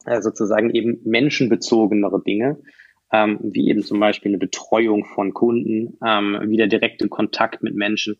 äh, 0.05 0.21
sozusagen 0.21 0.69
eben 0.69 0.99
menschenbezogenere 1.03 2.21
Dinge, 2.23 2.59
ähm, 3.11 3.39
wie 3.41 3.67
eben 3.69 3.83
zum 3.83 3.99
Beispiel 3.99 4.29
eine 4.29 4.37
Betreuung 4.37 5.05
von 5.05 5.33
Kunden, 5.33 5.97
ähm, 6.05 6.39
wieder 6.49 6.67
direkte 6.67 7.09
Kontakt 7.09 7.63
mit 7.63 7.75
Menschen. 7.75 8.17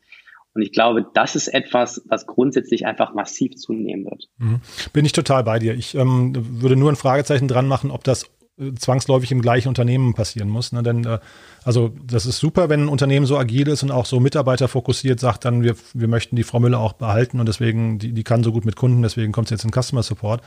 Und 0.53 0.63
ich 0.63 0.73
glaube, 0.73 1.05
das 1.13 1.35
ist 1.35 1.47
etwas, 1.47 2.01
was 2.05 2.27
grundsätzlich 2.27 2.85
einfach 2.85 3.13
massiv 3.13 3.55
zunehmen 3.55 4.05
wird. 4.05 4.27
Mhm. 4.37 4.59
Bin 4.91 5.05
ich 5.05 5.13
total 5.13 5.43
bei 5.43 5.59
dir. 5.59 5.75
Ich 5.75 5.95
ähm, 5.95 6.33
würde 6.61 6.75
nur 6.75 6.91
ein 6.91 6.97
Fragezeichen 6.97 7.47
dran 7.47 7.67
machen, 7.67 7.89
ob 7.89 8.03
das 8.03 8.29
zwangsläufig 8.77 9.31
im 9.31 9.41
gleichen 9.41 9.69
Unternehmen 9.69 10.13
passieren 10.13 10.49
muss. 10.49 10.71
Ne? 10.71 10.83
Denn 10.83 11.05
äh, 11.05 11.19
also 11.63 11.93
das 12.05 12.25
ist 12.25 12.37
super, 12.37 12.69
wenn 12.69 12.85
ein 12.85 12.89
Unternehmen 12.89 13.25
so 13.25 13.37
agil 13.37 13.67
ist 13.67 13.83
und 13.83 13.91
auch 13.91 14.05
so 14.05 14.19
mitarbeiterfokussiert 14.19 15.19
sagt, 15.19 15.45
dann 15.45 15.63
wir, 15.63 15.75
wir 15.93 16.07
möchten 16.07 16.35
die 16.35 16.43
Frau 16.43 16.59
Müller 16.59 16.79
auch 16.79 16.93
behalten 16.93 17.39
und 17.39 17.47
deswegen, 17.47 17.97
die, 17.97 18.13
die 18.13 18.23
kann 18.23 18.43
so 18.43 18.51
gut 18.51 18.65
mit 18.65 18.75
Kunden, 18.75 19.01
deswegen 19.01 19.31
kommt 19.31 19.47
sie 19.47 19.55
jetzt 19.55 19.65
in 19.65 19.71
Customer 19.71 20.03
Support. 20.03 20.41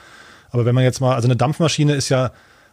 Aber 0.51 0.65
wenn 0.65 0.75
man 0.75 0.85
jetzt 0.85 1.01
mal, 1.01 1.15
also 1.15 1.27
eine 1.27 1.37
Dampfmaschine 1.37 1.95
ist 1.95 2.09
ja 2.09 2.31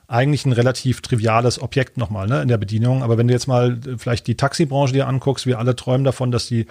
eigentlich 0.08 0.46
ein 0.46 0.52
relativ 0.52 1.02
triviales 1.02 1.62
Objekt 1.62 1.98
nochmal 1.98 2.28
ne, 2.28 2.42
in 2.42 2.50
der 2.50 2.58
Bedienung. 2.58 3.02
Aber 3.02 3.18
wenn 3.18 3.28
du 3.28 3.34
jetzt 3.34 3.48
mal 3.48 3.80
vielleicht 3.98 4.28
die 4.28 4.36
Taxibranche 4.36 4.94
dir 4.94 5.08
anguckst, 5.08 5.48
wir 5.48 5.58
alle 5.58 5.76
träumen 5.76 6.04
davon, 6.04 6.32
dass 6.32 6.48
die 6.48 6.68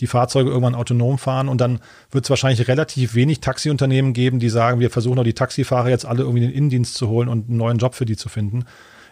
die 0.00 0.06
Fahrzeuge 0.06 0.50
irgendwann 0.50 0.74
autonom 0.74 1.18
fahren 1.18 1.48
und 1.48 1.60
dann 1.60 1.80
wird 2.10 2.24
es 2.24 2.30
wahrscheinlich 2.30 2.68
relativ 2.68 3.14
wenig 3.14 3.40
Taxiunternehmen 3.40 4.12
geben, 4.12 4.38
die 4.38 4.48
sagen, 4.48 4.80
wir 4.80 4.90
versuchen 4.90 5.18
auch 5.18 5.24
die 5.24 5.34
Taxifahrer 5.34 5.90
jetzt 5.90 6.06
alle 6.06 6.22
irgendwie 6.22 6.44
in 6.44 6.48
den 6.48 6.56
Innendienst 6.56 6.94
zu 6.94 7.08
holen 7.08 7.28
und 7.28 7.48
einen 7.48 7.58
neuen 7.58 7.78
Job 7.78 7.94
für 7.94 8.06
die 8.06 8.16
zu 8.16 8.28
finden. 8.28 8.64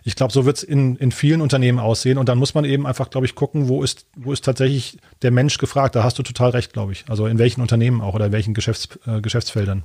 Ich 0.03 0.17
glaube, 0.17 0.33
so 0.33 0.47
wird 0.47 0.57
es 0.57 0.63
in, 0.63 0.97
in 0.97 1.13
vielen 1.13 1.41
Unternehmen 1.41 1.79
aussehen 1.79 2.17
und 2.17 2.29
dann 2.29 2.39
muss 2.39 2.55
man 2.55 2.65
eben 2.65 2.87
einfach, 2.87 3.11
glaube 3.11 3.27
ich, 3.27 3.35
gucken, 3.35 3.69
wo 3.69 3.83
ist, 3.83 4.07
wo 4.17 4.33
ist 4.33 4.45
tatsächlich 4.45 4.99
der 5.23 5.31
Mensch 5.31 5.59
gefragt. 5.59 5.95
Da 5.95 6.03
hast 6.03 6.19
du 6.19 6.23
total 6.23 6.51
recht, 6.51 6.73
glaube 6.73 6.93
ich. 6.93 7.05
Also 7.09 7.27
in 7.27 7.39
welchen 7.39 7.61
Unternehmen 7.61 8.01
auch 8.01 8.15
oder 8.15 8.27
in 8.27 8.33
welchen 8.33 8.55
Geschäfts, 8.55 8.89
äh, 9.07 9.21
Geschäftsfeldern. 9.21 9.85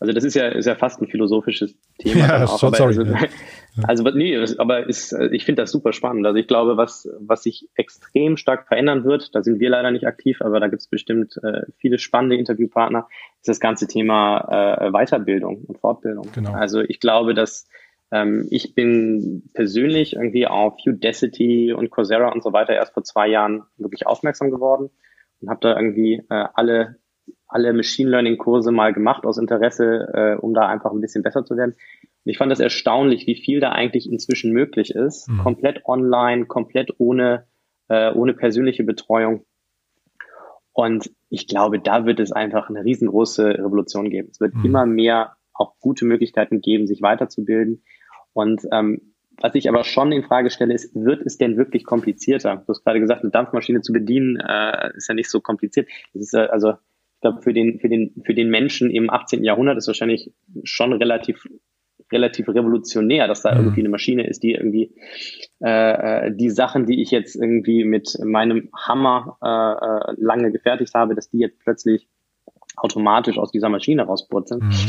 Also 0.00 0.14
das 0.14 0.24
ist 0.24 0.34
ja, 0.34 0.48
ist 0.48 0.64
ja 0.64 0.74
fast 0.76 1.00
ein 1.02 1.08
philosophisches 1.08 1.76
Thema. 1.98 2.26
Ja, 2.26 2.44
auch, 2.44 2.58
sorry, 2.58 2.82
also, 2.82 3.02
ja. 3.02 3.18
also 3.82 4.02
nee, 4.10 4.34
aber 4.56 4.88
ist, 4.88 5.12
ich 5.30 5.44
finde 5.44 5.62
das 5.62 5.70
super 5.70 5.92
spannend. 5.92 6.26
Also 6.26 6.38
ich 6.38 6.46
glaube, 6.46 6.78
was, 6.78 7.06
was 7.20 7.42
sich 7.42 7.68
extrem 7.74 8.38
stark 8.38 8.66
verändern 8.66 9.04
wird, 9.04 9.34
da 9.34 9.42
sind 9.42 9.60
wir 9.60 9.68
leider 9.68 9.90
nicht 9.90 10.06
aktiv, 10.06 10.40
aber 10.40 10.58
da 10.58 10.68
gibt 10.68 10.80
es 10.80 10.88
bestimmt 10.88 11.36
äh, 11.42 11.62
viele 11.76 11.98
spannende 11.98 12.36
Interviewpartner, 12.36 13.08
ist 13.40 13.48
das 13.48 13.60
ganze 13.60 13.86
Thema 13.86 14.78
äh, 14.80 14.90
Weiterbildung 14.90 15.64
und 15.66 15.78
Fortbildung. 15.78 16.28
Genau. 16.34 16.52
Also 16.52 16.80
ich 16.80 16.98
glaube, 16.98 17.34
dass 17.34 17.68
ähm, 18.10 18.48
ich 18.50 18.74
bin 18.74 19.50
persönlich 19.52 20.14
irgendwie 20.14 20.46
auf 20.46 20.78
Udacity 20.86 21.74
und 21.74 21.90
Coursera 21.90 22.32
und 22.32 22.42
so 22.42 22.54
weiter 22.54 22.72
erst 22.72 22.94
vor 22.94 23.04
zwei 23.04 23.28
Jahren 23.28 23.64
wirklich 23.76 24.06
aufmerksam 24.06 24.50
geworden 24.50 24.88
und 25.42 25.50
habe 25.50 25.60
da 25.60 25.76
irgendwie 25.76 26.22
äh, 26.30 26.46
alle 26.54 26.96
alle 27.50 27.72
Machine 27.72 28.10
Learning 28.10 28.38
Kurse 28.38 28.72
mal 28.72 28.92
gemacht 28.92 29.24
aus 29.24 29.38
Interesse, 29.38 30.08
äh, 30.14 30.34
um 30.36 30.54
da 30.54 30.68
einfach 30.68 30.92
ein 30.92 31.00
bisschen 31.00 31.22
besser 31.22 31.44
zu 31.44 31.56
werden. 31.56 31.72
Und 31.72 32.30
ich 32.30 32.38
fand 32.38 32.52
das 32.52 32.60
erstaunlich, 32.60 33.26
wie 33.26 33.34
viel 33.34 33.60
da 33.60 33.72
eigentlich 33.72 34.10
inzwischen 34.10 34.52
möglich 34.52 34.94
ist. 34.94 35.28
Mhm. 35.28 35.38
Komplett 35.38 35.84
online, 35.84 36.46
komplett 36.46 36.92
ohne, 36.98 37.46
äh, 37.88 38.12
ohne 38.12 38.34
persönliche 38.34 38.84
Betreuung. 38.84 39.44
Und 40.72 41.10
ich 41.28 41.48
glaube, 41.48 41.80
da 41.80 42.06
wird 42.06 42.20
es 42.20 42.32
einfach 42.32 42.70
eine 42.70 42.84
riesengroße 42.84 43.44
Revolution 43.58 44.10
geben. 44.10 44.28
Es 44.30 44.40
wird 44.40 44.54
mhm. 44.54 44.64
immer 44.64 44.86
mehr 44.86 45.36
auch 45.52 45.74
gute 45.80 46.04
Möglichkeiten 46.04 46.60
geben, 46.60 46.86
sich 46.86 47.02
weiterzubilden. 47.02 47.82
Und 48.32 48.62
ähm, 48.72 49.12
was 49.40 49.54
ich 49.54 49.68
aber 49.68 49.84
schon 49.84 50.12
in 50.12 50.22
Frage 50.22 50.50
stelle, 50.50 50.74
ist, 50.74 50.94
wird 50.94 51.22
es 51.24 51.38
denn 51.38 51.56
wirklich 51.56 51.84
komplizierter? 51.84 52.56
Du 52.56 52.68
hast 52.68 52.84
gerade 52.84 53.00
gesagt, 53.00 53.22
eine 53.22 53.30
Dampfmaschine 53.30 53.80
zu 53.80 53.92
bedienen, 53.92 54.36
äh, 54.36 54.96
ist 54.96 55.08
ja 55.08 55.14
nicht 55.14 55.30
so 55.30 55.40
kompliziert. 55.40 55.88
Es 56.12 56.20
ist 56.20 56.34
äh, 56.34 56.46
also 56.50 56.74
ich 57.20 57.22
glaube, 57.22 57.42
für 57.42 57.52
den, 57.52 57.78
für 57.78 57.90
den, 57.90 58.14
für 58.24 58.32
den 58.32 58.48
Menschen 58.48 58.90
im 58.90 59.10
18. 59.10 59.44
Jahrhundert 59.44 59.76
ist 59.76 59.86
wahrscheinlich 59.86 60.32
schon 60.64 60.94
relativ, 60.94 61.46
relativ 62.10 62.48
revolutionär, 62.48 63.28
dass 63.28 63.42
da 63.42 63.52
mhm. 63.54 63.60
irgendwie 63.60 63.80
eine 63.80 63.90
Maschine 63.90 64.26
ist, 64.26 64.42
die 64.42 64.52
irgendwie 64.52 64.94
äh, 65.62 66.28
äh, 66.28 66.34
die 66.34 66.48
Sachen, 66.48 66.86
die 66.86 67.02
ich 67.02 67.10
jetzt 67.10 67.36
irgendwie 67.36 67.84
mit 67.84 68.16
meinem 68.24 68.70
Hammer 68.74 69.36
äh, 69.42 70.12
äh, 70.12 70.14
lange 70.16 70.50
gefertigt 70.50 70.94
habe, 70.94 71.14
dass 71.14 71.28
die 71.28 71.40
jetzt 71.40 71.58
plötzlich 71.58 72.08
automatisch 72.74 73.36
aus 73.36 73.52
dieser 73.52 73.68
Maschine 73.68 74.04
rauspurzeln. 74.04 74.62
Mhm. 74.62 74.88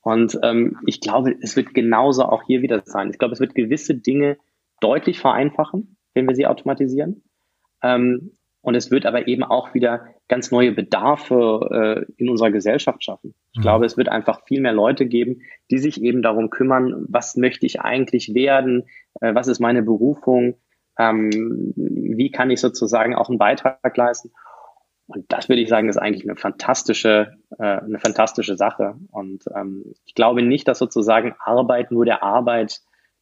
Und 0.00 0.38
ähm, 0.42 0.78
ich 0.86 1.02
glaube, 1.02 1.34
es 1.42 1.56
wird 1.56 1.74
genauso 1.74 2.22
auch 2.22 2.42
hier 2.44 2.62
wieder 2.62 2.80
sein. 2.86 3.10
Ich 3.10 3.18
glaube, 3.18 3.34
es 3.34 3.40
wird 3.40 3.54
gewisse 3.54 3.94
Dinge 3.94 4.38
deutlich 4.80 5.20
vereinfachen, 5.20 5.98
wenn 6.14 6.26
wir 6.26 6.34
sie 6.34 6.46
automatisieren. 6.46 7.22
Ähm, 7.82 8.30
und 8.66 8.74
es 8.74 8.90
wird 8.90 9.06
aber 9.06 9.28
eben 9.28 9.44
auch 9.44 9.74
wieder 9.74 10.06
ganz 10.28 10.50
neue 10.50 10.72
Bedarfe 10.72 12.06
äh, 12.08 12.12
in 12.16 12.28
unserer 12.28 12.50
Gesellschaft 12.50 13.04
schaffen. 13.04 13.34
Ich 13.52 13.58
mhm. 13.58 13.62
glaube, 13.62 13.86
es 13.86 13.96
wird 13.96 14.08
einfach 14.08 14.44
viel 14.46 14.60
mehr 14.60 14.72
Leute 14.72 15.06
geben, 15.06 15.42
die 15.70 15.78
sich 15.78 16.02
eben 16.02 16.20
darum 16.20 16.50
kümmern, 16.50 17.06
was 17.08 17.36
möchte 17.36 17.64
ich 17.66 17.80
eigentlich 17.80 18.34
werden, 18.34 18.84
äh, 19.20 19.34
was 19.34 19.48
ist 19.48 19.60
meine 19.60 19.82
Berufung, 19.82 20.56
Ähm, 20.98 21.74
wie 21.76 22.30
kann 22.30 22.50
ich 22.50 22.60
sozusagen 22.60 23.14
auch 23.14 23.28
einen 23.28 23.38
Beitrag 23.38 23.96
leisten? 23.96 24.30
Und 25.06 25.26
das 25.28 25.48
würde 25.48 25.60
ich 25.60 25.68
sagen, 25.68 25.88
ist 25.88 25.98
eigentlich 25.98 26.24
eine 26.24 26.36
fantastische, 26.36 27.36
äh, 27.58 27.62
eine 27.62 27.98
fantastische 27.98 28.56
Sache. 28.56 28.96
Und 29.12 29.44
ähm, 29.54 29.92
ich 30.06 30.14
glaube 30.14 30.42
nicht, 30.42 30.66
dass 30.66 30.78
sozusagen 30.78 31.34
Arbeit 31.38 31.92
nur 31.92 32.06
der 32.06 32.22
Arbeit, 32.22 32.80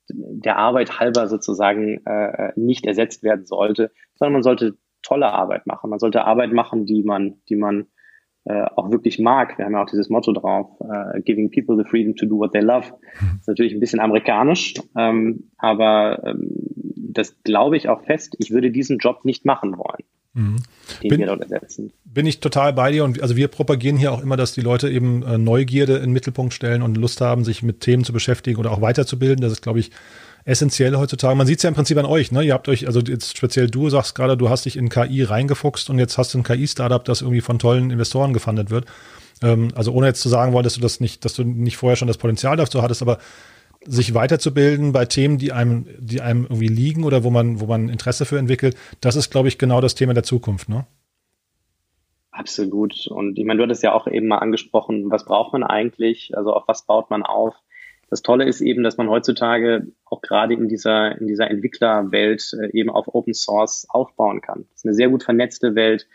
der 0.09 0.57
Arbeit 0.57 1.01
halber 1.01 1.26
sozusagen 1.26 2.01
äh, 2.07 2.53
nicht 2.57 2.86
ersetzt 2.86 3.22
werden 3.22 3.45
sollte, 3.45 3.90
sondern 4.14 4.34
man 4.34 4.42
sollte 4.45 4.76
tolle 5.05 5.33
Arbeit 5.33 5.67
machen. 5.67 5.91
Man 5.91 5.99
sollte 5.99 6.25
Arbeit 6.25 6.53
machen, 6.53 6.87
die 6.87 7.03
man, 7.03 7.37
die 7.49 7.57
man 7.57 7.87
äh, 8.45 8.65
auch 8.77 8.91
wirklich 8.91 9.19
mag. 9.19 9.57
Wir 9.57 9.65
haben 9.65 9.73
ja 9.73 9.83
auch 9.83 9.91
dieses 9.91 10.11
Motto 10.11 10.33
drauf, 10.33 10.67
äh, 10.81 11.21
giving 11.23 11.51
people 11.51 11.77
the 11.77 11.89
freedom 11.89 12.15
to 12.17 12.27
do 12.27 12.39
what 12.39 12.53
they 12.53 12.61
love. 12.61 12.87
Das 13.21 13.41
ist 13.41 13.49
natürlich 13.49 13.73
ein 13.73 13.81
bisschen 13.81 14.01
amerikanisch, 14.01 14.75
ähm, 14.97 15.51
aber 15.57 16.23
ähm, 16.27 16.51
das 16.97 17.43
glaube 17.43 17.77
ich 17.77 17.89
auch 17.89 18.03
fest. 18.03 18.37
Ich 18.39 18.51
würde 18.51 18.71
diesen 18.71 18.99
Job 18.99 19.25
nicht 19.25 19.45
machen 19.45 19.79
wollen. 19.79 20.05
Mhm. 20.35 20.57
Den 21.03 21.09
bin. 21.09 21.91
Bin 22.05 22.27
ich 22.27 22.41
total 22.41 22.73
bei 22.73 22.91
dir 22.91 23.05
und 23.05 23.23
also 23.23 23.37
wir 23.37 23.49
propagieren 23.49 23.97
hier 23.97 24.13
auch 24.13 24.23
immer, 24.23 24.37
dass 24.37 24.53
die 24.53 24.61
Leute 24.61 24.91
eben 24.91 25.23
äh, 25.23 25.39
Neugierde 25.39 25.97
in 25.97 26.03
den 26.03 26.13
Mittelpunkt 26.13 26.53
stellen 26.53 26.83
und 26.83 26.97
Lust 26.97 27.21
haben, 27.21 27.45
sich 27.45 27.63
mit 27.63 27.81
Themen 27.81 28.05
zu 28.05 28.13
beschäftigen 28.13 28.59
oder 28.59 28.73
auch 28.73 28.81
weiterzubilden. 28.81 29.41
Das 29.41 29.53
ist, 29.53 29.63
glaube 29.63 29.79
ich, 29.79 29.91
essentiell 30.45 30.97
heutzutage. 30.97 31.34
Man 31.34 31.47
sieht 31.47 31.59
es 31.59 31.62
ja 31.62 31.68
im 31.68 31.74
Prinzip 31.74 31.97
an 31.97 32.05
euch, 32.05 32.30
ne? 32.30 32.42
Ihr 32.42 32.53
habt 32.53 32.68
euch, 32.68 32.86
also 32.86 33.01
jetzt 33.01 33.36
speziell 33.36 33.68
du 33.68 33.88
sagst 33.88 34.14
gerade, 34.14 34.36
du 34.36 34.51
hast 34.51 34.66
dich 34.66 34.76
in 34.76 34.90
KI 34.90 35.22
reingefuchst 35.22 35.88
und 35.90 35.99
jetzt 35.99 36.18
hast 36.18 36.34
du 36.34 36.38
ein 36.38 36.45
KI-Startup, 36.45 37.03
das 37.05 37.22
irgendwie 37.22 37.40
von 37.40 37.59
tollen 37.59 37.90
Investoren 37.90 38.32
gefundet 38.32 38.70
wird. 38.70 38.86
Ähm, 39.42 39.68
also 39.74 39.92
ohne 39.92 40.07
jetzt 40.07 40.20
zu 40.20 40.28
sagen 40.28 40.53
wollen, 40.53 40.64
dass 40.64 40.74
du 40.74 40.80
das 40.80 41.01
nicht, 41.01 41.24
dass 41.24 41.34
du 41.34 41.45
nicht 41.45 41.76
vorher 41.76 41.97
schon 41.97 42.09
das 42.09 42.18
Potenzial 42.18 42.57
dazu 42.57 42.82
hattest, 42.82 43.03
aber 43.03 43.18
sich 43.86 44.14
weiterzubilden 44.14 44.92
bei 44.92 45.05
Themen, 45.07 45.38
die 45.38 45.53
einem, 45.53 45.86
die 45.99 46.20
einem 46.20 46.45
irgendwie 46.45 46.68
liegen 46.68 47.05
oder 47.05 47.24
wo 47.24 47.30
man, 47.30 47.61
wo 47.61 47.66
man 47.66 47.88
Interesse 47.88 48.24
für 48.24 48.38
entwickelt, 48.38 48.76
das 49.01 49.16
ist, 49.16 49.30
glaube 49.30 49.49
ich, 49.49 49.59
genau 49.59 49.80
das 49.80 49.95
Thema 49.95 50.14
der 50.14 50.22
Zukunft, 50.22 50.68
ne? 50.68 50.86
Absolut. 52.30 53.07
Und 53.07 53.38
ich 53.38 53.45
meine, 53.45 53.59
du 53.59 53.64
hattest 53.64 53.84
ja 53.84 53.92
auch 53.92 54.09
eben 54.09 54.26
mal 54.26 54.38
angesprochen, 54.38 55.11
was 55.11 55.24
braucht 55.24 55.53
man 55.53 55.62
eigentlich? 55.62 56.36
Also 56.36 56.53
auf 56.53 56.64
was 56.66 56.84
baut 56.84 57.09
man 57.09 57.22
auf? 57.22 57.55
Das 58.11 58.23
Tolle 58.23 58.45
ist 58.45 58.61
eben, 58.61 58.83
dass 58.83 58.97
man 58.97 59.09
heutzutage 59.09 59.87
auch 60.05 60.21
gerade 60.21 60.55
in 60.55 60.69
dieser, 60.69 61.19
in 61.19 61.27
dieser 61.27 61.51
Entwicklerwelt 61.51 62.53
äh, 62.61 62.71
eben 62.79 62.91
auf 62.91 63.15
Open 63.15 63.35
Source 63.35 63.87
aufbauen 63.89 64.41
kann. 64.41 64.67
Das 64.71 64.81
ist 64.81 64.85
eine 64.87 64.95
sehr 64.95 65.09
gut 65.09 65.23
vernetzte 65.23 65.75
Welt. 65.75 66.07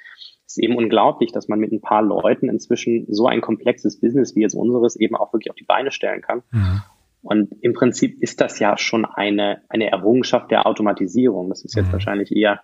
Es 0.46 0.58
ist 0.58 0.64
eben 0.64 0.78
unglaublich, 0.78 1.32
dass 1.32 1.48
man 1.48 1.60
mit 1.60 1.72
ein 1.72 1.82
paar 1.82 2.02
Leuten 2.02 2.50
inzwischen 2.50 3.06
so 3.10 3.28
ein 3.28 3.42
komplexes 3.42 4.00
Business 4.00 4.36
wie 4.36 4.42
jetzt 4.42 4.56
unseres 4.56 4.96
eben 4.96 5.16
auch 5.16 5.34
wirklich 5.34 5.52
auf 5.52 5.56
die 5.56 5.66
Beine 5.66 5.92
stellen 5.92 6.22
kann. 6.22 6.42
Mhm. 6.52 6.82
Und 7.22 7.56
im 7.62 7.74
Prinzip 7.74 8.22
ist 8.22 8.40
das 8.42 8.60
ja 8.60 8.78
schon 8.78 9.06
eine, 9.06 9.62
eine 9.70 9.92
Errungenschaft 9.92 10.52
der 10.52 10.66
Automatisierung. 10.66 11.50
Das 11.50 11.64
ist 11.64 11.76
jetzt 11.76 11.88
mhm. 11.88 11.94
wahrscheinlich 11.94 12.32
eher 12.36 12.62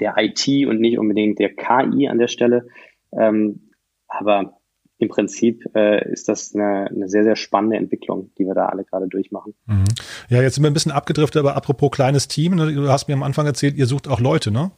der 0.00 0.14
IT 0.16 0.66
und 0.66 0.80
nicht 0.80 0.98
unbedingt 0.98 1.38
der 1.38 1.54
KI 1.54 2.08
an 2.08 2.18
der 2.18 2.28
Stelle. 2.28 2.66
Ähm, 3.12 3.70
aber 4.08 4.58
im 5.02 5.08
Prinzip 5.08 5.64
äh, 5.74 6.08
ist 6.12 6.28
das 6.28 6.54
eine, 6.54 6.86
eine 6.86 7.08
sehr, 7.08 7.24
sehr 7.24 7.34
spannende 7.34 7.76
Entwicklung, 7.76 8.30
die 8.38 8.46
wir 8.46 8.54
da 8.54 8.66
alle 8.66 8.84
gerade 8.84 9.08
durchmachen. 9.08 9.54
Mhm. 9.66 9.84
Ja, 10.28 10.40
jetzt 10.40 10.54
sind 10.54 10.62
wir 10.62 10.70
ein 10.70 10.74
bisschen 10.74 10.92
abgedriftet, 10.92 11.40
aber 11.40 11.56
apropos 11.56 11.90
kleines 11.90 12.28
Team, 12.28 12.54
ne, 12.54 12.72
du 12.72 12.88
hast 12.88 13.08
mir 13.08 13.14
am 13.14 13.24
Anfang 13.24 13.44
erzählt, 13.46 13.74
ihr 13.76 13.86
sucht 13.86 14.06
auch 14.06 14.20
Leute, 14.20 14.52
ne? 14.52 14.70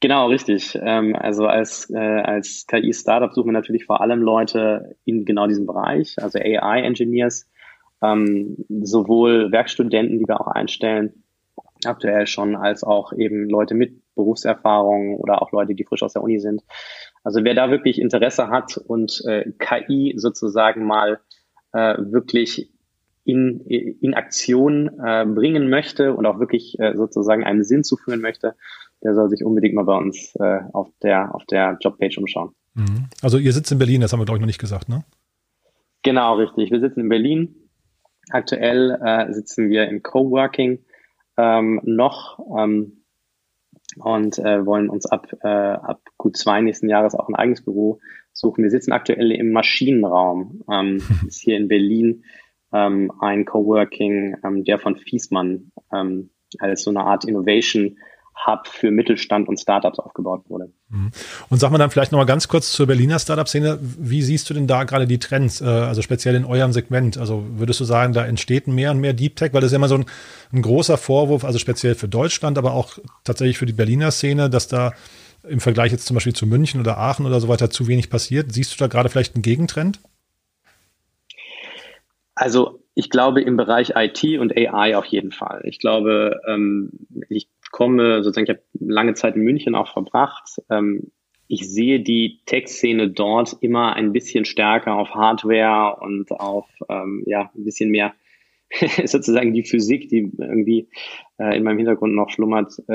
Genau, 0.00 0.28
richtig. 0.28 0.78
Ähm, 0.82 1.14
also 1.14 1.46
als, 1.46 1.90
äh, 1.90 1.98
als 1.98 2.66
KI-Startup 2.66 3.32
suchen 3.32 3.48
wir 3.48 3.52
natürlich 3.52 3.84
vor 3.84 4.00
allem 4.00 4.22
Leute 4.22 4.96
in 5.04 5.26
genau 5.26 5.46
diesem 5.46 5.66
Bereich, 5.66 6.16
also 6.18 6.38
AI-Engineers, 6.38 7.48
ähm, 8.02 8.56
sowohl 8.68 9.52
Werkstudenten, 9.52 10.18
die 10.18 10.26
wir 10.26 10.40
auch 10.40 10.48
einstellen, 10.48 11.22
aktuell 11.84 12.26
schon, 12.26 12.56
als 12.56 12.82
auch 12.82 13.12
eben 13.12 13.48
Leute 13.48 13.74
mit 13.74 14.00
Berufserfahrung 14.14 15.16
oder 15.16 15.42
auch 15.42 15.52
Leute, 15.52 15.74
die 15.74 15.84
frisch 15.84 16.02
aus 16.02 16.14
der 16.14 16.22
Uni 16.22 16.40
sind. 16.40 16.62
Also 17.26 17.42
wer 17.42 17.54
da 17.54 17.72
wirklich 17.72 18.00
Interesse 18.00 18.50
hat 18.50 18.76
und 18.76 19.20
äh, 19.26 19.50
KI 19.58 20.14
sozusagen 20.16 20.86
mal 20.86 21.18
äh, 21.72 21.96
wirklich 21.98 22.70
in, 23.24 23.62
in 23.62 24.14
Aktion 24.14 24.88
äh, 25.04 25.26
bringen 25.26 25.68
möchte 25.68 26.14
und 26.14 26.24
auch 26.24 26.38
wirklich 26.38 26.78
äh, 26.78 26.94
sozusagen 26.94 27.42
einen 27.42 27.64
Sinn 27.64 27.82
zuführen 27.82 28.20
möchte, 28.20 28.54
der 29.02 29.16
soll 29.16 29.28
sich 29.28 29.44
unbedingt 29.44 29.74
mal 29.74 29.82
bei 29.82 29.96
uns 29.96 30.36
äh, 30.36 30.60
auf 30.72 30.88
der 31.02 31.34
auf 31.34 31.44
der 31.46 31.76
Jobpage 31.80 32.16
umschauen. 32.16 32.54
Mhm. 32.74 33.08
Also 33.22 33.38
ihr 33.38 33.52
sitzt 33.52 33.72
in 33.72 33.78
Berlin, 33.78 34.02
das 34.02 34.12
haben 34.12 34.20
wir 34.20 34.24
glaube 34.24 34.38
ich 34.38 34.42
noch 34.42 34.46
nicht 34.46 34.60
gesagt, 34.60 34.88
ne? 34.88 35.02
Genau, 36.04 36.36
richtig. 36.36 36.70
Wir 36.70 36.78
sitzen 36.78 37.00
in 37.00 37.08
Berlin. 37.08 37.56
Aktuell 38.30 39.00
äh, 39.04 39.32
sitzen 39.32 39.68
wir 39.68 39.88
im 39.88 40.00
Coworking 40.00 40.78
ähm, 41.36 41.80
noch. 41.82 42.38
Ähm, 42.56 42.95
und 43.98 44.38
äh, 44.38 44.66
wollen 44.66 44.88
uns 44.88 45.06
ab, 45.06 45.28
äh, 45.42 45.48
ab 45.48 46.00
Q2 46.18 46.62
nächsten 46.62 46.88
Jahres 46.88 47.14
auch 47.14 47.28
ein 47.28 47.34
eigenes 47.34 47.64
Büro 47.64 48.00
suchen. 48.32 48.62
Wir 48.62 48.70
sitzen 48.70 48.92
aktuell 48.92 49.30
im 49.32 49.52
Maschinenraum. 49.52 50.62
Ähm, 50.70 50.98
ist 51.26 51.40
hier 51.40 51.56
in 51.56 51.68
Berlin 51.68 52.24
ähm, 52.72 53.12
ein 53.20 53.44
Coworking, 53.44 54.36
ähm, 54.44 54.64
der 54.64 54.78
von 54.78 54.96
Fiesmann 54.96 55.72
ähm, 55.92 56.30
als 56.58 56.82
so 56.82 56.90
eine 56.90 57.04
Art 57.04 57.24
Innovation 57.24 57.96
Hub 58.44 58.66
für 58.66 58.90
Mittelstand 58.90 59.48
und 59.48 59.58
Startups 59.58 59.98
aufgebaut 59.98 60.44
wurde. 60.48 60.72
Mhm. 60.88 61.10
Und 61.48 61.58
sag 61.58 61.70
mal 61.70 61.78
dann 61.78 61.90
vielleicht 61.90 62.12
nochmal 62.12 62.26
ganz 62.26 62.48
kurz 62.48 62.72
zur 62.72 62.86
Berliner 62.86 63.18
Startup-Szene. 63.18 63.78
Wie 63.80 64.22
siehst 64.22 64.48
du 64.50 64.54
denn 64.54 64.66
da 64.66 64.84
gerade 64.84 65.06
die 65.06 65.18
Trends, 65.18 65.60
äh, 65.60 65.64
also 65.64 66.02
speziell 66.02 66.34
in 66.34 66.44
eurem 66.44 66.72
Segment? 66.72 67.18
Also 67.18 67.44
würdest 67.56 67.80
du 67.80 67.84
sagen, 67.84 68.12
da 68.12 68.26
entsteht 68.26 68.68
mehr 68.68 68.90
und 68.90 69.00
mehr 69.00 69.14
Deep 69.14 69.36
Tech? 69.36 69.52
Weil 69.52 69.60
das 69.60 69.68
ist 69.68 69.72
ja 69.72 69.76
immer 69.76 69.88
so 69.88 69.96
ein, 69.96 70.06
ein 70.52 70.62
großer 70.62 70.98
Vorwurf, 70.98 71.44
also 71.44 71.58
speziell 71.58 71.94
für 71.94 72.08
Deutschland, 72.08 72.58
aber 72.58 72.72
auch 72.72 72.98
tatsächlich 73.24 73.58
für 73.58 73.66
die 73.66 73.72
Berliner 73.72 74.10
Szene, 74.10 74.50
dass 74.50 74.68
da 74.68 74.92
im 75.48 75.60
Vergleich 75.60 75.92
jetzt 75.92 76.06
zum 76.06 76.14
Beispiel 76.14 76.34
zu 76.34 76.46
München 76.46 76.80
oder 76.80 76.98
Aachen 76.98 77.26
oder 77.26 77.40
so 77.40 77.48
weiter 77.48 77.70
zu 77.70 77.86
wenig 77.86 78.10
passiert. 78.10 78.52
Siehst 78.52 78.72
du 78.72 78.78
da 78.78 78.88
gerade 78.88 79.08
vielleicht 79.08 79.34
einen 79.34 79.42
Gegentrend? 79.42 80.00
Also 82.34 82.80
ich 82.94 83.10
glaube 83.10 83.42
im 83.42 83.56
Bereich 83.56 83.92
IT 83.94 84.38
und 84.38 84.56
AI 84.56 84.96
auf 84.96 85.04
jeden 85.04 85.32
Fall. 85.32 85.62
Ich 85.64 85.78
glaube, 85.78 86.40
ähm, 86.46 86.90
ich 87.28 87.48
komme, 87.76 88.22
sozusagen, 88.22 88.46
ich 88.46 88.56
habe 88.56 88.62
lange 88.80 89.12
Zeit 89.12 89.36
in 89.36 89.42
München 89.42 89.74
auch 89.74 89.92
verbracht. 89.92 90.62
Ähm, 90.70 91.12
ich 91.46 91.68
sehe 91.68 92.00
die 92.00 92.40
Tech-Szene 92.46 93.10
dort 93.10 93.54
immer 93.60 93.94
ein 93.94 94.12
bisschen 94.12 94.46
stärker 94.46 94.94
auf 94.94 95.10
Hardware 95.10 95.98
und 96.00 96.30
auf 96.30 96.66
ähm, 96.88 97.22
ja 97.26 97.50
ein 97.54 97.64
bisschen 97.64 97.90
mehr 97.90 98.14
sozusagen 99.04 99.52
die 99.52 99.62
Physik, 99.62 100.08
die 100.08 100.32
irgendwie 100.38 100.88
äh, 101.38 101.54
in 101.54 101.64
meinem 101.64 101.76
Hintergrund 101.76 102.14
noch 102.14 102.30
schlummert, 102.30 102.72
äh, 102.88 102.94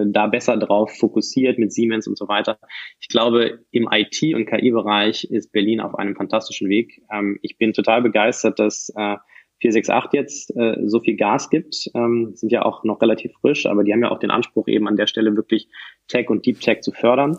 äh 0.00 0.06
da 0.06 0.26
besser 0.26 0.56
drauf 0.56 0.96
fokussiert 0.96 1.58
mit 1.58 1.74
Siemens 1.74 2.08
und 2.08 2.16
so 2.16 2.26
weiter. 2.26 2.58
Ich 3.00 3.08
glaube, 3.08 3.60
im 3.72 3.90
IT- 3.92 4.34
und 4.34 4.46
KI-Bereich 4.46 5.24
ist 5.24 5.52
Berlin 5.52 5.80
auf 5.80 5.94
einem 5.96 6.16
fantastischen 6.16 6.70
Weg. 6.70 7.02
Ähm, 7.12 7.38
ich 7.42 7.58
bin 7.58 7.74
total 7.74 8.00
begeistert, 8.00 8.58
dass 8.58 8.90
äh, 8.96 9.16
468 9.64 10.12
jetzt 10.12 10.56
äh, 10.56 10.76
so 10.86 11.00
viel 11.00 11.16
Gas 11.16 11.48
gibt, 11.48 11.90
ähm, 11.94 12.32
sind 12.34 12.52
ja 12.52 12.62
auch 12.62 12.84
noch 12.84 13.00
relativ 13.00 13.32
frisch, 13.40 13.64
aber 13.64 13.82
die 13.82 13.92
haben 13.92 14.02
ja 14.02 14.10
auch 14.10 14.18
den 14.18 14.30
Anspruch 14.30 14.68
eben 14.68 14.86
an 14.86 14.96
der 14.96 15.06
Stelle 15.06 15.34
wirklich 15.36 15.68
Tech 16.06 16.28
und 16.28 16.44
Deep 16.44 16.60
Tech 16.60 16.82
zu 16.82 16.92
fördern. 16.92 17.38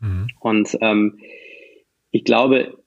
Mhm. 0.00 0.28
Und 0.40 0.78
ähm, 0.80 1.18
ich 2.10 2.24
glaube, 2.24 2.78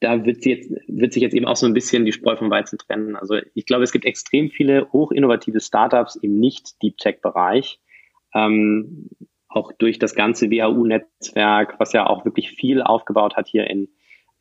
da 0.00 0.24
wird, 0.26 0.44
jetzt, 0.44 0.72
wird 0.88 1.12
sich 1.12 1.22
jetzt 1.22 1.34
eben 1.34 1.46
auch 1.46 1.54
so 1.54 1.66
ein 1.66 1.74
bisschen 1.74 2.04
die 2.04 2.12
Spreu 2.12 2.34
vom 2.34 2.50
Weizen 2.50 2.76
trennen. 2.76 3.14
Also 3.14 3.36
ich 3.54 3.66
glaube, 3.66 3.84
es 3.84 3.92
gibt 3.92 4.04
extrem 4.04 4.50
viele 4.50 4.90
hochinnovative 4.92 5.60
Startups 5.60 6.16
im 6.16 6.40
Nicht-Deep 6.40 6.98
Tech-Bereich. 6.98 7.78
Ähm, 8.34 9.10
auch 9.48 9.70
durch 9.70 10.00
das 10.00 10.16
ganze 10.16 10.50
WHU-Netzwerk, 10.50 11.78
was 11.78 11.92
ja 11.92 12.06
auch 12.08 12.24
wirklich 12.24 12.50
viel 12.50 12.82
aufgebaut 12.82 13.36
hat 13.36 13.46
hier 13.46 13.68
in, 13.70 13.88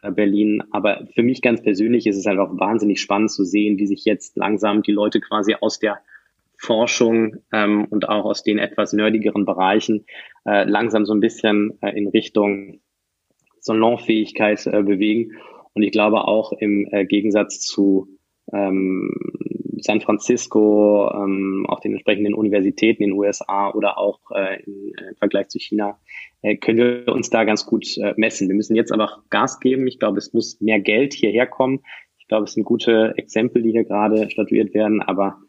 Berlin. 0.10 0.64
Aber 0.72 1.06
für 1.14 1.24
mich 1.24 1.42
ganz 1.42 1.62
persönlich 1.62 2.08
ist 2.08 2.18
es 2.18 2.26
halt 2.26 2.40
auch 2.40 2.58
wahnsinnig 2.60 3.00
spannend 3.00 3.32
zu 3.32 3.44
sehen, 3.44 3.78
wie 3.78 3.86
sich 3.86 4.06
jetzt 4.06 4.38
langsam 4.38 4.82
die 4.82 4.92
Leute 4.92 5.20
quasi 5.20 5.56
aus 5.60 5.80
der 5.80 6.00
Forschung 6.58 7.38
ähm, 7.52 7.86
und 7.90 8.08
auch 8.08 8.26
aus 8.26 8.44
den 8.44 8.60
etwas 8.60 8.94
nerdigeren 8.94 9.46
Bereichen 9.46 10.06
äh, 10.46 10.64
langsam 10.64 11.06
so 11.06 11.14
ein 11.14 11.20
bisschen 11.20 11.78
äh, 11.82 11.90
in 11.98 12.08
Richtung 12.08 12.80
Salonfähigkeit 13.60 14.66
äh, 14.68 14.84
bewegen. 14.84 15.38
Und 15.74 15.84
ich 15.84 15.92
glaube 15.92 16.26
auch 16.26 16.52
im 16.52 16.88
äh, 16.92 17.06
Gegensatz 17.06 17.62
zu 17.62 18.08
ähm, 18.54 19.12
San 19.82 20.02
Francisco, 20.02 21.12
ähm, 21.14 21.66
auch 21.68 21.80
den 21.80 21.94
entsprechenden 21.94 22.34
Universitäten 22.34 23.04
in 23.04 23.10
den 23.12 23.18
USA 23.18 23.72
oder 23.72 23.98
auch 23.98 24.20
äh, 24.32 24.64
im, 24.64 24.94
äh, 24.98 25.10
im 25.10 25.16
Vergleich 25.18 25.50
zu 25.50 25.60
China, 25.60 26.00
äh, 26.42 26.56
können 26.56 26.78
wir 26.78 27.14
uns 27.14 27.30
da 27.30 27.44
ganz 27.44 27.66
gut 27.66 27.98
äh, 27.98 28.14
messen. 28.18 28.48
Wir 28.48 28.56
müssen 28.56 28.76
jetzt 28.76 28.92
aber 28.92 29.24
Gas 29.30 29.60
geben. 29.60 29.88
Ich 29.88 30.00
glaube, 30.00 30.18
es 30.18 30.34
muss 30.34 30.60
mehr 30.62 30.80
Geld 30.80 31.14
hierher 31.14 31.48
kommen. 31.48 31.82
Ich 32.18 32.28
glaube, 32.28 32.46
es 32.46 32.54
sind 32.54 32.64
gute 32.64 33.14
Exempel, 33.18 33.62
die 33.62 33.72
hier 33.72 33.84
gerade 33.84 34.30
statuiert 34.30 34.74
werden, 34.74 35.02
aber 35.02 35.40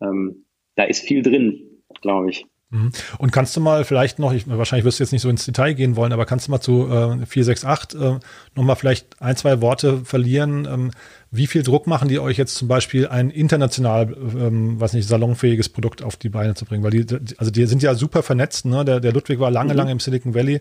ähm, 0.00 0.44
da 0.74 0.84
ist 0.84 1.06
viel 1.06 1.22
drin, 1.22 1.82
glaube 2.02 2.30
ich. 2.30 2.46
Mhm. 2.70 2.90
Und 3.18 3.30
kannst 3.30 3.56
du 3.56 3.60
mal 3.60 3.84
vielleicht 3.84 4.18
noch, 4.18 4.32
ich, 4.32 4.48
wahrscheinlich 4.48 4.84
wirst 4.84 4.98
du 4.98 5.04
jetzt 5.04 5.12
nicht 5.12 5.22
so 5.22 5.28
ins 5.28 5.44
Detail 5.44 5.74
gehen 5.74 5.94
wollen, 5.94 6.12
aber 6.12 6.26
kannst 6.26 6.48
du 6.48 6.50
mal 6.50 6.60
zu 6.60 6.86
äh, 6.88 7.24
468 7.24 8.00
äh, 8.00 8.18
nochmal 8.56 8.74
vielleicht 8.74 9.22
ein, 9.22 9.36
zwei 9.36 9.60
Worte 9.60 10.04
verlieren? 10.04 10.66
Ähm, 10.68 10.90
wie 11.30 11.46
viel 11.46 11.62
Druck 11.62 11.86
machen 11.86 12.08
die 12.08 12.18
euch 12.18 12.36
jetzt 12.36 12.56
zum 12.56 12.66
Beispiel 12.66 13.06
ein 13.06 13.30
international, 13.30 14.16
ähm, 14.18 14.80
was 14.80 14.94
nicht, 14.94 15.06
salonfähiges 15.06 15.68
Produkt 15.68 16.02
auf 16.02 16.16
die 16.16 16.28
Beine 16.28 16.54
zu 16.54 16.64
bringen? 16.64 16.82
Weil 16.82 16.90
die, 16.90 17.06
also 17.38 17.52
die 17.52 17.66
sind 17.66 17.84
ja 17.84 17.94
super 17.94 18.24
vernetzt, 18.24 18.64
ne? 18.64 18.84
Der, 18.84 18.98
der 18.98 19.12
Ludwig 19.12 19.38
war 19.38 19.50
lange, 19.50 19.72
mhm. 19.72 19.78
lange 19.78 19.92
im 19.92 20.00
Silicon 20.00 20.34
Valley. 20.34 20.60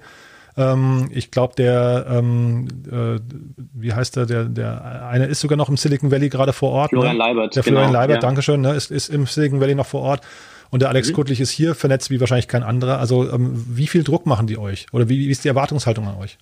Ähm, 0.58 1.10
ich 1.12 1.32
glaube, 1.32 1.56
der, 1.56 2.06
ähm, 2.08 2.68
äh, 2.90 3.20
wie 3.74 3.94
heißt 3.94 4.16
der, 4.16 4.28
der, 4.28 4.46
der 4.46 5.08
eine 5.08 5.26
ist 5.26 5.42
sogar 5.42 5.58
noch 5.58 5.70
im 5.70 5.78
Silicon 5.78 6.12
Valley 6.12 6.30
gerade 6.30 6.54
vor 6.54 6.72
Ort. 6.72 6.92
Ne? 6.92 7.00
Florian 7.00 7.18
ne? 7.18 7.24
Leibert. 7.24 7.56
Der 7.56 7.64
Florian 7.64 7.88
genau, 7.88 8.00
Leibert, 8.00 8.18
ja. 8.18 8.22
Dankeschön, 8.22 8.62
ne? 8.62 8.74
ist, 8.74 8.92
ist 8.92 9.10
im 9.10 9.26
Silicon 9.26 9.60
Valley 9.60 9.76
noch 9.76 9.88
vor 9.88 10.02
Ort. 10.02 10.22
Und 10.76 10.82
der 10.82 10.90
Alex 10.90 11.10
mhm. 11.10 11.14
Kuttlich 11.14 11.40
ist 11.40 11.52
hier 11.52 11.74
vernetzt 11.74 12.10
wie 12.10 12.20
wahrscheinlich 12.20 12.50
kein 12.50 12.62
anderer. 12.62 13.00
Also 13.00 13.32
ähm, 13.32 13.54
wie 13.54 13.88
viel 13.88 14.04
Druck 14.04 14.26
machen 14.26 14.46
die 14.46 14.58
euch? 14.58 14.88
Oder 14.92 15.08
wie, 15.08 15.20
wie 15.20 15.30
ist 15.30 15.46
die 15.46 15.48
Erwartungshaltung 15.48 16.06
an 16.06 16.18
euch? 16.18 16.38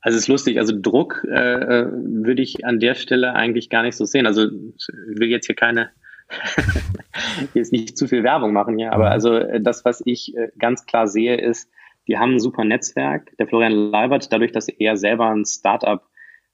Also 0.00 0.16
es 0.16 0.22
ist 0.22 0.28
lustig, 0.28 0.58
also 0.58 0.72
Druck 0.74 1.22
äh, 1.30 1.34
äh 1.34 1.86
würde 1.92 2.40
ich 2.40 2.64
an 2.64 2.80
der 2.80 2.94
Stelle 2.94 3.34
eigentlich 3.34 3.68
gar 3.68 3.82
nicht 3.82 3.94
so 3.94 4.06
sehen. 4.06 4.26
Also 4.26 4.44
ich 4.44 5.20
will 5.20 5.28
jetzt 5.28 5.44
hier 5.44 5.54
keine, 5.54 5.90
jetzt 7.52 7.70
nicht 7.70 7.98
zu 7.98 8.08
viel 8.08 8.24
Werbung 8.24 8.54
machen 8.54 8.78
hier, 8.78 8.94
aber 8.94 9.04
mhm. 9.04 9.12
also 9.12 9.34
äh, 9.34 9.60
das, 9.60 9.84
was 9.84 10.02
ich 10.02 10.34
äh, 10.34 10.48
ganz 10.58 10.86
klar 10.86 11.06
sehe, 11.06 11.38
ist, 11.38 11.68
die 12.06 12.16
haben 12.16 12.36
ein 12.36 12.40
super 12.40 12.64
Netzwerk. 12.64 13.36
Der 13.38 13.48
Florian 13.48 13.90
Leibert, 13.90 14.32
dadurch, 14.32 14.52
dass 14.52 14.68
er 14.68 14.96
selber 14.96 15.28
ein 15.28 15.44
Startup 15.44 16.02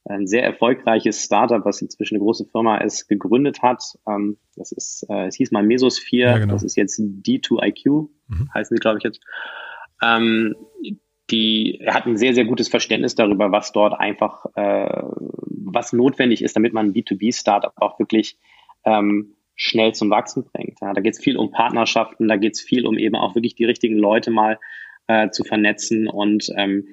ein 0.07 0.27
sehr 0.27 0.43
erfolgreiches 0.43 1.23
Startup, 1.23 1.65
was 1.65 1.81
inzwischen 1.81 2.17
eine 2.17 2.25
große 2.25 2.47
Firma 2.47 2.79
ist, 2.79 3.09
gegründet 3.09 3.63
hat. 3.63 3.83
Ähm, 4.07 4.39
das 4.55 4.73
ist, 4.73 5.07
äh, 5.09 5.27
es 5.27 5.37
hieß 5.37 5.51
mal 5.51 5.63
Mesosphere, 5.63 6.31
ja, 6.31 6.39
genau. 6.39 6.53
das 6.53 6.63
ist 6.63 6.77
jetzt 6.77 7.01
D2IQ, 7.01 8.09
mhm. 8.29 8.51
heißen 8.53 8.77
sie, 8.77 8.81
glaube 8.81 8.99
ich, 8.99 9.05
jetzt. 9.05 9.21
Ähm, 10.03 10.55
die, 11.31 11.81
er 11.81 11.95
hat 11.95 12.07
ein 12.07 12.19
sehr, 12.19 12.35
sehr 12.35 12.45
gutes 12.45 12.69
Verständnis 12.69 13.15
darüber, 13.15 13.51
was 13.51 13.73
dort 13.73 13.99
einfach, 13.99 14.45
äh, 14.57 15.03
was 15.65 15.95
notwendig 15.95 16.43
ist, 16.43 16.55
damit 16.55 16.75
man 16.75 16.89
ein 16.89 16.93
B2B-Startup 16.93 17.73
auch 17.77 17.99
wirklich 17.99 18.37
ähm, 18.85 19.35
schnell 19.57 19.95
zum 19.95 20.11
Wachsen 20.11 20.45
bringt. 20.45 20.77
Da 20.81 20.93
geht 20.93 21.15
es 21.15 21.23
viel 21.23 21.39
um 21.39 21.51
Partnerschaften, 21.51 22.29
da 22.29 22.37
geht 22.37 22.55
es 22.55 22.61
viel 22.61 22.87
um 22.87 22.99
eben 22.99 23.17
auch 23.17 23.35
wirklich 23.35 23.55
die 23.55 23.65
richtigen 23.65 23.97
Leute 23.97 24.31
mal 24.31 24.59
äh, 25.07 25.31
zu 25.31 25.45
vernetzen 25.45 26.09
und 26.09 26.51
ähm, 26.57 26.89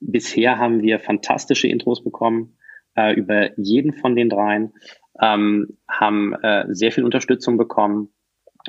Bisher 0.00 0.58
haben 0.58 0.82
wir 0.82 0.98
fantastische 0.98 1.68
Intros 1.68 2.02
bekommen 2.02 2.56
äh, 2.96 3.14
über 3.14 3.58
jeden 3.58 3.92
von 3.92 4.16
den 4.16 4.28
dreien, 4.28 4.72
ähm, 5.20 5.78
haben 5.88 6.34
äh, 6.42 6.64
sehr 6.68 6.92
viel 6.92 7.04
Unterstützung 7.04 7.56
bekommen 7.56 8.08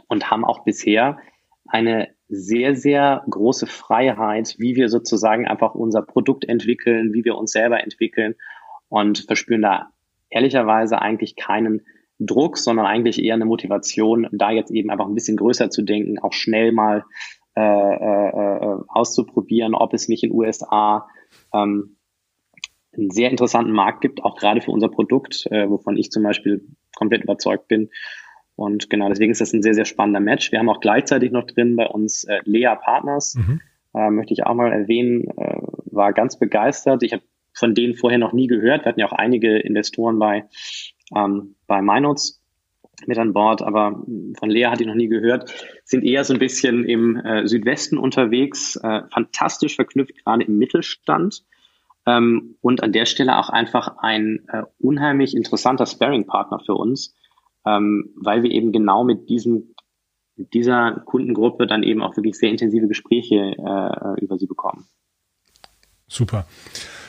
und 0.07 0.29
haben 0.29 0.45
auch 0.45 0.63
bisher 0.63 1.17
eine 1.65 2.09
sehr, 2.27 2.75
sehr 2.75 3.23
große 3.29 3.67
Freiheit, 3.67 4.55
wie 4.57 4.75
wir 4.75 4.89
sozusagen 4.89 5.47
einfach 5.47 5.75
unser 5.75 6.01
Produkt 6.01 6.47
entwickeln, 6.47 7.13
wie 7.13 7.25
wir 7.25 7.35
uns 7.35 7.51
selber 7.51 7.83
entwickeln 7.83 8.35
und 8.89 9.19
verspüren 9.19 9.61
da 9.61 9.91
ehrlicherweise 10.29 11.01
eigentlich 11.01 11.35
keinen 11.35 11.81
Druck, 12.19 12.57
sondern 12.57 12.85
eigentlich 12.85 13.21
eher 13.21 13.35
eine 13.35 13.45
Motivation, 13.45 14.27
da 14.31 14.51
jetzt 14.51 14.71
eben 14.71 14.89
einfach 14.89 15.07
ein 15.07 15.15
bisschen 15.15 15.37
größer 15.37 15.69
zu 15.69 15.81
denken, 15.81 16.19
auch 16.19 16.33
schnell 16.33 16.71
mal 16.71 17.03
äh, 17.55 17.61
äh, 17.61 18.29
äh 18.29 18.77
auszuprobieren, 18.87 19.73
ob 19.73 19.93
es 19.93 20.07
nicht 20.07 20.23
in 20.23 20.31
USA 20.31 21.07
ähm, 21.53 21.97
einen 22.93 23.09
sehr 23.09 23.29
interessanten 23.29 23.71
Markt 23.71 24.01
gibt, 24.01 24.23
auch 24.23 24.35
gerade 24.35 24.61
für 24.61 24.71
unser 24.71 24.89
Produkt, 24.89 25.47
äh, 25.49 25.69
wovon 25.69 25.97
ich 25.97 26.11
zum 26.11 26.23
Beispiel 26.23 26.65
komplett 26.95 27.23
überzeugt 27.23 27.67
bin. 27.67 27.89
Und 28.55 28.89
genau, 28.89 29.07
deswegen 29.09 29.31
ist 29.31 29.41
das 29.41 29.53
ein 29.53 29.63
sehr, 29.63 29.73
sehr 29.73 29.85
spannender 29.85 30.19
Match. 30.19 30.51
Wir 30.51 30.59
haben 30.59 30.69
auch 30.69 30.81
gleichzeitig 30.81 31.31
noch 31.31 31.45
drin 31.45 31.75
bei 31.75 31.87
uns 31.87 32.25
äh, 32.25 32.41
Lea 32.43 32.75
Partners, 32.81 33.35
mhm. 33.35 33.61
äh, 33.95 34.09
möchte 34.09 34.33
ich 34.33 34.43
auch 34.43 34.53
mal 34.53 34.71
erwähnen, 34.71 35.27
äh, 35.37 35.57
war 35.85 36.13
ganz 36.13 36.37
begeistert. 36.37 37.01
Ich 37.03 37.13
habe 37.13 37.23
von 37.53 37.73
denen 37.75 37.95
vorher 37.95 38.19
noch 38.19 38.33
nie 38.33 38.47
gehört. 38.47 38.85
Wir 38.85 38.89
hatten 38.89 38.99
ja 38.99 39.07
auch 39.07 39.13
einige 39.13 39.57
Investoren 39.57 40.19
bei, 40.19 40.45
ähm, 41.15 41.55
bei 41.67 41.81
MyNotes 41.81 42.40
mit 43.07 43.17
an 43.17 43.33
Bord, 43.33 43.61
aber 43.61 44.03
von 44.37 44.49
Lea 44.49 44.65
hatte 44.65 44.83
ich 44.83 44.87
noch 44.87 44.95
nie 44.95 45.07
gehört, 45.07 45.53
sind 45.83 46.03
eher 46.03 46.23
so 46.23 46.33
ein 46.33 46.39
bisschen 46.39 46.83
im 46.85 47.17
äh, 47.17 47.47
Südwesten 47.47 47.97
unterwegs, 47.97 48.75
äh, 48.77 49.01
fantastisch 49.11 49.75
verknüpft, 49.75 50.23
gerade 50.23 50.43
im 50.43 50.57
Mittelstand. 50.57 51.43
Ähm, 52.05 52.55
und 52.61 52.81
an 52.81 52.91
der 52.91 53.05
Stelle 53.05 53.37
auch 53.37 53.49
einfach 53.49 53.97
ein 53.99 54.43
äh, 54.47 54.63
unheimlich 54.79 55.35
interessanter 55.35 55.85
Sparing-Partner 55.85 56.59
für 56.65 56.73
uns, 56.73 57.15
ähm, 57.65 58.09
weil 58.15 58.43
wir 58.43 58.51
eben 58.51 58.71
genau 58.71 59.03
mit 59.03 59.29
diesem 59.29 59.75
mit 60.35 60.53
dieser 60.53 61.01
Kundengruppe 61.05 61.67
dann 61.67 61.83
eben 61.83 62.01
auch 62.01 62.15
wirklich 62.15 62.37
sehr 62.37 62.49
intensive 62.49 62.87
Gespräche 62.87 63.53
äh, 63.57 64.21
über 64.21 64.37
sie 64.39 64.47
bekommen. 64.47 64.87
Super. 66.07 66.45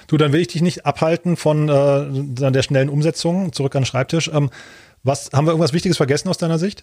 Du, 0.07 0.17
dann 0.17 0.33
will 0.33 0.41
ich 0.41 0.49
dich 0.49 0.63
nicht 0.63 0.85
abhalten 0.85 1.37
von 1.37 1.69
äh, 1.69 2.51
der 2.51 2.63
schnellen 2.63 2.91
Umsetzung 2.91 3.53
zurück 3.53 3.75
an 3.75 3.83
den 3.83 3.87
Schreibtisch. 3.87 4.31
Ähm, 4.33 4.51
was, 5.03 5.31
haben 5.33 5.47
wir 5.47 5.51
irgendwas 5.51 5.73
Wichtiges 5.73 5.97
vergessen 5.97 6.29
aus 6.29 6.39
deiner 6.39 6.59
Sicht? 6.59 6.83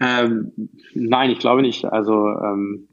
Ähm, 0.00 0.52
nein, 0.94 1.30
ich 1.30 1.38
glaube 1.38 1.62
nicht. 1.62 1.84
Also 1.84 2.14
ähm, 2.14 2.88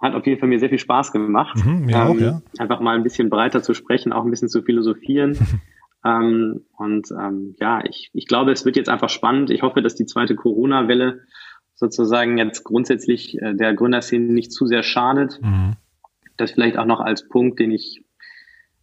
hat 0.00 0.14
auf 0.14 0.26
jeden 0.26 0.40
Fall 0.40 0.48
mir 0.48 0.58
sehr 0.58 0.70
viel 0.70 0.78
Spaß 0.78 1.12
gemacht. 1.12 1.64
Mhm, 1.64 1.84
mir 1.84 1.96
ähm, 1.96 2.02
auch, 2.02 2.16
ja. 2.16 2.42
Einfach 2.58 2.80
mal 2.80 2.96
ein 2.96 3.02
bisschen 3.02 3.28
breiter 3.28 3.62
zu 3.62 3.74
sprechen, 3.74 4.12
auch 4.12 4.24
ein 4.24 4.30
bisschen 4.30 4.48
zu 4.48 4.62
philosophieren. 4.62 5.36
ähm, 6.04 6.64
und 6.76 7.08
ähm, 7.10 7.54
ja, 7.60 7.84
ich, 7.84 8.10
ich 8.14 8.26
glaube, 8.26 8.52
es 8.52 8.64
wird 8.64 8.76
jetzt 8.76 8.88
einfach 8.88 9.10
spannend. 9.10 9.50
Ich 9.50 9.62
hoffe, 9.62 9.82
dass 9.82 9.94
die 9.94 10.06
zweite 10.06 10.34
Corona-Welle 10.34 11.20
sozusagen 11.74 12.38
jetzt 12.38 12.64
grundsätzlich 12.64 13.40
äh, 13.40 13.54
der 13.54 13.74
Gründerszene 13.74 14.32
nicht 14.32 14.52
zu 14.52 14.66
sehr 14.66 14.82
schadet. 14.82 15.38
Mhm. 15.42 15.76
Das 16.38 16.52
vielleicht 16.52 16.78
auch 16.78 16.86
noch 16.86 17.00
als 17.00 17.28
Punkt, 17.28 17.58
den 17.60 17.70
ich 17.70 18.02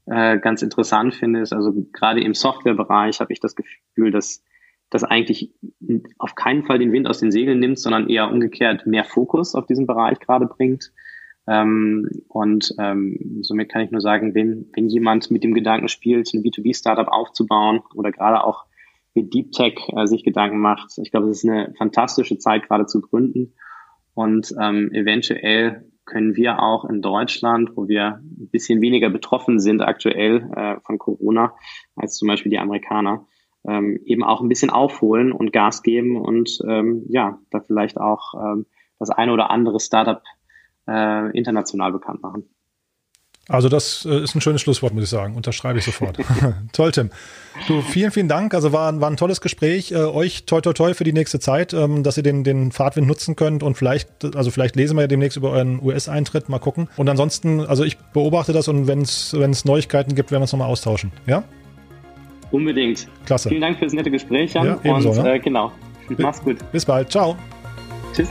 äh, 0.08 0.39
ganz 0.39 0.62
interessant 0.62 1.16
finde, 1.16 1.41
ist 1.41 1.53
also 1.53 1.74
gerade 1.91 2.22
im 2.22 2.34
Softwarebereich 2.34 3.20
habe 3.20 3.34
ich 3.34 3.39
das 3.39 3.55
Gefühl, 3.55 4.12
dass 4.12 4.43
das 4.89 5.03
eigentlich 5.03 5.53
auf 6.18 6.36
keinen 6.36 6.64
Fall 6.64 6.80
den 6.80 6.93
Wind 6.93 7.08
aus 7.08 7.20
den 7.20 7.32
Segeln 7.32 7.60
nimmt, 7.60 7.80
sondern 7.80 8.10
eher 8.10 8.32
umgekehrt 8.32 8.88
mehr 8.88 9.03
Fokus 9.03 9.53
auf 9.53 9.66
diesen 9.66 9.86
Bereich 9.86 10.20
gerade 10.20 10.45
bringt. 10.45 10.93
Ähm, 11.45 12.10
und 12.28 12.74
ähm, 12.80 13.39
somit 13.41 13.70
kann 13.70 13.82
ich 13.82 13.91
nur 13.91 14.01
sagen, 14.01 14.34
wenn, 14.34 14.70
wenn 14.74 14.89
jemand 14.89 15.30
mit 15.32 15.43
dem 15.43 15.53
Gedanken 15.53 15.88
spielt, 15.88 16.34
ein 16.34 16.43
B2B-Startup 16.43 17.08
aufzubauen 17.08 17.82
oder 17.93 18.12
gerade 18.12 18.43
auch 18.43 18.66
mit 19.14 19.34
Deep 19.34 19.51
Tech 19.51 19.76
äh, 19.95 20.08
sich 20.08 20.24
Gedanken 20.24 20.60
macht, 20.60 20.97
ich 20.97 21.12
glaube, 21.12 21.30
es 21.30 21.43
ist 21.43 21.49
eine 21.49 21.74
fantastische 21.78 22.38
Zeit 22.38 22.68
gerade 22.68 22.86
zu 22.86 23.01
gründen 23.01 23.53
und 24.14 24.53
ähm, 24.60 24.91
eventuell 24.93 25.86
können 26.08 26.36
wir 26.36 26.64
auch 26.64 26.86
in 26.86 27.01
Deutschland, 27.03 27.76
wo 27.76 27.88
wir 27.88 28.22
ein 28.24 28.49
bisschen 28.49 28.82
weniger 28.82 29.10
betroffen 29.10 29.60
sind 29.60 29.82
aktuell 29.82 30.49
äh, 30.55 30.80
von 30.80 30.97
Corona 30.97 31.53
als 31.95 32.18
zum 32.18 32.28
Beispiel 32.28 32.49
die 32.49 32.58
Amerikaner, 32.58 33.28
ähm, 33.68 33.99
eben 34.05 34.24
auch 34.24 34.41
ein 34.41 34.49
bisschen 34.49 34.72
aufholen 34.72 35.32
und 35.32 35.53
Gas 35.53 35.84
geben 35.84 36.20
und 36.20 36.60
ähm, 36.68 37.05
ja, 37.10 37.38
da 37.51 37.60
vielleicht 37.60 37.97
auch 37.97 38.34
ähm, 38.34 38.66
das 38.97 39.12
eine 39.12 39.34
oder 39.34 39.51
andere 39.51 39.80
Startup 39.80 40.24
äh, 40.88 41.38
international 41.38 41.91
bekannt 41.91 42.24
machen. 42.24 42.49
Also 43.50 43.70
das 43.70 44.06
äh, 44.06 44.24
ist 44.24 44.36
ein 44.36 44.41
schönes 44.41 44.62
Schlusswort, 44.62 44.93
muss 44.93 45.06
ich 45.06 45.10
sagen. 45.10 45.36
Unterschreibe 45.36 45.80
ich 45.80 45.86
sofort. 45.86 46.18
Toll, 46.74 46.91
Tim. 46.91 47.10
Du, 47.68 47.82
vielen, 47.82 48.12
vielen 48.12 48.28
Dank. 48.28 48.54
Also 48.54 48.74
war, 48.74 49.00
war 49.00 49.10
ein 49.10 49.16
tolles 49.16 49.39
Gespräch. 49.39 49.91
Äh, 49.91 49.95
euch 49.95 50.45
toi 50.45 50.60
toi 50.60 50.74
toi 50.74 50.93
für 50.93 51.06
die 51.06 51.14
nächste 51.14 51.39
Zeit, 51.39 51.74
ähm, 51.74 52.04
dass 52.04 52.18
ihr 52.18 52.24
den, 52.24 52.43
den 52.43 52.72
Fahrtwind 52.72 53.08
nutzen 53.08 53.36
könnt 53.36 53.64
und 53.64 53.76
vielleicht, 53.76 54.36
also 54.36 54.52
vielleicht 54.52 54.76
lesen 54.76 54.98
wir 54.98 55.02
ja 55.02 55.08
demnächst 55.08 55.38
über 55.38 55.52
euren 55.52 55.82
US-Eintritt, 55.82 56.50
mal 56.50 56.60
gucken. 56.60 56.89
Und 56.98 57.08
ansonsten, 57.10 57.62
also 57.62 57.84
ich 57.84 57.98
beobachte 57.98 58.52
das 58.52 58.68
und 58.68 58.88
wenn 58.88 59.02
es 59.02 59.66
Neuigkeiten 59.66 60.14
gibt, 60.14 60.32
werden 60.32 60.41
wir 60.41 60.43
uns 60.43 60.52
nochmal 60.52 60.70
austauschen. 60.70 61.12
Ja? 61.26 61.43
Unbedingt. 62.52 63.08
Klasse. 63.26 63.50
Vielen 63.50 63.62
Dank 63.62 63.80
fürs 63.80 63.93
nette 63.93 64.12
Gespräch, 64.12 64.54
Jan. 64.54 64.66
Ja, 64.66 64.80
ebenso, 64.84 65.12
und 65.12 65.24
ne? 65.24 65.36
äh, 65.36 65.39
genau. 65.39 65.72
Mach's 66.18 66.41
gut. 66.41 66.58
Bis 66.72 66.86
bald. 66.86 67.12
Ciao. 67.12 67.36
Tschüss. 68.14 68.30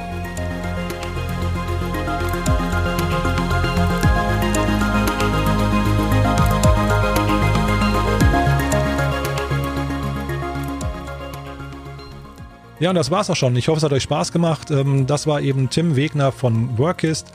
Ja, 12.79 12.91
und 12.91 12.97
das 12.97 13.11
war's 13.11 13.31
auch 13.31 13.37
schon. 13.37 13.57
Ich 13.57 13.69
hoffe, 13.69 13.79
es 13.79 13.85
hat 13.85 13.93
euch 13.93 14.03
Spaß 14.03 14.33
gemacht. 14.33 14.71
Ähm, 14.71 15.07
das 15.07 15.27
war 15.27 15.41
eben 15.41 15.71
Tim 15.71 15.97
Wegner 15.97 16.31
von 16.31 16.77
Workist. 16.79 17.33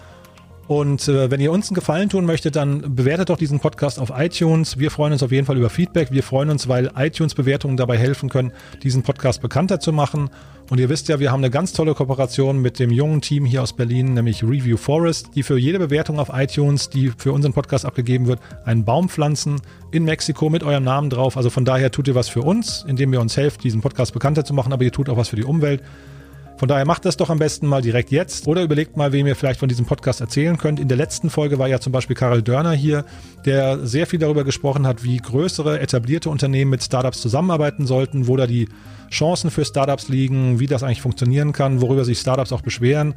Und 0.68 1.08
äh, 1.08 1.30
wenn 1.32 1.42
ihr 1.42 1.52
uns 1.52 1.70
einen 1.70 1.76
Gefallen 1.76 2.10
tun 2.10 2.26
möchtet, 2.26 2.56
dann 2.56 2.96
bewertet 2.96 3.30
doch 3.30 3.38
diesen 3.38 3.60
Podcast 3.60 4.00
auf 4.00 4.14
iTunes. 4.16 4.78
Wir 4.78 4.92
freuen 4.92 5.14
uns 5.14 5.24
auf 5.24 5.32
jeden 5.32 5.46
Fall 5.46 5.58
über 5.58 5.70
Feedback. 5.70 6.12
Wir 6.12 6.24
freuen 6.24 6.50
uns, 6.50 6.68
weil 6.68 6.92
iTunes-Bewertungen 6.96 7.76
dabei 7.76 7.98
helfen 7.98 8.30
können, 8.30 8.54
diesen 8.84 9.02
Podcast 9.04 9.42
bekannter 9.42 9.80
zu 9.80 9.92
machen. 9.92 10.30
Und 10.72 10.80
ihr 10.80 10.88
wisst 10.88 11.10
ja, 11.10 11.20
wir 11.20 11.34
haben 11.34 11.42
eine 11.42 11.50
ganz 11.50 11.74
tolle 11.74 11.94
Kooperation 11.94 12.62
mit 12.62 12.80
dem 12.80 12.92
jungen 12.92 13.20
Team 13.20 13.44
hier 13.44 13.62
aus 13.62 13.74
Berlin, 13.74 14.14
nämlich 14.14 14.42
Review 14.42 14.78
Forest, 14.78 15.32
die 15.36 15.44
für 15.44 15.58
jede 15.58 15.80
Bewertung 15.80 16.18
auf 16.18 16.30
iTunes, 16.32 16.90
die 16.90 17.12
für 17.18 17.34
unseren 17.34 17.52
Podcast 17.52 17.86
abgegeben 17.86 18.26
wird, 18.26 18.40
einen 18.64 18.86
Baum 18.86 19.10
pflanzen 19.10 19.60
in 19.92 20.06
Mexiko 20.06 20.50
mit 20.50 20.64
eurem 20.64 20.86
Namen 20.86 21.10
drauf. 21.10 21.36
Also 21.36 21.50
von 21.50 21.66
daher 21.66 21.92
tut 21.92 22.08
ihr 22.08 22.16
was 22.16 22.30
für 22.30 22.40
uns, 22.40 22.86
indem 22.88 23.12
ihr 23.12 23.20
uns 23.20 23.36
helft, 23.36 23.66
diesen 23.66 23.82
Podcast 23.82 24.14
bekannter 24.14 24.46
zu 24.46 24.54
machen, 24.54 24.72
aber 24.72 24.86
ihr 24.86 24.94
tut 24.94 25.10
auch 25.10 25.18
was 25.18 25.28
für 25.28 25.36
die 25.36 25.44
Umwelt. 25.44 25.84
Von 26.62 26.68
daher 26.68 26.86
macht 26.86 27.05
das 27.05 27.18
doch 27.18 27.32
am 27.32 27.39
besten 27.39 27.66
mal 27.66 27.82
direkt 27.82 28.12
jetzt 28.12 28.45
oder 28.47 28.62
überlegt 28.62 28.95
mal, 28.95 29.12
wem 29.12 29.26
ihr 29.26 29.36
vielleicht 29.36 29.59
von 29.59 29.68
diesem 29.68 29.88
Podcast 29.88 30.22
erzählen 30.22 30.59
könnt. 30.59 30.80
In 30.80 30.88
der 30.88 30.95
letzten 30.95 31.32
Folge 31.32 31.57
war 31.57 31.68
ja 31.68 31.80
zum 31.80 31.91
Beispiel 31.91 32.16
Karel 32.16 32.43
Dörner 32.43 32.74
hier, 32.74 33.03
der 33.45 33.88
sehr 33.88 34.05
viel 34.05 34.20
darüber 34.20 34.43
gesprochen 34.43 34.86
hat, 34.86 35.03
wie 35.03 35.18
größere 35.18 35.80
etablierte 35.80 36.30
Unternehmen 36.30 36.70
mit 36.70 36.84
Startups 36.84 37.20
zusammenarbeiten 37.20 37.88
sollten, 37.88 38.28
wo 38.28 38.38
da 38.38 38.45
die 38.45 38.70
Chancen 39.09 39.49
für 39.49 39.66
Startups 39.66 40.07
liegen, 40.07 40.59
wie 40.59 40.68
das 40.68 40.84
eigentlich 40.84 41.01
funktionieren 41.01 41.51
kann, 41.51 41.82
worüber 41.82 42.05
sich 42.05 42.20
Startups 42.20 42.51
auch 42.51 42.62
beschweren 42.62 43.16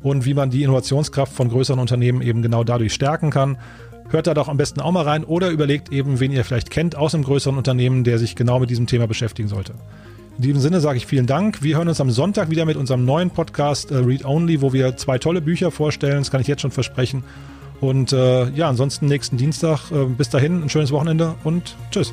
und 0.00 0.24
wie 0.24 0.34
man 0.34 0.50
die 0.50 0.62
Innovationskraft 0.62 1.32
von 1.32 1.48
größeren 1.48 1.80
Unternehmen 1.80 2.22
eben 2.22 2.42
genau 2.42 2.62
dadurch 2.62 2.94
stärken 2.94 3.30
kann. 3.30 3.58
Hört 4.08 4.28
da 4.28 4.34
doch 4.34 4.46
am 4.46 4.56
besten 4.56 4.80
auch 4.80 4.92
mal 4.92 5.02
rein 5.02 5.24
oder 5.24 5.50
überlegt 5.50 5.90
eben, 5.90 6.20
wen 6.20 6.30
ihr 6.30 6.44
vielleicht 6.44 6.70
kennt 6.70 6.94
aus 6.94 7.12
einem 7.12 7.24
größeren 7.24 7.58
Unternehmen, 7.58 8.04
der 8.04 8.20
sich 8.20 8.36
genau 8.36 8.60
mit 8.60 8.70
diesem 8.70 8.86
Thema 8.86 9.08
beschäftigen 9.08 9.48
sollte. 9.48 9.74
In 10.36 10.42
diesem 10.42 10.60
Sinne 10.60 10.80
sage 10.80 10.96
ich 10.96 11.06
vielen 11.06 11.26
Dank. 11.26 11.62
Wir 11.62 11.76
hören 11.76 11.88
uns 11.88 12.00
am 12.00 12.10
Sonntag 12.10 12.50
wieder 12.50 12.64
mit 12.64 12.76
unserem 12.76 13.04
neuen 13.04 13.30
Podcast 13.30 13.92
äh, 13.92 13.96
Read 13.98 14.24
Only, 14.24 14.60
wo 14.60 14.72
wir 14.72 14.96
zwei 14.96 15.18
tolle 15.18 15.40
Bücher 15.40 15.70
vorstellen. 15.70 16.18
Das 16.18 16.30
kann 16.30 16.40
ich 16.40 16.48
jetzt 16.48 16.62
schon 16.62 16.72
versprechen. 16.72 17.22
Und 17.80 18.12
äh, 18.12 18.48
ja, 18.50 18.68
ansonsten 18.68 19.06
nächsten 19.06 19.36
Dienstag. 19.36 19.92
Äh, 19.92 20.06
bis 20.06 20.30
dahin, 20.30 20.64
ein 20.64 20.68
schönes 20.68 20.90
Wochenende 20.90 21.36
und 21.44 21.76
tschüss. 21.92 22.12